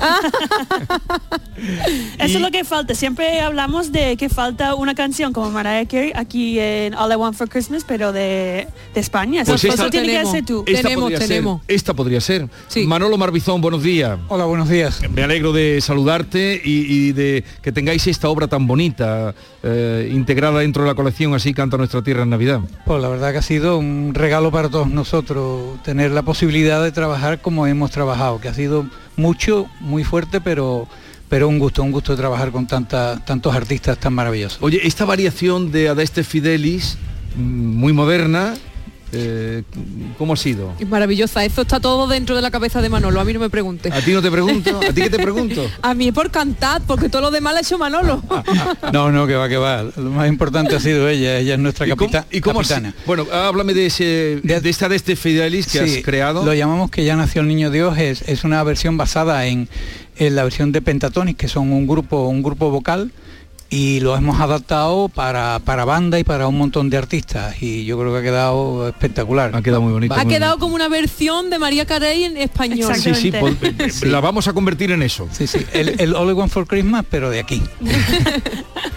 Eso 2.20 2.38
es 2.38 2.42
lo 2.42 2.52
que 2.52 2.64
falta. 2.64 2.94
Siempre 2.96 3.42
hablamos 3.42 3.92
de 3.92 4.16
que 4.18 4.30
falta 4.30 4.76
una 4.76 4.96
canción 4.96 5.34
como 5.34 5.50
Mariah 5.50 5.86
Carey 5.88 6.12
aquí 6.16 6.60
en 6.60 6.94
All 6.94 7.12
I 7.12 7.16
Want 7.16 7.36
for 7.36 7.50
Christmas, 7.50 7.84
pero 7.88 8.12
de, 8.14 8.68
de 8.94 9.00
España. 9.00 9.44
Pues 9.46 9.64
Eso, 9.64 9.74
esta- 9.74 9.90
tiene 9.90 10.08
que 10.08 10.26
ser 10.26 10.46
tú. 10.46 10.64
Esta 10.68 10.90
podría 10.94 11.20
ser, 11.22 11.44
esta 11.68 11.94
podría 11.94 12.22
ser. 12.22 12.48
Manolo 12.86 13.18
Marbizón, 13.18 13.62
buenos 13.62 13.84
días. 13.84 14.18
Hola, 14.28 14.46
buenos 14.46 14.70
días. 14.70 15.02
Me 15.10 15.24
alegro 15.24 15.52
de 15.54 15.80
saludarte 15.82 16.62
y, 16.64 16.82
y 17.08 17.12
de 17.14 17.44
que 17.62 17.72
tengáis 17.72 18.06
esta 18.08 18.30
obra 18.30 18.48
tan 18.48 18.68
bonita, 18.68 19.34
eh, 19.68 20.10
integrada 20.12 20.60
dentro 20.60 20.84
de 20.84 20.90
la 20.90 20.96
colección 20.96 21.34
Así 21.34 21.54
canta 21.54 21.78
nuestra 21.78 22.02
tierra 22.02 22.24
en 22.24 22.30
Navidad. 22.30 22.62
Pues 22.86 23.02
la 23.02 23.10
verdad 23.10 23.32
que 23.32 23.40
ha 23.40 23.42
sido 23.42 23.78
un 23.78 24.14
regalo 24.14 24.52
para 24.52 24.70
todos 24.70 24.90
nosotros 24.90 25.82
tener 25.84 26.12
la 26.12 26.22
posibilidad 26.22 26.82
de 26.82 26.92
trabajar 26.92 27.42
como 27.42 27.68
hemos 27.68 27.92
trabajado, 27.92 28.40
que 28.40 28.48
ha 28.48 28.54
sido 28.54 28.86
mucho, 29.16 29.68
muy 29.80 30.04
fuerte, 30.04 30.42
pero 30.42 30.88
pero 31.30 31.50
un 31.50 31.60
gusto, 31.60 31.84
un 31.84 31.92
gusto 31.92 32.14
de 32.14 32.18
trabajar 32.20 32.52
con 32.52 32.68
tanta, 32.68 33.20
tantos 33.26 33.54
artistas 33.54 33.98
tan 33.98 34.14
maravillosos. 34.14 34.60
Oye, 34.62 34.80
esta 34.88 35.04
variación 35.04 35.72
de 35.72 35.90
Adeste 35.90 36.24
Fidelis, 36.24 36.98
mm, 37.36 37.42
muy 37.42 37.92
moderna, 37.92 38.54
eh, 39.14 39.64
¿cómo 40.18 40.34
ha 40.34 40.38
sido? 40.38 40.74
Es 40.80 40.88
maravillosa. 40.88 41.44
Eso 41.46 41.62
está 41.62 41.80
todo 41.80 42.08
dentro 42.08 42.36
de 42.36 42.42
la 42.42 42.52
cabeza 42.52 42.82
de 42.82 42.90
Manolo. 42.90 43.20
A 43.20 43.26
mí 43.26 43.34
no 43.34 43.40
me 43.40 43.50
pregunte. 43.50 43.90
A 43.92 44.02
ti 44.02 44.12
no 44.12 44.22
te 44.22 44.30
pregunto, 44.32 44.78
a 44.80 44.94
ti 44.94 45.02
qué 45.02 45.10
te 45.10 45.20
pregunto. 45.20 45.66
A 45.82 45.94
mí 45.94 46.08
es 46.10 46.14
por 46.14 46.30
cantar, 46.32 46.82
porque 46.86 47.08
todo 47.10 47.22
lo 47.22 47.32
demás 47.32 47.54
lo 47.54 47.58
ha 47.58 47.62
hecho 47.62 47.78
Manolo. 47.78 48.22
No, 48.94 49.12
no, 49.12 49.28
que 49.28 49.36
va, 49.36 49.48
que 49.50 49.58
va. 49.58 49.84
Lo 49.84 50.12
más 50.12 50.28
importante 50.28 50.76
ha 50.76 50.80
sido 50.80 51.08
ella, 51.10 51.38
ella 51.40 51.54
es 51.56 51.60
nuestra 51.60 51.86
¿Y 51.88 51.90
cómo- 51.92 52.10
capita- 52.12 52.28
y 52.32 52.42
cómo 52.42 52.60
capitana. 52.60 52.94
Bueno, 53.06 53.26
háblame 53.32 53.74
de 53.74 53.86
ese 53.88 54.40
de, 54.44 54.70
esta 54.70 54.86
Adeste 54.88 55.16
Fidelis 55.16 55.68
que 55.68 55.88
Sí, 55.88 55.98
has 55.98 56.04
creado. 56.04 56.44
Lo 56.46 56.54
llamamos 56.54 56.90
que 56.92 57.04
ya 57.06 57.16
nació 57.16 57.42
el 57.42 57.48
niño 57.48 57.70
Dios, 57.72 57.98
es, 57.98 58.22
es 58.24 58.44
una 58.44 58.64
versión 58.64 58.98
basada 58.98 59.46
en, 59.48 59.68
en 60.18 60.36
la 60.36 60.44
versión 60.44 60.72
de 60.72 60.82
Pentatonic, 60.82 61.38
que 61.38 61.48
son 61.48 61.72
un 61.72 61.88
grupo, 61.88 62.28
un 62.28 62.42
grupo 62.44 62.70
vocal, 62.72 63.12
y 63.70 64.00
lo 64.00 64.16
hemos 64.16 64.40
adaptado 64.40 65.10
para, 65.10 65.60
para 65.60 65.84
banda 65.86 66.20
y 66.20 66.24
para 66.24 66.48
un 66.48 66.58
montón 66.58 66.90
de 66.90 66.98
artistas. 66.98 67.62
Y 67.62 67.86
yo 67.86 68.00
creo 68.00 68.14
que 68.14 68.20
ha 68.20 68.22
quedado 68.22 68.88
espectacular. 68.88 69.52
Ha 69.54 69.62
quedado 69.62 69.82
muy 69.82 69.94
bonito. 69.94 70.14
Ha 70.14 70.26
quedado 70.26 70.58
como 70.58 70.76
una 70.76 70.88
versión 70.88 71.50
de 71.50 71.60
María 71.60 71.86
Carey 71.86 72.24
en 72.24 72.38
español. 72.38 72.96
Sí, 72.96 73.14
sí, 73.14 73.32
eh, 73.34 73.92
la 74.04 74.20
vamos 74.22 74.48
a 74.48 74.54
convertir 74.54 74.92
en 74.92 75.04
eso. 75.04 75.28
Sí, 75.32 75.48
sí, 75.48 75.66
el, 75.74 76.00
el 76.00 76.16
All 76.16 76.30
I 76.30 76.34
Want 76.34 76.52
for 76.52 76.66
Christmas, 76.66 77.06
pero 77.10 77.30
de 77.30 77.40
aquí. 77.40 77.62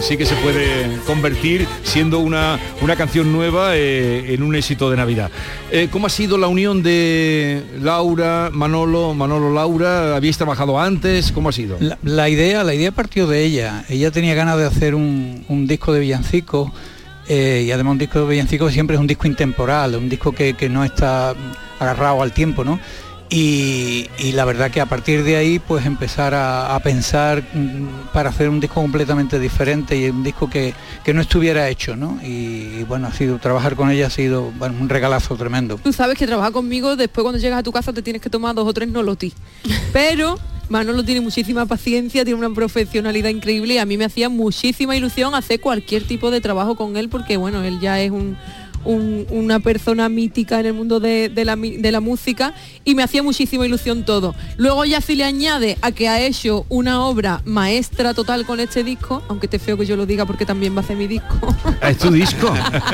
Sí 0.00 0.16
que 0.16 0.26
se 0.26 0.34
puede 0.36 0.98
convertir 1.06 1.66
siendo 1.82 2.20
una, 2.20 2.58
una 2.80 2.96
canción 2.96 3.32
nueva 3.32 3.76
eh, 3.76 4.32
en 4.32 4.42
un 4.42 4.54
éxito 4.54 4.90
de 4.90 4.96
Navidad. 4.96 5.30
Eh, 5.70 5.88
¿Cómo 5.90 6.06
ha 6.06 6.10
sido 6.10 6.38
la 6.38 6.46
unión 6.46 6.82
de 6.82 7.62
Laura, 7.80 8.50
Manolo, 8.52 9.12
Manolo, 9.14 9.52
Laura? 9.52 10.16
¿Habéis 10.16 10.36
trabajado 10.36 10.80
antes? 10.80 11.32
¿Cómo 11.32 11.48
ha 11.48 11.52
sido? 11.52 11.78
La, 12.02 12.28
idea, 12.28 12.64
la 12.64 12.74
idea 12.74 12.92
partió 12.92 13.26
de 13.26 13.44
ella. 13.44 13.84
Ella 13.88 14.10
tenía 14.10 14.34
ganas 14.34 14.56
de 14.56 14.66
hacer 14.66 14.94
un, 14.94 15.44
un 15.48 15.66
disco 15.66 15.92
de 15.92 16.00
villancicos 16.00 16.70
eh, 17.28 17.64
y 17.66 17.72
además 17.72 17.92
un 17.92 17.98
disco 17.98 18.20
de 18.20 18.26
villancicos 18.26 18.72
siempre 18.72 18.96
es 18.96 19.00
un 19.00 19.06
disco 19.06 19.26
intemporal, 19.26 19.96
un 19.96 20.08
disco 20.08 20.32
que, 20.32 20.54
que 20.54 20.68
no 20.68 20.84
está 20.84 21.34
agarrado 21.78 22.22
al 22.22 22.32
tiempo, 22.32 22.64
¿no? 22.64 22.80
Y, 23.30 24.08
la 24.32 24.44
verdad 24.44 24.70
que 24.70 24.80
a 24.80 24.86
partir 24.86 25.24
de 25.24 25.36
ahí 25.36 25.58
pues 25.58 25.84
empezar 25.84 26.32
a, 26.34 26.78
pensar 26.82 27.42
mm, 27.52 28.12
para 28.12 28.30
hacer 28.30 28.48
un 28.48 28.60
disco 28.60 28.80
completamente 28.80 29.38
diferente 29.38 29.98
y 29.98 30.08
un 30.08 30.22
disco 30.22 30.48
que, 30.48 30.74
que 31.04 31.12
no 31.12 31.20
estuviera 31.20 31.68
hecho, 31.68 31.96
¿no? 31.96 32.18
Y, 32.22 32.84
bueno, 32.84 33.08
ha 33.08 33.12
sido 33.12 33.38
trabajar 33.38 33.74
con 33.74 33.90
ella 33.90 34.06
ha 34.06 34.10
sido 34.10 34.52
un 34.60 34.88
regalazo 34.88 35.36
tremendo. 35.36 35.78
Tú 35.82 35.92
sabes 35.92 36.16
que 36.16 36.26
trabajar 36.26 36.52
conmigo, 36.52 36.96
después 36.96 37.22
cuando 37.22 37.38
llegas 37.38 37.58
a 37.58 37.62
tu 37.62 37.72
casa 37.72 37.92
te 37.92 38.02
tienes 38.02 38.22
que 38.22 38.30
tomar 38.30 38.54
dos 38.54 38.66
o 38.66 38.72
tres 38.72 38.88
nolotis. 38.88 39.34
Pero 39.92 40.38
Manolo 40.68 41.02
tiene 41.02 41.20
muchísima 41.20 41.66
paciencia, 41.66 42.24
tiene 42.24 42.38
una 42.38 42.54
profesionalidad 42.54 43.30
increíble 43.30 43.74
y 43.74 43.78
a 43.78 43.86
mí 43.86 43.96
me 43.96 44.04
hacía 44.04 44.28
muchísima 44.28 44.96
ilusión 44.96 45.34
hacer 45.34 45.60
cualquier 45.60 46.04
tipo 46.04 46.30
de 46.30 46.40
trabajo 46.40 46.76
con 46.76 46.96
él 46.96 47.08
porque 47.08 47.36
bueno, 47.36 47.62
él 47.62 47.80
ya 47.80 48.00
es 48.00 48.10
un, 48.10 48.36
un- 48.84 49.26
una 49.30 49.60
persona 49.60 50.08
mítica 50.08 50.60
en 50.60 50.66
el 50.66 50.74
mundo 50.74 51.00
de, 51.00 51.28
de 51.28 51.44
la, 51.44 51.56
de 51.56 51.92
la 51.92 52.00
música 52.00 52.54
y 52.84 52.94
me 52.94 53.02
hacía 53.02 53.22
muchísima 53.22 53.66
ilusión 53.66 54.04
todo. 54.04 54.34
Luego 54.56 54.84
ya 54.84 55.00
si 55.00 55.14
le 55.16 55.24
añade 55.24 55.76
a 55.82 55.92
que 55.92 56.08
ha 56.08 56.20
hecho 56.20 56.66
una 56.68 57.04
obra 57.04 57.42
maestra 57.44 58.14
total 58.14 58.46
con 58.46 58.60
este 58.60 58.84
disco, 58.84 59.22
aunque 59.28 59.48
te 59.48 59.58
feo 59.58 59.76
que 59.76 59.86
yo 59.86 59.96
lo 59.96 60.06
diga 60.06 60.26
porque 60.26 60.46
también 60.46 60.74
va 60.74 60.78
a 60.80 60.84
hacer 60.84 60.96
mi 60.96 61.06
disco. 61.06 61.54
¿Es 61.82 61.98
tu 61.98 62.10
disco? 62.10 62.52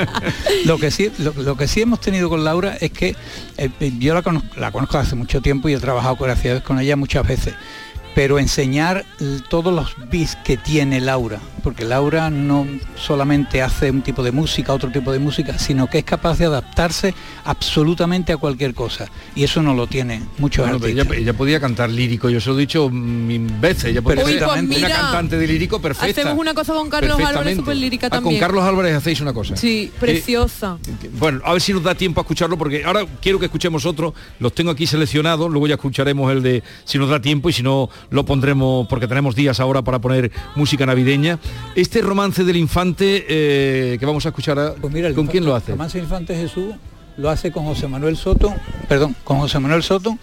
lo 0.64 0.78
que 0.78 0.91
sí 0.91 1.11
lo, 1.18 1.32
lo 1.35 1.57
que 1.57 1.68
sí 1.68 1.80
hemos 1.82 2.01
tenido 2.01 2.28
con 2.28 2.45
Laura 2.45 2.76
es 2.80 2.91
que 2.91 3.14
eh, 3.57 3.70
yo 3.99 4.14
la 4.14 4.22
conozco, 4.22 4.49
la 4.61 4.70
conozco 4.72 4.99
hace 4.99 5.14
mucho 5.14 5.41
tiempo 5.41 5.68
y 5.68 5.74
he 5.74 5.78
trabajado 5.78 6.16
con, 6.16 6.30
con 6.64 6.78
ella 6.80 6.97
muchas 6.97 7.26
veces 7.26 7.55
pero 8.15 8.39
enseñar 8.39 9.05
todos 9.49 9.75
los 9.75 9.95
bits 10.11 10.37
que 10.45 10.57
tiene 10.57 11.01
Laura, 11.01 11.41
porque 11.62 11.85
Laura 11.85 12.31
no 12.31 12.67
solamente 12.97 13.61
hace 13.62 13.91
un 13.91 14.03
tipo 14.03 14.23
de 14.23 14.31
música, 14.33 14.73
otro 14.73 14.91
tipo 14.91 15.11
de 15.12 15.19
música, 15.19 15.59
sino 15.59 15.89
que 15.89 15.99
es 15.99 16.05
capaz 16.05 16.39
de 16.39 16.45
adaptarse 16.47 17.15
absolutamente 17.45 18.33
a 18.33 18.37
cualquier 18.37 18.75
cosa. 18.75 19.07
Y 19.35 19.45
eso 19.45 19.62
no 19.62 19.75
lo 19.75 19.87
tiene 19.87 20.23
muchos 20.39 20.65
Bueno, 20.69 20.77
artistas. 20.85 21.07
ella, 21.07 21.17
ella 21.21 21.33
podía 21.33 21.61
cantar 21.61 21.91
lírico, 21.91 22.29
yo 22.31 22.41
se 22.41 22.51
lo 22.51 22.57
he 22.57 22.61
dicho 22.61 22.89
mil 22.91 23.47
veces, 23.61 23.87
ella 23.87 24.03
podía 24.03 24.25
ser 24.25 24.39
Perfectamente. 24.39 24.77
una 24.79 24.87
pues 24.89 24.99
cantante 25.01 25.39
de 25.39 25.47
lírico 25.47 25.81
perfecta. 25.81 26.21
Hacemos 26.21 26.39
una 26.39 26.55
cosa 26.55 26.73
con 26.75 26.89
Carlos 26.91 27.19
Álvarez 27.21 27.57
súper 27.57 27.77
lírica 27.77 28.07
Ah, 28.07 28.11
también. 28.11 28.35
Con 28.37 28.41
Carlos 28.41 28.65
Álvarez 28.65 28.95
hacéis 28.95 29.21
una 29.21 29.33
cosa. 29.33 29.57
Sí, 29.57 29.91
preciosa. 29.99 30.79
Bueno, 31.19 31.41
a 31.45 31.53
ver 31.53 31.61
si 31.62 31.73
nos 31.73 31.83
da 31.83 31.95
tiempo 31.95 32.21
a 32.21 32.23
escucharlo, 32.23 32.57
porque 32.59 32.85
ahora 32.85 33.05
quiero 33.21 33.39
que 33.39 33.47
escuchemos 33.47 33.87
otro, 33.87 34.15
los 34.39 34.55
tengo 34.55 34.71
aquí 34.71 34.87
seleccionados, 34.87 35.51
luego 35.51 35.67
ya 35.67 35.75
escucharemos 35.75 36.31
el 36.33 36.43
de 36.43 36.62
si 36.85 36.99
nos 36.99 37.09
da 37.09 37.21
tiempo 37.21 37.49
y 37.49 37.53
si 37.53 37.62
no 37.62 37.89
lo 38.11 38.25
pondremos, 38.25 38.87
porque 38.89 39.07
tenemos 39.09 39.35
días 39.35 39.61
ahora 39.61 39.83
para 39.83 39.99
poner 40.01 40.31
música 40.55 40.87
navideña. 40.87 41.39
Este 41.75 42.01
romance 42.03 42.45
del 42.45 42.57
infante 42.57 43.25
eh, 43.29 43.97
que 43.99 44.07
vamos 44.07 44.25
a 44.27 44.29
escuchar, 44.31 44.59
a- 44.59 44.75
¿con 44.75 45.27
quién 45.27 45.45
lo 45.45 45.55
hace? 45.55 45.73
Romance 45.73 45.99
Infante 45.99 46.35
Jesús 46.37 46.75
lo 47.17 47.31
hace 47.31 47.53
con 47.53 47.65
José 47.65 47.87
Manuel 47.89 48.17
Soto, 48.17 48.53
perdón, 48.89 49.15
con 49.25 49.39
José 49.39 49.59
Manuel 49.61 49.83
Soto 49.83 50.19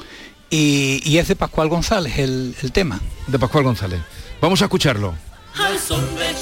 y, 0.50 1.02
y 1.06 1.18
es 1.18 1.28
de 1.30 1.36
Pascual 1.36 1.70
González 1.70 2.18
el, 2.20 2.54
el 2.62 2.72
tema. 2.72 3.00
De 3.28 3.40
Pascual 3.40 3.64
González. 3.64 4.02
Vamos 4.42 4.62
a 4.62 4.66
escucharlo. 4.66 5.14
Al 5.58 5.78
son 5.80 6.02
de 6.16 6.34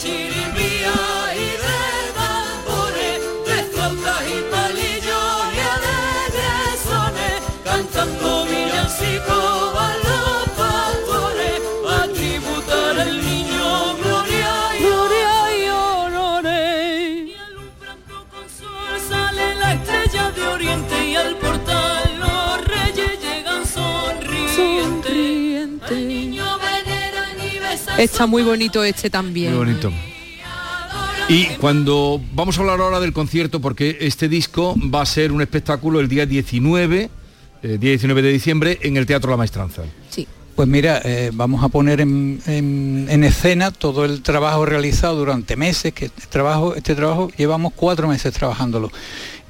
Está 28.00 28.26
muy 28.26 28.43
bonito 28.43 28.84
este 28.84 29.10
también. 29.10 29.56
Muy 29.56 29.66
bonito. 29.66 29.91
Y 31.28 31.45
cuando 31.60 32.20
vamos 32.34 32.58
a 32.58 32.62
hablar 32.62 32.80
ahora 32.82 33.00
del 33.00 33.14
concierto, 33.14 33.60
porque 33.62 33.97
este 34.02 34.28
disco 34.28 34.76
va 34.93 35.02
a 35.02 35.06
ser 35.06 35.32
un 35.32 35.41
espectáculo 35.41 36.00
el 36.00 36.08
día 36.08 36.26
19, 36.26 37.10
eh, 37.62 37.78
día 37.80 37.89
19 37.91 38.22
de 38.24 38.32
diciembre, 38.32 38.80
en 38.82 38.97
el 38.97 39.06
Teatro 39.06 39.30
La 39.30 39.38
Maestranza. 39.38 39.84
Sí. 40.10 40.28
Pues 40.56 40.68
mira, 40.68 41.02
eh, 41.06 41.30
vamos 41.34 41.64
a 41.64 41.70
poner 41.70 42.02
en, 42.02 42.41
en- 42.47 43.08
en 43.10 43.24
escena 43.24 43.72
todo 43.72 44.06
el 44.06 44.22
trabajo 44.24 44.66
realizado 44.66 45.16
durante 45.18 45.56
meses, 45.56 45.93
que 45.93 46.06
este 46.06 46.26
trabajo, 46.28 46.76
este 46.76 46.95
trabajo 46.95 47.30
llevamos 47.38 47.74
cuatro 47.76 48.08
meses 48.08 48.34
trabajándolo. 48.34 48.91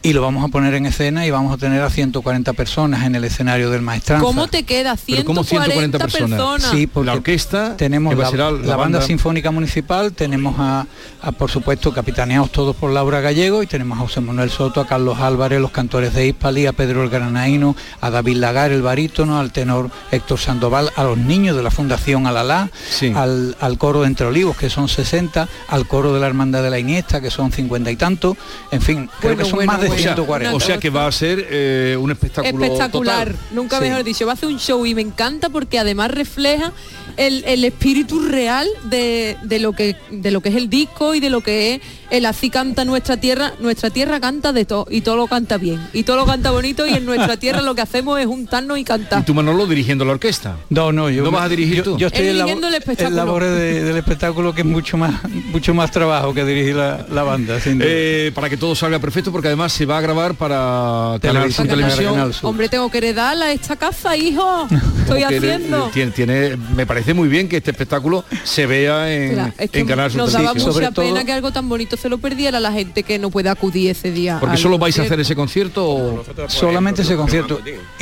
Y 0.01 0.13
lo 0.13 0.21
vamos 0.21 0.45
a 0.45 0.47
poner 0.47 0.73
en 0.75 0.85
escena 0.85 1.25
y 1.25 1.31
vamos 1.31 1.53
a 1.53 1.57
tener 1.57 1.81
a 1.81 1.89
140 1.89 2.53
personas 2.53 3.05
en 3.05 3.15
el 3.15 3.23
escenario 3.25 3.69
del 3.69 3.81
Maestranza. 3.81 4.23
¿Cómo 4.25 4.47
te 4.47 4.63
queda? 4.63 4.95
140, 4.95 5.97
personas. 5.99 6.63
Sí, 6.71 6.87
porque 6.87 7.05
la 7.07 7.13
orquesta 7.13 7.75
tenemos 7.75 8.15
la, 8.17 8.29
banda, 8.29 8.75
banda- 8.77 9.01
sinfónica 9.01 9.51
municipal, 9.51 10.13
tenemos 10.13 10.55
a, 10.57 10.87
a, 11.21 11.31
por 11.33 11.51
supuesto 11.51 11.93
capitaneados 11.93 12.51
todos 12.51 12.75
por 12.75 12.91
Laura 12.91 13.19
Gallego 13.19 13.61
y 13.61 13.67
tenemos 13.67 13.97
a 13.97 14.01
José 14.01 14.21
Manuel 14.21 14.49
Soto, 14.49 14.79
a 14.79 14.87
Carlos 14.87 15.19
Álvarez, 15.19 15.59
los 15.59 15.71
cantores 15.71 16.13
de 16.13 16.27
Hispali, 16.27 16.65
a 16.65 16.71
Pedro 16.73 17.03
el 17.03 17.09
Granaíno, 17.09 17.75
a 17.99 18.09
David 18.09 18.37
Lagar, 18.37 18.71
el 18.71 18.81
barítono, 18.81 19.37
al 19.39 19.51
tenor 19.51 19.89
Héctor 20.11 20.39
Sandoval, 20.39 20.91
a 20.95 21.03
los 21.03 21.17
niños 21.17 21.57
de 21.57 21.63
la 21.63 21.71
Fundación 21.71 22.25
Alalá, 22.25 22.69
al, 23.15 23.57
al 23.59 23.77
coro 23.77 24.01
de 24.01 24.07
Entre 24.07 24.25
Olivos, 24.25 24.55
que 24.55 24.69
son 24.69 24.87
60, 24.87 25.47
al 25.67 25.87
coro 25.87 26.13
de 26.13 26.19
la 26.21 26.27
Hermandad 26.27 26.63
de 26.63 26.69
la 26.69 26.79
Iniesta, 26.79 27.19
que 27.19 27.31
son 27.31 27.51
50 27.51 27.91
y 27.91 27.95
tanto, 27.97 28.37
en 28.71 28.81
fin, 28.81 29.09
creo 29.19 29.35
que 29.35 29.43
son 29.45 29.65
más 29.65 29.81
de 29.81 29.88
140. 29.97 30.55
O 30.55 30.59
sea 30.59 30.77
que 30.77 30.89
va 30.89 31.07
a 31.07 31.11
ser 31.11 31.47
eh, 31.49 31.97
un 31.99 32.11
espectáculo 32.11 32.63
espectacular, 32.63 33.27
total. 33.29 33.45
nunca 33.51 33.77
Sí. 33.79 33.83
mejor 33.85 34.03
dicho. 34.03 34.25
Va 34.25 34.31
a 34.31 34.35
hacer 34.35 34.49
un 34.49 34.59
show 34.59 34.85
y 34.85 34.95
me 34.95 35.01
encanta 35.01 35.49
porque 35.49 35.79
además 35.79 36.11
refleja 36.11 36.71
el, 37.19 37.43
el 37.45 37.63
espíritu 37.65 38.19
real 38.21 38.67
de, 38.85 39.37
de 39.43 39.59
lo 39.59 39.73
que 39.73 39.95
de 40.11 40.31
lo 40.31 40.41
que 40.41 40.49
es 40.49 40.55
el 40.55 40.69
disco 40.69 41.13
y 41.15 41.19
de 41.19 41.29
lo 41.29 41.41
que 41.41 41.75
es 41.75 41.81
el 42.09 42.25
así 42.25 42.49
canta 42.49 42.85
nuestra 42.85 43.17
tierra. 43.17 43.53
Nuestra 43.59 43.89
tierra 43.91 44.19
canta 44.19 44.51
de 44.53 44.65
todo 44.65 44.87
y 44.89 45.01
todo 45.01 45.15
lo 45.17 45.27
canta 45.27 45.57
bien 45.57 45.79
y 45.93 46.03
todo 46.03 46.15
lo 46.17 46.25
canta 46.25 46.49
bonito 46.51 46.87
y 46.87 46.93
en 46.93 47.05
nuestra 47.05 47.37
tierra 47.37 47.61
lo 47.61 47.75
que 47.75 47.81
hacemos 47.81 48.19
es 48.19 48.25
juntarnos 48.25 48.79
y 48.79 48.83
cantar. 48.83 49.19
Y 49.21 49.23
tú 49.25 49.33
Manolo 49.33 49.67
dirigiendo 49.67 50.05
la 50.05 50.13
orquesta. 50.13 50.57
No, 50.69 50.91
no, 50.91 51.09
yo 51.09 51.23
¿No 51.23 51.31
vas 51.31 51.43
a 51.43 51.49
dirigir 51.49 51.77
yo, 51.77 51.83
tú? 51.83 51.97
Yo 51.97 52.07
estoy 52.07 52.25
dirigiendo 52.27 52.67
el 52.67 52.73
espectáculo. 52.75 53.09
en 53.09 53.15
labores 53.25 53.51
de- 53.51 53.83
del 53.83 53.97
espectáculo 53.97 54.53
que 54.55 54.61
es 54.61 54.67
mucho 54.67 54.97
más 54.97 55.13
mucho 55.51 55.73
más 55.73 55.91
trabajo 55.91 56.33
que 56.33 56.43
dirigir 56.45 56.75
la, 56.75 57.05
la 57.11 57.23
banda. 57.23 57.59
sin 57.59 57.77
duda. 57.79 57.87
Eh, 57.89 58.31
para 58.33 58.49
que 58.49 58.57
todo 58.57 58.73
salga 58.75 58.99
perfecto, 58.99 59.31
porque 59.31 59.47
además 59.49 59.73
se 59.73 59.85
va 59.85 59.97
a 59.97 60.01
grabar 60.01 60.35
para 60.35 61.17
Canal 61.21 61.51
Sur 61.53 61.67
Televisión. 61.67 62.13
Canal. 62.15 62.33
Hombre, 62.43 62.69
tengo 62.69 62.89
que 62.89 62.97
heredarla 62.99 63.45
a 63.47 63.51
esta 63.51 63.75
casa, 63.75 64.15
hijo. 64.15 64.67
Estoy 65.01 65.23
haciendo. 65.23 65.89
Tiene, 65.93 66.11
tiene- 66.11 66.57
me 66.75 66.85
parece 66.85 67.08
muy 67.13 67.27
bien 67.27 67.47
que 67.49 67.57
este 67.57 67.71
espectáculo 67.71 68.23
se 68.43 68.65
vea 68.65 69.13
en, 69.13 69.33
Claro, 69.33 69.53
es 69.57 69.71
que 69.71 69.79
en 69.79 69.87
Canal 69.87 70.11
Sur 70.11 70.21
nos 70.21 70.31
daba 70.33 70.53
mucha 70.53 70.91
pena 70.91 71.23
que 71.25 71.31
algo 71.31 71.51
tan 71.51 71.67
bonito 71.69 71.97
se 71.97 72.09
lo 72.09 72.17
perdiera 72.17 72.59
la 72.59 72.71
gente 72.71 73.03
que 73.03 73.19
no 73.19 73.29
puede 73.29 73.49
acudir 73.49 73.89
ese 73.91 74.11
día. 74.11 74.37
Porque 74.39 74.57
solo 74.57 74.77
vais 74.77 74.97
a 74.99 75.03
hacer 75.03 75.19
ese 75.19 75.35
concierto 75.35 75.87
o 75.87 76.23
Solamente 76.47 77.01
ese 77.03 77.15
concierto. 77.15 77.59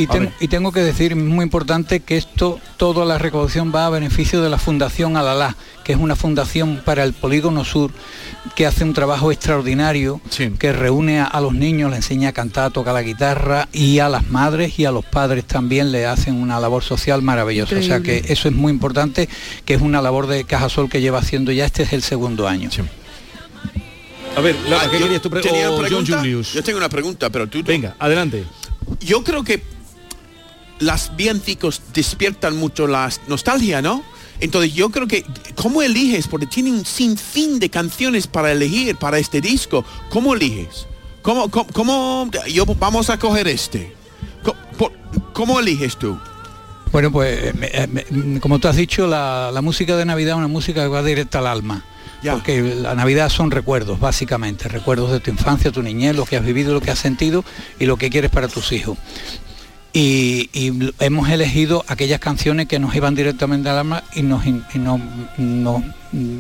Ten- 0.07 0.33
y 0.39 0.47
tengo 0.47 0.71
que 0.71 0.81
decir, 0.81 1.15
muy 1.15 1.43
importante, 1.43 1.99
que 2.01 2.17
esto, 2.17 2.59
toda 2.77 3.05
la 3.05 3.17
recaudación 3.17 3.71
va 3.73 3.85
a 3.85 3.89
beneficio 3.89 4.41
de 4.41 4.49
la 4.49 4.57
Fundación 4.57 5.17
Alalá, 5.17 5.55
que 5.83 5.93
es 5.93 5.99
una 5.99 6.15
fundación 6.15 6.81
para 6.83 7.03
el 7.03 7.13
Polígono 7.13 7.63
Sur, 7.65 7.91
que 8.55 8.65
hace 8.65 8.83
un 8.83 8.93
trabajo 8.93 9.31
extraordinario, 9.31 10.21
que 10.59 10.71
reúne 10.71 11.19
a, 11.19 11.25
a 11.25 11.41
los 11.41 11.53
niños, 11.53 11.91
le 11.91 11.97
enseña 11.97 12.29
a 12.29 12.31
cantar, 12.31 12.65
a 12.65 12.69
tocar 12.69 12.93
la 12.93 13.01
guitarra, 13.03 13.67
y 13.73 13.99
a 13.99 14.09
las 14.09 14.29
madres 14.29 14.79
y 14.79 14.85
a 14.85 14.91
los 14.91 15.03
padres 15.05 15.45
también 15.45 15.91
le 15.91 16.05
hacen 16.05 16.35
una 16.35 16.59
labor 16.59 16.83
social 16.83 17.21
maravillosa. 17.21 17.77
O 17.77 17.83
sea 17.83 17.99
que 17.99 18.23
eso 18.29 18.47
es 18.47 18.55
muy 18.55 18.71
importante, 18.71 19.27
que 19.65 19.73
es 19.73 19.81
una 19.81 20.01
labor 20.01 20.27
de 20.27 20.43
Cajasol 20.45 20.89
que 20.89 21.01
lleva 21.01 21.19
haciendo 21.19 21.51
ya, 21.51 21.65
este 21.65 21.83
es 21.83 21.93
el 21.93 22.01
segundo 22.03 22.47
año. 22.47 22.69
A 24.35 24.41
ver, 24.41 24.55
Ah, 24.71 24.87
¿qué 24.91 24.97
yo 24.99 25.05
querías 25.05 25.21
tú 25.21 25.29
pre- 25.29 25.41
tenía 25.41 25.69
o 25.71 25.77
una 25.79 25.87
John 25.89 26.03
pregunta. 26.05 26.17
Julius? 26.19 26.53
Yo 26.53 26.63
tengo 26.63 26.77
una 26.77 26.89
pregunta, 26.89 27.29
pero 27.29 27.47
tú... 27.47 27.61
Venga, 27.63 27.95
adelante. 27.99 28.43
Yo 29.01 29.23
creo 29.23 29.43
que 29.43 29.61
las 30.79 31.15
villancicos 31.15 31.81
despiertan 31.93 32.55
mucho 32.55 32.85
la 32.87 33.09
nostalgia, 33.27 33.81
¿no? 33.81 34.03
Entonces 34.39 34.73
yo 34.73 34.89
creo 34.89 35.07
que, 35.07 35.25
¿cómo 35.55 35.81
eliges? 35.81 36.27
Porque 36.27 36.45
tienen 36.47 36.73
un 36.75 36.85
sinfín 36.85 37.59
de 37.59 37.69
canciones 37.69 38.27
para 38.27 38.51
elegir 38.51 38.95
para 38.95 39.17
este 39.17 39.41
disco. 39.41 39.83
¿Cómo 40.09 40.33
eliges? 40.35 40.85
¿Cómo, 41.21 41.49
cómo, 41.49 41.67
cómo- 41.73 42.29
yo, 42.47 42.65
vamos 42.65 43.09
a 43.09 43.17
coger 43.17 43.47
este? 43.47 43.93
Co- 44.43 44.55
por- 44.77 44.93
¿Cómo 45.33 45.59
eliges 45.59 45.97
tú? 45.97 46.17
Bueno, 46.91 47.11
pues 47.11 47.53
eh, 47.61 48.39
como 48.41 48.59
tú 48.59 48.67
has 48.67 48.75
dicho, 48.75 49.07
la, 49.07 49.51
la 49.53 49.61
música 49.61 49.97
de 49.97 50.05
Navidad 50.05 50.33
es 50.35 50.37
una 50.37 50.47
música 50.47 50.81
que 50.83 50.87
va 50.87 51.03
directa 51.03 51.39
al 51.39 51.47
alma. 51.47 51.83
Porque 52.33 52.61
la 52.61 52.95
Navidad 52.95 53.29
son 53.29 53.51
recuerdos, 53.51 53.99
básicamente, 53.99 54.67
recuerdos 54.69 55.11
de 55.11 55.19
tu 55.19 55.29
infancia, 55.29 55.71
tu 55.71 55.83
niñez, 55.83 56.15
lo 56.15 56.25
que 56.25 56.35
has 56.37 56.43
vivido, 56.45 56.73
lo 56.73 56.81
que 56.81 56.89
has 56.89 56.97
sentido 56.97 57.43
y 57.79 57.85
lo 57.85 57.97
que 57.97 58.09
quieres 58.09 58.31
para 58.31 58.47
tus 58.47 58.71
hijos. 58.71 58.97
Y, 59.99 60.51
y 60.53 60.93
hemos 60.99 61.27
elegido 61.27 61.83
aquellas 61.87 62.19
canciones 62.19 62.67
que 62.67 62.77
nos 62.77 62.93
iban 62.93 63.15
directamente 63.15 63.67
al 63.69 63.79
alma 63.79 64.03
y 64.13 64.21
nos, 64.21 64.45
y 64.45 64.51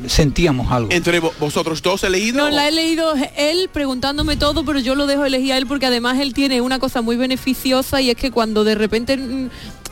sentíamos 0.07 0.71
algo. 0.71 0.91
¿Entre 0.91 1.19
vo- 1.21 1.31
vosotros 1.39 1.81
dos 1.81 2.03
elegido? 2.03 2.37
No, 2.37 2.49
la 2.49 2.67
he 2.67 2.71
leído 2.71 3.13
él 3.35 3.69
preguntándome 3.73 4.37
todo, 4.37 4.63
pero 4.63 4.79
yo 4.79 4.93
lo 4.95 5.07
dejo 5.07 5.25
elegir 5.25 5.53
a 5.53 5.57
él 5.57 5.65
porque 5.65 5.87
además 5.87 6.19
él 6.19 6.33
tiene 6.33 6.61
una 6.61 6.79
cosa 6.79 7.01
muy 7.01 7.15
beneficiosa 7.15 7.99
y 7.99 8.11
es 8.11 8.15
que 8.15 8.29
cuando 8.31 8.63
de 8.63 8.75
repente 8.75 9.19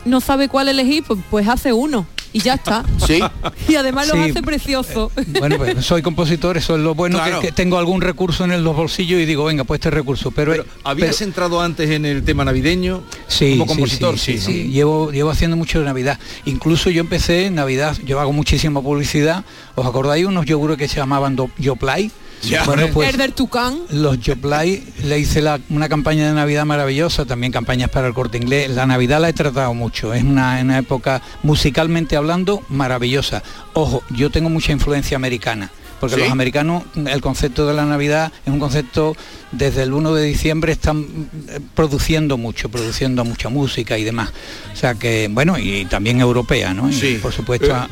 no 0.04 0.20
sabe 0.20 0.48
cuál 0.48 0.68
elegir, 0.68 1.02
pues, 1.04 1.18
pues 1.30 1.48
hace 1.48 1.72
uno 1.72 2.06
y 2.36 2.40
ya 2.40 2.54
está. 2.54 2.84
Sí. 3.06 3.20
Y 3.68 3.74
además 3.76 4.08
lo 4.08 4.14
Sí. 4.14 4.30
hace 4.30 4.42
precioso. 4.42 5.10
Bueno, 5.38 5.56
pues 5.58 5.84
soy 5.84 6.02
compositor, 6.02 6.56
eso 6.56 6.74
es 6.76 6.82
lo 6.82 6.94
bueno, 6.94 7.16
Claro. 7.18 7.40
que, 7.40 7.46
que 7.48 7.52
tengo 7.52 7.78
algún 7.78 8.00
recurso 8.00 8.44
en 8.44 8.62
los 8.64 8.76
bolsillos 8.76 9.20
y 9.20 9.24
digo, 9.26 9.44
venga, 9.44 9.64
pues 9.64 9.78
este 9.78 9.90
recurso. 9.90 10.30
Pero, 10.32 10.52
¿Habías 10.84 11.16
pero- 11.16 11.26
entrado 11.28 11.60
antes 11.60 11.90
en 11.90 12.04
el 12.04 12.24
tema 12.24 12.44
navideño? 12.44 13.02
Sí, 13.28 13.52
como 13.52 13.66
compositor, 13.66 14.18
sí, 14.18 14.34
sí, 14.34 14.38
sí, 14.38 14.46
¿no? 14.48 14.54
sí. 14.64 14.68
Llevo, 14.70 15.10
llevo 15.12 15.30
haciendo 15.30 15.56
mucho 15.56 15.78
de 15.78 15.84
Navidad. 15.84 16.18
Incluso 16.44 16.90
yo 16.90 17.00
empecé 17.00 17.46
en 17.46 17.54
Navidad, 17.54 17.96
yo 18.04 18.20
hago 18.20 18.32
muchísima 18.32 18.82
publicidad. 18.82 19.44
¿Os 19.74 19.86
acordáis 19.86 20.26
unos 20.26 20.44
yogures 20.46 20.76
que 20.78 20.88
se 20.88 20.96
llamaban 20.96 21.36
Do- 21.36 21.50
Yoplay? 22.42 22.64
Bueno, 22.66 22.86
pues 22.92 23.08
Herder 23.08 23.32
Tucán. 23.32 23.78
los 23.90 24.20
Yoplay 24.20 24.84
le 25.04 25.18
hice 25.18 25.40
la- 25.42 25.58
una 25.70 25.88
campaña 25.88 26.28
de 26.28 26.34
Navidad 26.34 26.64
maravillosa, 26.64 27.24
también 27.24 27.52
campañas 27.52 27.90
para 27.90 28.06
el 28.08 28.14
corte 28.14 28.38
inglés. 28.38 28.70
La 28.70 28.86
Navidad 28.86 29.20
la 29.20 29.28
he 29.28 29.32
tratado 29.32 29.72
mucho, 29.74 30.12
es 30.14 30.22
una, 30.22 30.60
una 30.60 30.78
época 30.78 31.22
musicalmente 31.42 32.16
hablando 32.16 32.62
maravillosa. 32.68 33.42
Ojo, 33.72 34.02
yo 34.10 34.30
tengo 34.30 34.50
mucha 34.50 34.72
influencia 34.72 35.16
americana. 35.16 35.70
Porque 35.98 36.16
¿Sí? 36.16 36.20
los 36.20 36.30
americanos, 36.30 36.82
el 36.94 37.22
concepto 37.22 37.66
de 37.66 37.72
la 37.72 37.86
Navidad 37.86 38.30
es 38.44 38.52
un 38.52 38.58
concepto, 38.60 39.16
desde 39.50 39.82
el 39.82 39.94
1 39.94 40.12
de 40.12 40.24
diciembre 40.24 40.70
están 40.72 41.06
eh, 41.48 41.58
produciendo 41.74 42.36
mucho, 42.36 42.68
produciendo 42.68 43.24
mucha 43.24 43.48
música 43.48 43.96
y 43.96 44.04
demás. 44.04 44.28
O 44.74 44.76
sea 44.76 44.92
que, 44.94 45.26
bueno, 45.32 45.58
y 45.58 45.86
también 45.86 46.20
europea, 46.20 46.74
¿no? 46.74 46.90
Y, 46.90 47.14
por 47.22 47.32
supuesto, 47.32 47.74
Eh, 47.74 47.86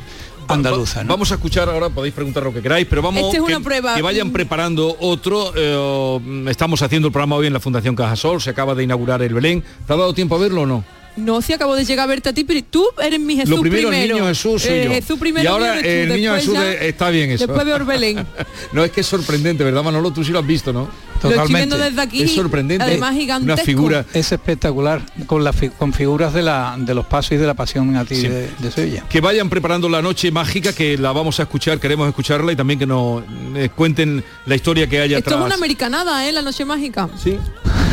andaluza, 0.48 1.02
¿no? 1.04 1.08
Vamos 1.10 1.30
a 1.32 1.34
escuchar 1.34 1.68
ahora, 1.68 1.88
podéis 1.88 2.14
preguntar 2.14 2.42
lo 2.42 2.52
que 2.52 2.60
queráis, 2.62 2.86
pero 2.88 3.02
vamos 3.02 3.22
Esta 3.24 3.36
es 3.36 3.42
una 3.42 3.58
que, 3.58 3.64
prueba. 3.64 3.94
que 3.94 4.02
vayan 4.02 4.30
preparando 4.32 4.96
otro. 5.00 5.52
eh, 5.56 6.20
estamos 6.50 6.82
haciendo 6.82 7.08
el 7.08 7.12
programa 7.12 7.36
hoy 7.36 7.46
en 7.46 7.52
la 7.52 7.60
Fundación 7.60 7.94
Cajasol, 7.96 8.40
se 8.40 8.50
acaba 8.50 8.74
de 8.74 8.82
inaugurar 8.84 9.22
el 9.22 9.32
Belén. 9.34 9.62
¿Te 9.86 9.92
ha 9.92 9.96
dado 9.96 10.12
tiempo 10.14 10.36
a 10.36 10.38
verlo 10.38 10.62
o 10.62 10.66
no? 10.66 10.84
No, 11.16 11.40
si 11.42 11.52
acabo 11.52 11.76
de 11.76 11.84
llegar 11.84 12.04
a 12.04 12.06
verte 12.08 12.30
a 12.30 12.32
ti, 12.32 12.42
pero 12.42 12.60
tú 12.68 12.84
eres 13.00 13.20
mi 13.20 13.36
Jesús 13.36 13.50
lo 13.50 13.60
primero, 13.60 13.92
el 13.92 14.08
niño 14.12 14.26
Jesús 14.26 14.62
soy 14.62 14.72
Eh, 14.72 14.84
yo. 14.86 14.90
Jesús 14.90 15.16
primero 15.18 15.44
y 15.44 15.46
ahora 15.46 15.74
tú, 15.80 15.86
el 15.88 16.08
niño 16.08 16.34
Jesús 16.34 16.54
ya- 16.54 16.62
de- 16.64 16.88
está 16.88 17.10
bien 17.10 17.30
eso. 17.30 17.46
Después 17.46 17.64
veo 17.64 17.84
Belén. 17.86 18.26
no 18.72 18.82
es 18.82 18.90
que 18.90 19.02
es 19.02 19.06
sorprendente, 19.06 19.62
¿verdad, 19.62 19.84
Manolo? 19.84 20.10
Tú 20.12 20.24
sí 20.24 20.32
lo 20.32 20.40
has 20.40 20.46
visto, 20.46 20.72
¿no? 20.72 20.88
Lo 21.28 21.30
estoy 21.42 21.54
viendo 21.54 21.76
desde 21.78 22.00
aquí. 22.00 22.22
Es 22.22 22.34
sorprendente. 22.34 22.84
Además 22.84 23.10
Una 23.12 23.20
gigantesco. 23.20 23.64
figura. 23.64 24.04
Es 24.12 24.32
espectacular, 24.32 25.02
con, 25.26 25.42
las 25.44 25.56
fi- 25.56 25.70
con 25.70 25.92
figuras 25.92 26.32
de, 26.32 26.42
la, 26.42 26.76
de 26.78 26.94
los 26.94 27.06
pasos 27.06 27.32
y 27.32 27.36
de 27.36 27.46
la 27.46 27.54
pasión 27.54 27.96
a 27.96 28.04
ti 28.04 28.16
de, 28.22 28.50
de 28.58 28.70
Sevilla. 28.70 29.04
Que 29.08 29.20
vayan 29.20 29.48
preparando 29.50 29.88
la 29.88 30.00
noche 30.02 30.30
mágica, 30.30 30.72
que 30.72 30.96
la 30.98 31.12
vamos 31.12 31.40
a 31.40 31.44
escuchar, 31.44 31.78
queremos 31.80 32.08
escucharla 32.08 32.52
y 32.52 32.56
también 32.56 32.78
que 32.78 32.86
nos 32.86 33.22
eh, 33.54 33.70
cuenten 33.74 34.24
la 34.46 34.54
historia 34.54 34.86
que 34.88 35.00
haya 35.00 35.18
Esto 35.18 35.30
es 35.30 35.36
atrás. 35.36 35.46
una 35.46 35.54
americanada, 35.56 36.26
¿eh? 36.28 36.32
La 36.32 36.42
noche 36.42 36.64
mágica. 36.64 37.08
Sí. 37.22 37.38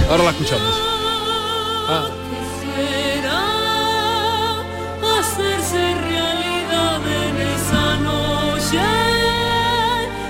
Ahora 0.09 0.23
la 0.25 0.32
escuchamos. 0.32 0.73
Ah. 1.88 2.07
hacerse 5.19 5.77
realidad 5.95 7.01
en 7.05 7.36
esa 7.55 7.97
noche 7.97 8.79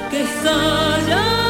que 0.10 0.22
estalla 0.24 1.08
la 1.08 1.41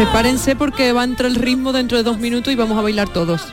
Prepárense 0.00 0.56
porque 0.56 0.94
va 0.94 1.02
a 1.02 1.04
entrar 1.04 1.30
el 1.30 1.36
ritmo 1.36 1.74
dentro 1.74 1.98
de 1.98 2.02
dos 2.02 2.18
minutos 2.18 2.50
y 2.50 2.56
vamos 2.56 2.78
a 2.78 2.80
bailar 2.80 3.10
todos. 3.10 3.52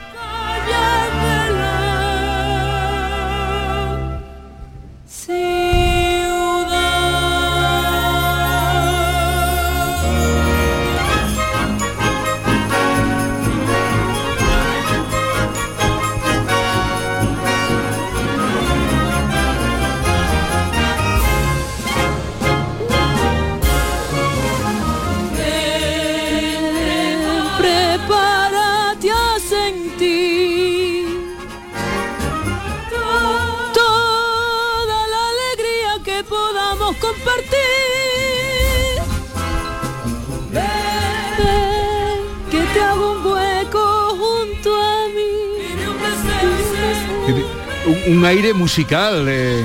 Un, 48.06 48.18
un 48.18 48.24
aire 48.24 48.54
musical, 48.54 49.26
eh, 49.28 49.64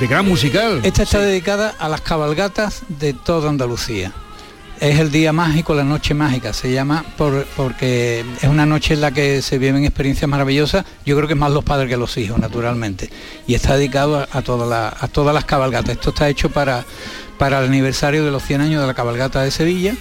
de, 0.00 0.06
gran 0.06 0.26
musical. 0.26 0.80
Esta 0.82 1.02
está 1.02 1.20
dedicada 1.20 1.74
a 1.78 1.88
las 1.88 2.00
cabalgatas 2.00 2.82
de 2.88 3.12
toda 3.12 3.48
Andalucía. 3.50 4.12
Es 4.80 4.98
el 4.98 5.12
día 5.12 5.30
mágico, 5.34 5.74
la 5.74 5.84
noche 5.84 6.14
mágica, 6.14 6.54
se 6.54 6.72
llama 6.72 7.04
por- 7.18 7.44
porque 7.54 8.24
es 8.40 8.48
una 8.48 8.64
noche 8.64 8.94
en 8.94 9.02
la 9.02 9.10
que 9.12 9.42
se 9.42 9.58
viven 9.58 9.84
experiencias 9.84 10.26
maravillosas. 10.28 10.86
Yo 11.04 11.14
creo 11.16 11.28
que 11.28 11.34
es 11.34 11.38
más 11.38 11.52
los 11.52 11.64
padres 11.64 11.90
que 11.90 11.98
los 11.98 12.16
hijos, 12.16 12.38
naturalmente. 12.38 13.10
Y 13.46 13.54
está 13.54 13.76
dedicado 13.76 14.18
a, 14.18 14.28
a 14.32 14.42
todas 14.42 15.34
las 15.34 15.44
cabalgatas. 15.44 15.90
Esto 15.90 16.10
está 16.10 16.30
hecho 16.30 16.48
para, 16.48 16.84
para 17.40 17.58
el 17.60 17.64
aniversario 17.64 18.22
de 18.22 18.30
los 18.30 18.42
100 18.44 18.60
años 18.60 18.80
de 18.82 18.86
la 18.86 18.92
cabalgata 18.92 19.42
de 19.42 19.50
Sevilla. 19.50 19.94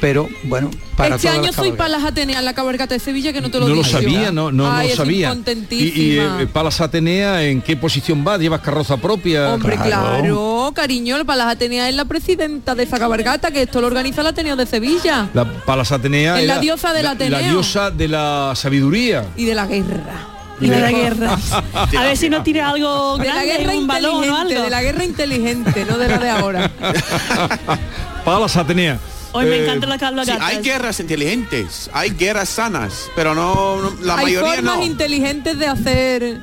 Pero 0.00 0.30
bueno, 0.44 0.70
para 0.96 1.16
este 1.16 1.28
todas 1.28 1.36
año 1.38 1.46
las 1.48 1.54
soy 1.54 1.72
para 1.72 1.90
las 1.90 2.04
Ateneas, 2.04 2.42
la 2.42 2.54
cabalgata 2.54 2.94
de 2.94 3.00
Sevilla, 3.00 3.34
que 3.34 3.42
no 3.42 3.50
te 3.50 3.58
lo 3.60 3.68
no 3.68 3.74
digo 3.74 3.82
lo 3.82 3.88
sabía, 3.88 4.32
no, 4.32 4.50
no, 4.50 4.64
Ay, 4.66 4.86
no 4.86 4.92
estoy 4.92 4.96
sabía. 4.96 5.28
Y, 5.28 5.30
y 5.30 5.34
contentísima. 5.34 6.40
eh, 6.40 6.46
Palas 6.46 6.80
Atenea, 6.80 7.44
¿en 7.44 7.60
qué 7.60 7.76
posición 7.76 8.24
va? 8.26 8.38
¿Llevas 8.38 8.62
carroza 8.62 8.96
propia? 8.96 9.52
Hombre, 9.52 9.76
claro, 9.76 10.72
cariño, 10.74 11.16
el 11.16 11.26
Palas 11.26 11.48
Atenea 11.52 11.86
es 11.90 11.94
la 11.94 12.06
presidenta 12.06 12.74
de 12.74 12.84
esa 12.84 12.98
cabalgata, 12.98 13.50
que 13.50 13.62
esto 13.62 13.82
lo 13.82 13.88
organiza 13.88 14.22
el 14.22 14.28
Ateneo 14.28 14.56
de 14.56 14.64
Sevilla. 14.64 15.28
La 15.34 15.44
Palas 15.44 15.92
Atenea 15.92 16.40
Es 16.40 16.48
la 16.48 16.58
diosa 16.60 16.94
del 16.94 17.04
la- 17.04 17.10
Ateneo. 17.10 17.38
La 17.38 17.46
diosa 17.46 17.90
de 17.90 18.08
la 18.08 18.52
sabiduría. 18.56 19.26
Y 19.36 19.44
de 19.44 19.54
la 19.54 19.66
guerra. 19.66 20.28
Y 20.60 20.68
de 20.68 20.80
la 20.80 20.90
guerra. 21.02 21.38
A 21.74 22.02
ver 22.04 22.16
si 22.16 22.30
no 22.30 22.42
tira 22.42 22.70
algo 22.70 23.18
De 23.18 23.26
la 23.26 23.34
grande, 23.44 23.56
guerra 23.58 23.72
un 23.78 23.86
balón 23.86 24.14
o 24.14 24.24
inteligente, 24.24 24.54
algo. 24.54 24.64
de 24.64 24.70
la 24.70 24.82
guerra 24.82 25.04
inteligente, 25.04 25.86
no 25.88 25.98
de 25.98 26.08
la 26.08 26.18
de 26.18 26.30
ahora. 26.30 26.70
Palas 28.24 28.56
Atenea. 28.56 28.98
Hoy 29.32 29.44
me 29.46 29.56
Eh, 29.56 29.62
encanta 29.64 29.86
la 29.86 29.94
Sí, 29.96 30.00
cabalgata. 30.00 30.46
hay 30.46 30.62
guerras 30.62 30.98
inteligentes, 31.00 31.90
hay 31.92 32.10
guerras 32.10 32.48
sanas, 32.48 33.10
pero 33.14 33.34
no, 33.34 33.82
no- 33.82 33.92
la 34.02 34.16
hay 34.16 34.24
mayoría 34.26 34.54
formas 34.54 34.76
no. 34.78 34.84
inteligentes 34.84 35.58
de 35.58 35.66
hacer... 35.66 36.40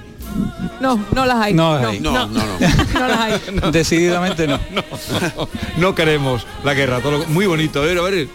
No, 0.80 1.00
no 1.16 1.26
las 1.26 1.38
hay. 1.38 1.54
No 1.54 1.76
las 1.80 1.86
hay. 1.86 2.00
No, 2.02 2.12
no, 2.12 2.28
no. 2.28 2.44
no 3.00 3.08
las 3.08 3.20
hay. 3.20 3.42
Decididamente 3.72 4.48
no. 4.48 4.60
No 5.78 5.96
queremos 5.96 6.46
la 6.64 6.74
guerra. 6.74 7.00
Todo 7.00 7.20
lo- 7.20 7.26
muy 7.28 7.46
bonito. 7.46 7.82
A 7.82 7.86
ver, 7.86 7.98
a 7.98 8.02
ver. 8.02 8.28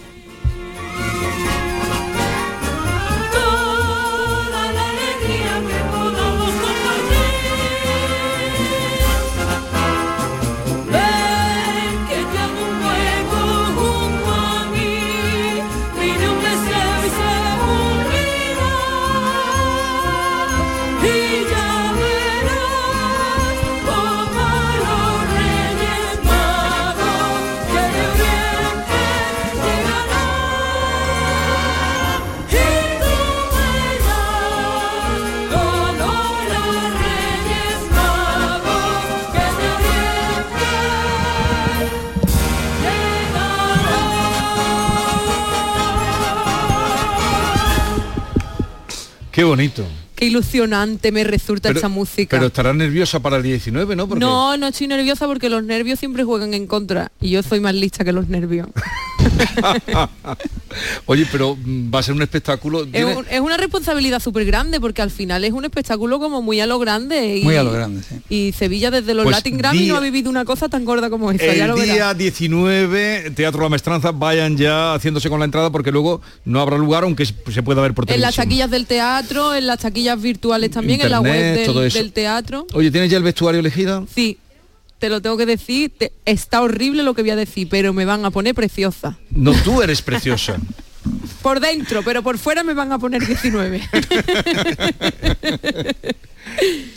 Qué 49.39 49.45
bonito. 49.45 49.84
Qué 50.19 50.25
ilusionante 50.27 51.12
me 51.12 51.23
resulta 51.23 51.69
Pero, 51.69 51.79
esa 51.79 51.89
música. 51.89 52.37
pero 52.37 52.49
estarás 52.49 52.75
nerviosa 52.75 53.21
para 53.21 53.37
el 53.37 53.45
19, 53.45 53.95
¿no? 53.95 54.09
Porque 54.09 54.19
No, 54.25 54.57
no 54.57 54.66
estoy 54.66 54.89
nerviosa 54.89 55.27
porque 55.27 55.49
los 55.49 55.62
nervios 55.62 56.01
siempre 56.01 56.25
juegan 56.25 56.55
en 56.55 56.66
contra 56.66 57.12
y 57.21 57.31
yo 57.31 57.43
soy 57.45 57.61
más 57.61 57.75
lista 57.75 58.05
que 58.05 58.12
los 58.12 58.29
nervios. 58.29 58.66
Oye, 61.07 61.27
pero 61.31 61.57
mm, 61.57 61.93
va 61.95 62.01
a 62.01 62.03
ser 62.03 62.14
un 62.14 62.23
espectáculo. 62.23 62.83
Es, 62.85 62.91
¿Tiene- 62.93 63.16
un- 63.16 63.27
es 63.31 63.41
una 63.41 63.57
responsabilidad 63.57 64.21
súper 64.21 64.45
grande 64.45 64.81
porque 64.81 65.03
al 65.03 65.11
final 65.11 65.45
es 65.45 65.53
un 65.53 65.64
espectáculo 65.64 66.19
como 66.19 66.43
muy 66.43 66.61
a 66.61 66.66
lo 66.66 66.79
grande. 66.79 67.39
Y, 67.39 67.43
Muy 67.45 67.57
a 67.57 67.62
lo 67.62 67.73
grande, 67.73 68.03
sí. 68.03 68.16
Y 68.29 68.53
Sevilla 68.53 68.91
desde 68.91 69.14
los 69.14 69.25
Pues 69.25 69.37
Latin 69.37 69.57
Grammy 69.59 69.79
día- 69.81 69.93
no 69.93 69.99
ha 69.99 70.01
vivido 70.03 70.31
una 70.31 70.45
cosa 70.45 70.69
tan 70.69 70.85
gorda 70.85 71.09
como 71.11 71.31
esa. 71.31 71.45
ya 71.55 71.66
El 71.66 71.73
verás. 71.75 71.95
día 71.95 72.14
19, 72.14 73.31
Teatro 73.35 73.62
La 73.62 73.69
Maestranza, 73.69 74.11
vayan 74.11 74.57
ya 74.57 74.95
haciéndose 74.95 75.29
con 75.31 75.39
la 75.39 75.45
entrada 75.47 75.71
porque 75.71 75.91
luego 75.93 76.21
no 76.45 76.61
habrá 76.61 76.77
lugar 76.77 77.05
aunque 77.05 77.25
se 77.27 77.62
pueda 77.62 77.81
ver 77.83 77.95
por 77.95 78.05
En 78.11 78.21
las 78.21 78.35
televisión. 78.35 78.45
taquillas 78.47 78.71
del 78.71 78.87
teatro, 78.87 79.55
en 79.55 79.66
las 79.66 79.79
taquillas 79.81 80.08
virtuales 80.17 80.71
también, 80.71 81.01
en 81.01 81.11
la 81.11 81.19
Internet, 81.19 81.57
web 81.57 81.67
todo 81.67 81.79
del, 81.81 81.89
eso. 81.89 81.99
del 81.99 82.13
teatro. 82.13 82.67
Oye, 82.73 82.91
¿tienes 82.91 83.11
ya 83.11 83.17
el 83.19 83.23
vestuario 83.23 83.61
elegido? 83.61 84.07
Sí, 84.15 84.39
te 84.99 85.09
lo 85.09 85.21
tengo 85.21 85.37
que 85.37 85.47
decir, 85.47 85.93
te- 85.97 86.13
está 86.25 86.63
horrible 86.63 87.03
lo 87.03 87.15
que 87.15 87.23
voy 87.23 87.31
a 87.31 87.37
decir, 87.37 87.69
pero 87.69 87.93
me 87.93 88.05
van 88.05 88.25
a 88.25 88.31
poner 88.31 88.55
preciosa. 88.55 89.19
No, 89.31 89.53
tú 89.63 89.83
eres 89.83 90.03
preciosa. 90.03 90.57
Por 91.43 91.61
dentro, 91.61 92.03
pero 92.03 92.23
por 92.23 92.37
fuera 92.39 92.63
me 92.65 92.75
van 92.75 92.93
a 92.93 92.99
poner 92.99 93.25
19. 93.27 93.81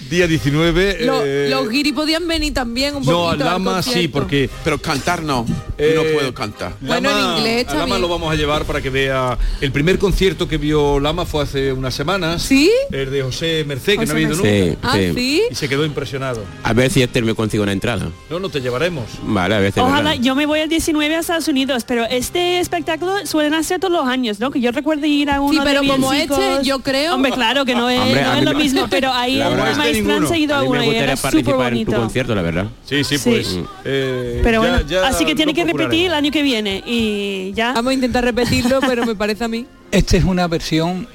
Día 0.10 0.28
19. 0.28 1.06
Lo- 1.06 1.22
eh, 1.26 1.48
los 1.50 1.70
guiri 1.70 1.94
podían 1.94 2.28
venir 2.28 2.54
también 2.54 2.96
un 2.96 3.04
poquito. 3.04 3.18
no, 3.24 3.30
al 3.30 3.40
Lama 3.40 3.82
sí, 3.82 3.90
concierto. 3.92 4.12
porque... 4.20 4.50
Pero 4.64 4.78
cantar 4.82 5.24
no, 5.24 5.46
Eh, 5.78 5.94
no 5.96 6.04
puedo 6.04 6.34
cantar. 6.34 6.74
Bueno, 6.82 7.10
en 7.10 7.38
inglés 7.38 7.68
a 7.70 7.76
Lama 7.76 7.98
lo 7.98 8.10
vamos 8.10 8.32
a 8.32 8.36
llevar 8.36 8.66
para 8.66 8.82
que 8.82 8.90
vea. 8.90 9.38
El 9.62 9.72
primer 9.72 9.98
concierto 10.00 10.48
que 10.50 10.58
vio 10.58 11.00
Lama 11.00 11.26
fue 11.26 11.44
hace 11.44 11.72
unas 11.72 11.94
semanas. 11.96 12.42
¿Sí? 12.44 12.70
El 12.92 13.10
de 13.10 13.24
José 13.24 13.64
Merced, 13.66 13.94
que 13.94 14.00
José 14.00 14.12
no 14.14 14.18
ha 14.18 14.22
ido 14.22 14.36
nunca. 14.36 14.50
Sí, 14.50 14.78
Ah, 14.84 14.94
sí. 14.98 15.14
sí. 15.16 15.42
Y 15.50 15.56
se 15.56 15.70
quedó 15.70 15.86
impresionado. 15.86 16.44
A 16.64 16.74
ver 16.74 16.92
si 16.92 17.02
este 17.02 17.22
me 17.22 17.34
consigo 17.34 17.64
una 17.64 17.72
entrada. 17.72 18.10
No, 18.30 18.40
no 18.40 18.50
te 18.50 18.60
llevaremos. 18.60 19.06
Vale, 19.24 19.56
a 19.56 19.60
ver 19.60 19.72
si 19.72 19.80
es 19.80 19.86
Ojalá, 19.86 20.16
yo 20.16 20.36
me 20.36 20.46
voy 20.46 20.60
el 20.60 20.68
19 20.70 21.16
a 21.16 21.20
Estados 21.20 21.48
Unidos, 21.48 21.86
pero 21.88 22.04
este 22.06 22.60
espectáculo 22.60 23.26
suelen 23.26 23.54
hacer 23.54 23.80
todos 23.80 23.94
los 23.94 24.06
años, 24.08 24.40
¿no? 24.42 24.52
Que 24.52 24.60
yo 24.60 24.72
recuerdo 24.74 25.06
ir 25.06 25.30
a 25.30 25.40
uno 25.40 25.54
Sí, 25.54 25.60
pero 25.64 25.82
de 25.82 25.88
como 25.88 26.12
este, 26.12 26.60
yo 26.64 26.80
creo... 26.80 27.16
Hombre, 27.16 27.32
claro 27.32 27.64
que 27.66 27.76
no 27.76 27.90
es, 27.90 28.00
Hombre, 28.00 28.22
no 28.24 28.34
es 28.34 28.44
lo 28.44 28.54
mismo, 28.56 28.88
pero 28.90 29.12
ahí 29.14 29.41
La 29.44 29.50
en 29.52 29.58
verdad 29.58 29.66
la 29.66 29.72
es 29.72 29.78
que 29.98 30.04
maestranza 30.04 30.36
he 30.36 30.40
ido 30.40 30.56
A 30.56 30.60
a 30.60 30.62
mí 30.62 30.68
uno 30.68 30.80
me 30.80 30.86
y 30.86 30.90
era 30.96 31.12
gustaría 31.14 31.16
súper 31.18 31.32
participar 31.56 31.74
en 31.74 31.86
tu 31.86 31.92
bonito. 31.92 32.02
concierto, 32.02 32.36
la 32.36 32.42
verdad. 32.42 32.66
Sí, 32.86 33.04
sí, 33.04 33.18
Sí. 33.18 33.30
pues. 33.30 33.54
Mm. 33.56 33.64
eh, 33.86 34.40
Pero 34.44 34.64
ya- 34.64 34.70
bueno, 34.72 34.88
ya 34.88 35.08
así 35.08 35.26
que 35.26 35.36
tiene 35.36 35.54
que 35.54 35.64
repetir 35.66 36.08
el 36.08 36.14
año 36.14 36.32
que 36.32 36.42
viene 36.42 36.84
y 36.86 37.52
ya. 37.54 37.74
Vamos 37.74 37.92
a 37.92 37.94
intentar 37.94 38.24
repetirlo, 38.24 38.80
pero 38.82 39.06
me 39.06 39.16
parece 39.16 39.44
a 39.44 39.48
mí. 39.48 39.66
Esta 39.92 40.18
es 40.18 40.24
una 40.24 40.48
versión 40.48 41.08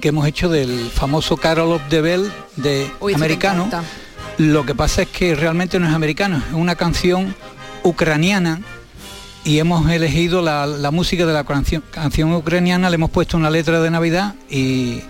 que 0.00 0.08
hemos 0.08 0.26
hecho 0.26 0.48
del 0.48 0.90
famoso 0.92 1.36
Carol 1.36 1.72
of 1.72 1.82
the 1.88 2.00
Bell 2.02 2.30
de 2.56 2.86
Uy, 3.00 3.12
eso 3.12 3.18
me 3.18 3.24
americano. 3.26 3.70
Lo 4.38 4.64
que 4.66 4.74
pasa 4.74 5.02
es 5.02 5.08
que 5.08 5.34
realmente 5.34 5.78
no 5.78 5.86
es 5.88 5.94
americano, 5.94 6.38
es 6.48 6.54
una 6.54 6.74
canción 6.76 7.34
ucraniana 7.82 8.60
y 9.44 9.58
hemos 9.58 9.90
elegido 9.90 10.40
la, 10.42 10.66
la 10.66 10.90
música 10.90 11.26
de 11.26 11.32
la 11.32 11.44
canción, 11.44 11.82
canción 11.90 12.32
ucraniana, 12.32 12.88
le 12.90 12.94
hemos 12.94 13.10
puesto 13.10 13.36
una 13.36 13.50
letra 13.50 13.80
de 13.80 13.90
Navidad 13.90 14.34
y, 14.48 15.00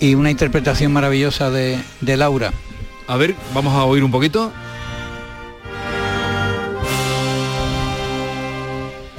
y 0.00 0.14
una 0.14 0.30
interpretación 0.30 0.92
maravillosa 0.92 1.50
de, 1.50 1.78
de 2.00 2.16
Laura. 2.16 2.52
A 3.08 3.16
ver, 3.16 3.34
vamos 3.54 3.74
a 3.74 3.84
oír 3.84 4.04
un 4.04 4.10
poquito. 4.10 4.52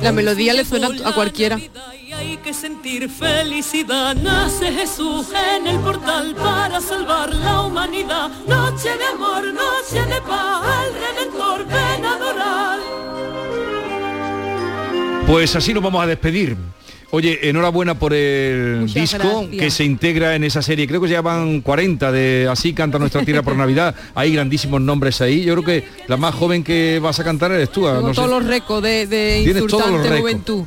La 0.01 0.11
melodía 0.11 0.53
le 0.53 0.66
suena 0.66 0.89
a 1.05 1.14
cualquiera. 1.14 1.57
Y 1.57 2.11
hay 2.11 2.38
que 2.38 2.53
sentir 2.53 3.09
felicidad. 3.09 4.16
Nace 4.16 4.72
Jesús 4.72 5.28
en 5.57 5.68
el 5.68 5.80
portal 5.80 6.36
para 6.36 6.82
salvar 6.82 7.34
la 7.34 7.61
humanidad. 7.61 8.30
Noche 8.47 8.89
de 8.97 9.05
amor, 9.14 9.45
noche 9.45 10.05
de 10.05 10.22
paz, 10.22 10.64
al 10.66 10.93
Redentor 10.93 11.66
ven 11.66 12.05
a 12.05 12.14
adorar. 12.16 12.62
Pues 15.28 15.55
así 15.55 15.74
nos 15.74 15.84
vamos 15.84 16.03
a 16.03 16.07
despedir. 16.07 16.55
Oye, 17.11 17.47
enhorabuena 17.47 17.93
por 17.99 18.13
el 18.13 18.78
Muchas 18.82 18.93
disco 18.95 19.41
gracias. 19.41 19.61
que 19.61 19.69
se 19.71 19.84
integra 19.84 20.36
en 20.36 20.43
esa 20.43 20.61
serie. 20.63 20.88
Creo 20.88 20.99
que 20.99 21.07
se 21.07 21.13
llaman 21.13 21.61
40 21.61 22.11
de 22.11 22.47
Así 22.49 22.74
canta 22.74 22.97
nuestra 22.97 23.24
tierra 23.24 23.43
por 23.43 23.55
Navidad. 23.55 23.93
Hay 24.15 24.34
grandísimos 24.34 24.82
nombres 24.82 25.21
ahí. 25.21 25.43
Yo 25.43 25.53
creo 25.53 25.63
que 25.65 25.88
la 26.07 26.17
más 26.17 26.34
joven 26.34 26.63
que 26.63 26.99
vas 27.01 27.19
a 27.19 27.24
cantar 27.24 27.51
eres 27.51 27.69
tú. 27.71 27.88
ah, 27.88 27.99
no 28.01 28.09
sé. 28.09 28.15
todos 28.15 28.30
los 28.32 28.45
récords 28.45 28.82
de, 28.82 29.05
de 29.05 29.43
todos 29.67 29.71
los 29.91 29.99
insultante 30.01 30.19
juventud. 30.19 30.63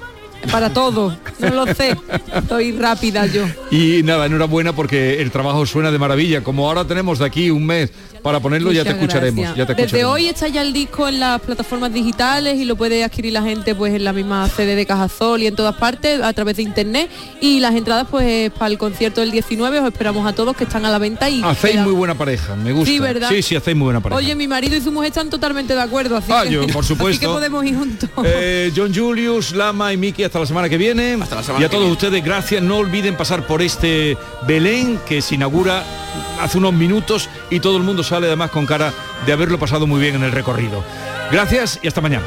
Para 0.50 0.72
todo. 0.72 1.16
No 1.38 1.48
lo 1.50 1.66
sé. 1.74 1.96
Estoy 2.34 2.72
rápida 2.72 3.26
yo. 3.26 3.44
Y 3.70 4.02
nada, 4.02 4.26
enhorabuena 4.26 4.74
porque 4.74 5.20
el 5.20 5.30
trabajo 5.30 5.66
suena 5.66 5.90
de 5.90 5.98
maravilla. 5.98 6.42
Como 6.42 6.66
ahora 6.68 6.84
tenemos 6.86 7.18
de 7.18 7.24
aquí 7.26 7.50
un 7.50 7.66
mes 7.66 7.90
para 8.22 8.40
ponerlo, 8.40 8.72
ya 8.72 8.82
te 8.82 8.90
escucharemos. 8.90 9.44
Ya 9.54 9.66
te 9.66 9.74
Desde 9.74 9.82
escucharemos. 9.84 10.14
hoy 10.14 10.26
está 10.26 10.48
ya 10.48 10.62
el 10.62 10.72
disco 10.72 11.06
en 11.06 11.20
las 11.20 11.40
plataformas 11.40 11.92
digitales 11.92 12.56
y 12.58 12.64
lo 12.64 12.74
puede 12.74 13.04
adquirir 13.04 13.32
la 13.32 13.42
gente 13.42 13.74
pues 13.74 13.94
en 13.94 14.02
la 14.02 14.12
misma 14.12 14.48
sede 14.48 14.74
de 14.74 14.84
Cajasol 14.84 15.42
y 15.42 15.46
en 15.46 15.54
todas 15.54 15.76
partes 15.76 16.20
a 16.20 16.32
través 16.32 16.56
de 16.56 16.62
internet 16.64 17.08
y 17.40 17.60
las 17.60 17.74
entradas 17.76 18.08
pues 18.10 18.50
para 18.50 18.66
el 18.68 18.78
concierto 18.78 19.20
del 19.20 19.30
19 19.30 19.78
os 19.78 19.86
esperamos 19.86 20.26
a 20.26 20.32
todos 20.32 20.56
que 20.56 20.64
están 20.64 20.84
a 20.84 20.90
la 20.90 20.98
venta 20.98 21.28
y 21.30 21.40
Hacéis 21.42 21.80
muy 21.82 21.92
buena 21.92 22.16
pareja, 22.16 22.56
me 22.56 22.72
gusta. 22.72 22.90
Sí, 22.90 22.98
¿verdad? 22.98 23.28
Sí, 23.28 23.42
sí, 23.42 23.54
hacéis 23.54 23.76
muy 23.76 23.84
buena 23.84 24.00
pareja. 24.00 24.18
Oye, 24.18 24.34
mi 24.34 24.48
marido 24.48 24.74
y 24.76 24.80
su 24.80 24.90
mujer 24.90 25.08
están 25.10 25.30
totalmente 25.30 25.74
de 25.74 25.82
acuerdo, 25.82 26.16
así, 26.16 26.32
Ah, 26.32 26.42
que, 26.44 26.50
yo, 26.50 26.60
por 26.66 26.68
así 26.70 26.78
que 26.80 26.84
supuesto. 26.96 27.32
podemos 27.32 27.64
ir 27.64 27.76
juntos. 27.76 28.10
Eh, 28.24 28.72
John 28.74 28.92
Julius, 28.92 29.52
Lama 29.52 29.92
y 29.92 29.96
Miki, 29.96 30.24
hasta 30.24 30.35
hasta 30.36 30.40
la 30.40 30.46
semana 30.46 30.68
que 30.68 30.76
viene. 30.76 31.16
Hasta 31.20 31.36
la 31.36 31.42
semana 31.42 31.62
y 31.62 31.64
a 31.64 31.68
todos 31.70 31.84
viene. 31.84 31.92
ustedes, 31.92 32.24
gracias. 32.24 32.62
No 32.62 32.76
olviden 32.76 33.16
pasar 33.16 33.46
por 33.46 33.62
este 33.62 34.18
Belén 34.46 35.00
que 35.06 35.22
se 35.22 35.34
inaugura 35.34 35.82
hace 36.40 36.58
unos 36.58 36.74
minutos 36.74 37.30
y 37.48 37.60
todo 37.60 37.78
el 37.78 37.82
mundo 37.82 38.02
sale 38.02 38.26
además 38.26 38.50
con 38.50 38.66
cara 38.66 38.92
de 39.24 39.32
haberlo 39.32 39.58
pasado 39.58 39.86
muy 39.86 40.00
bien 40.00 40.16
en 40.16 40.24
el 40.24 40.32
recorrido. 40.32 40.84
Gracias 41.32 41.80
y 41.82 41.88
hasta 41.88 42.02
mañana. 42.02 42.26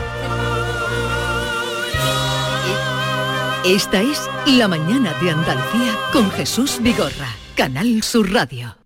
Esta 3.66 4.02
es 4.02 4.28
La 4.48 4.68
Mañana 4.68 5.14
de 5.22 5.30
Andalucía 5.30 5.96
con 6.12 6.32
Jesús 6.32 6.80
Vigorra, 6.82 7.30
Canal 7.56 8.02
Sur 8.02 8.32
Radio. 8.32 8.79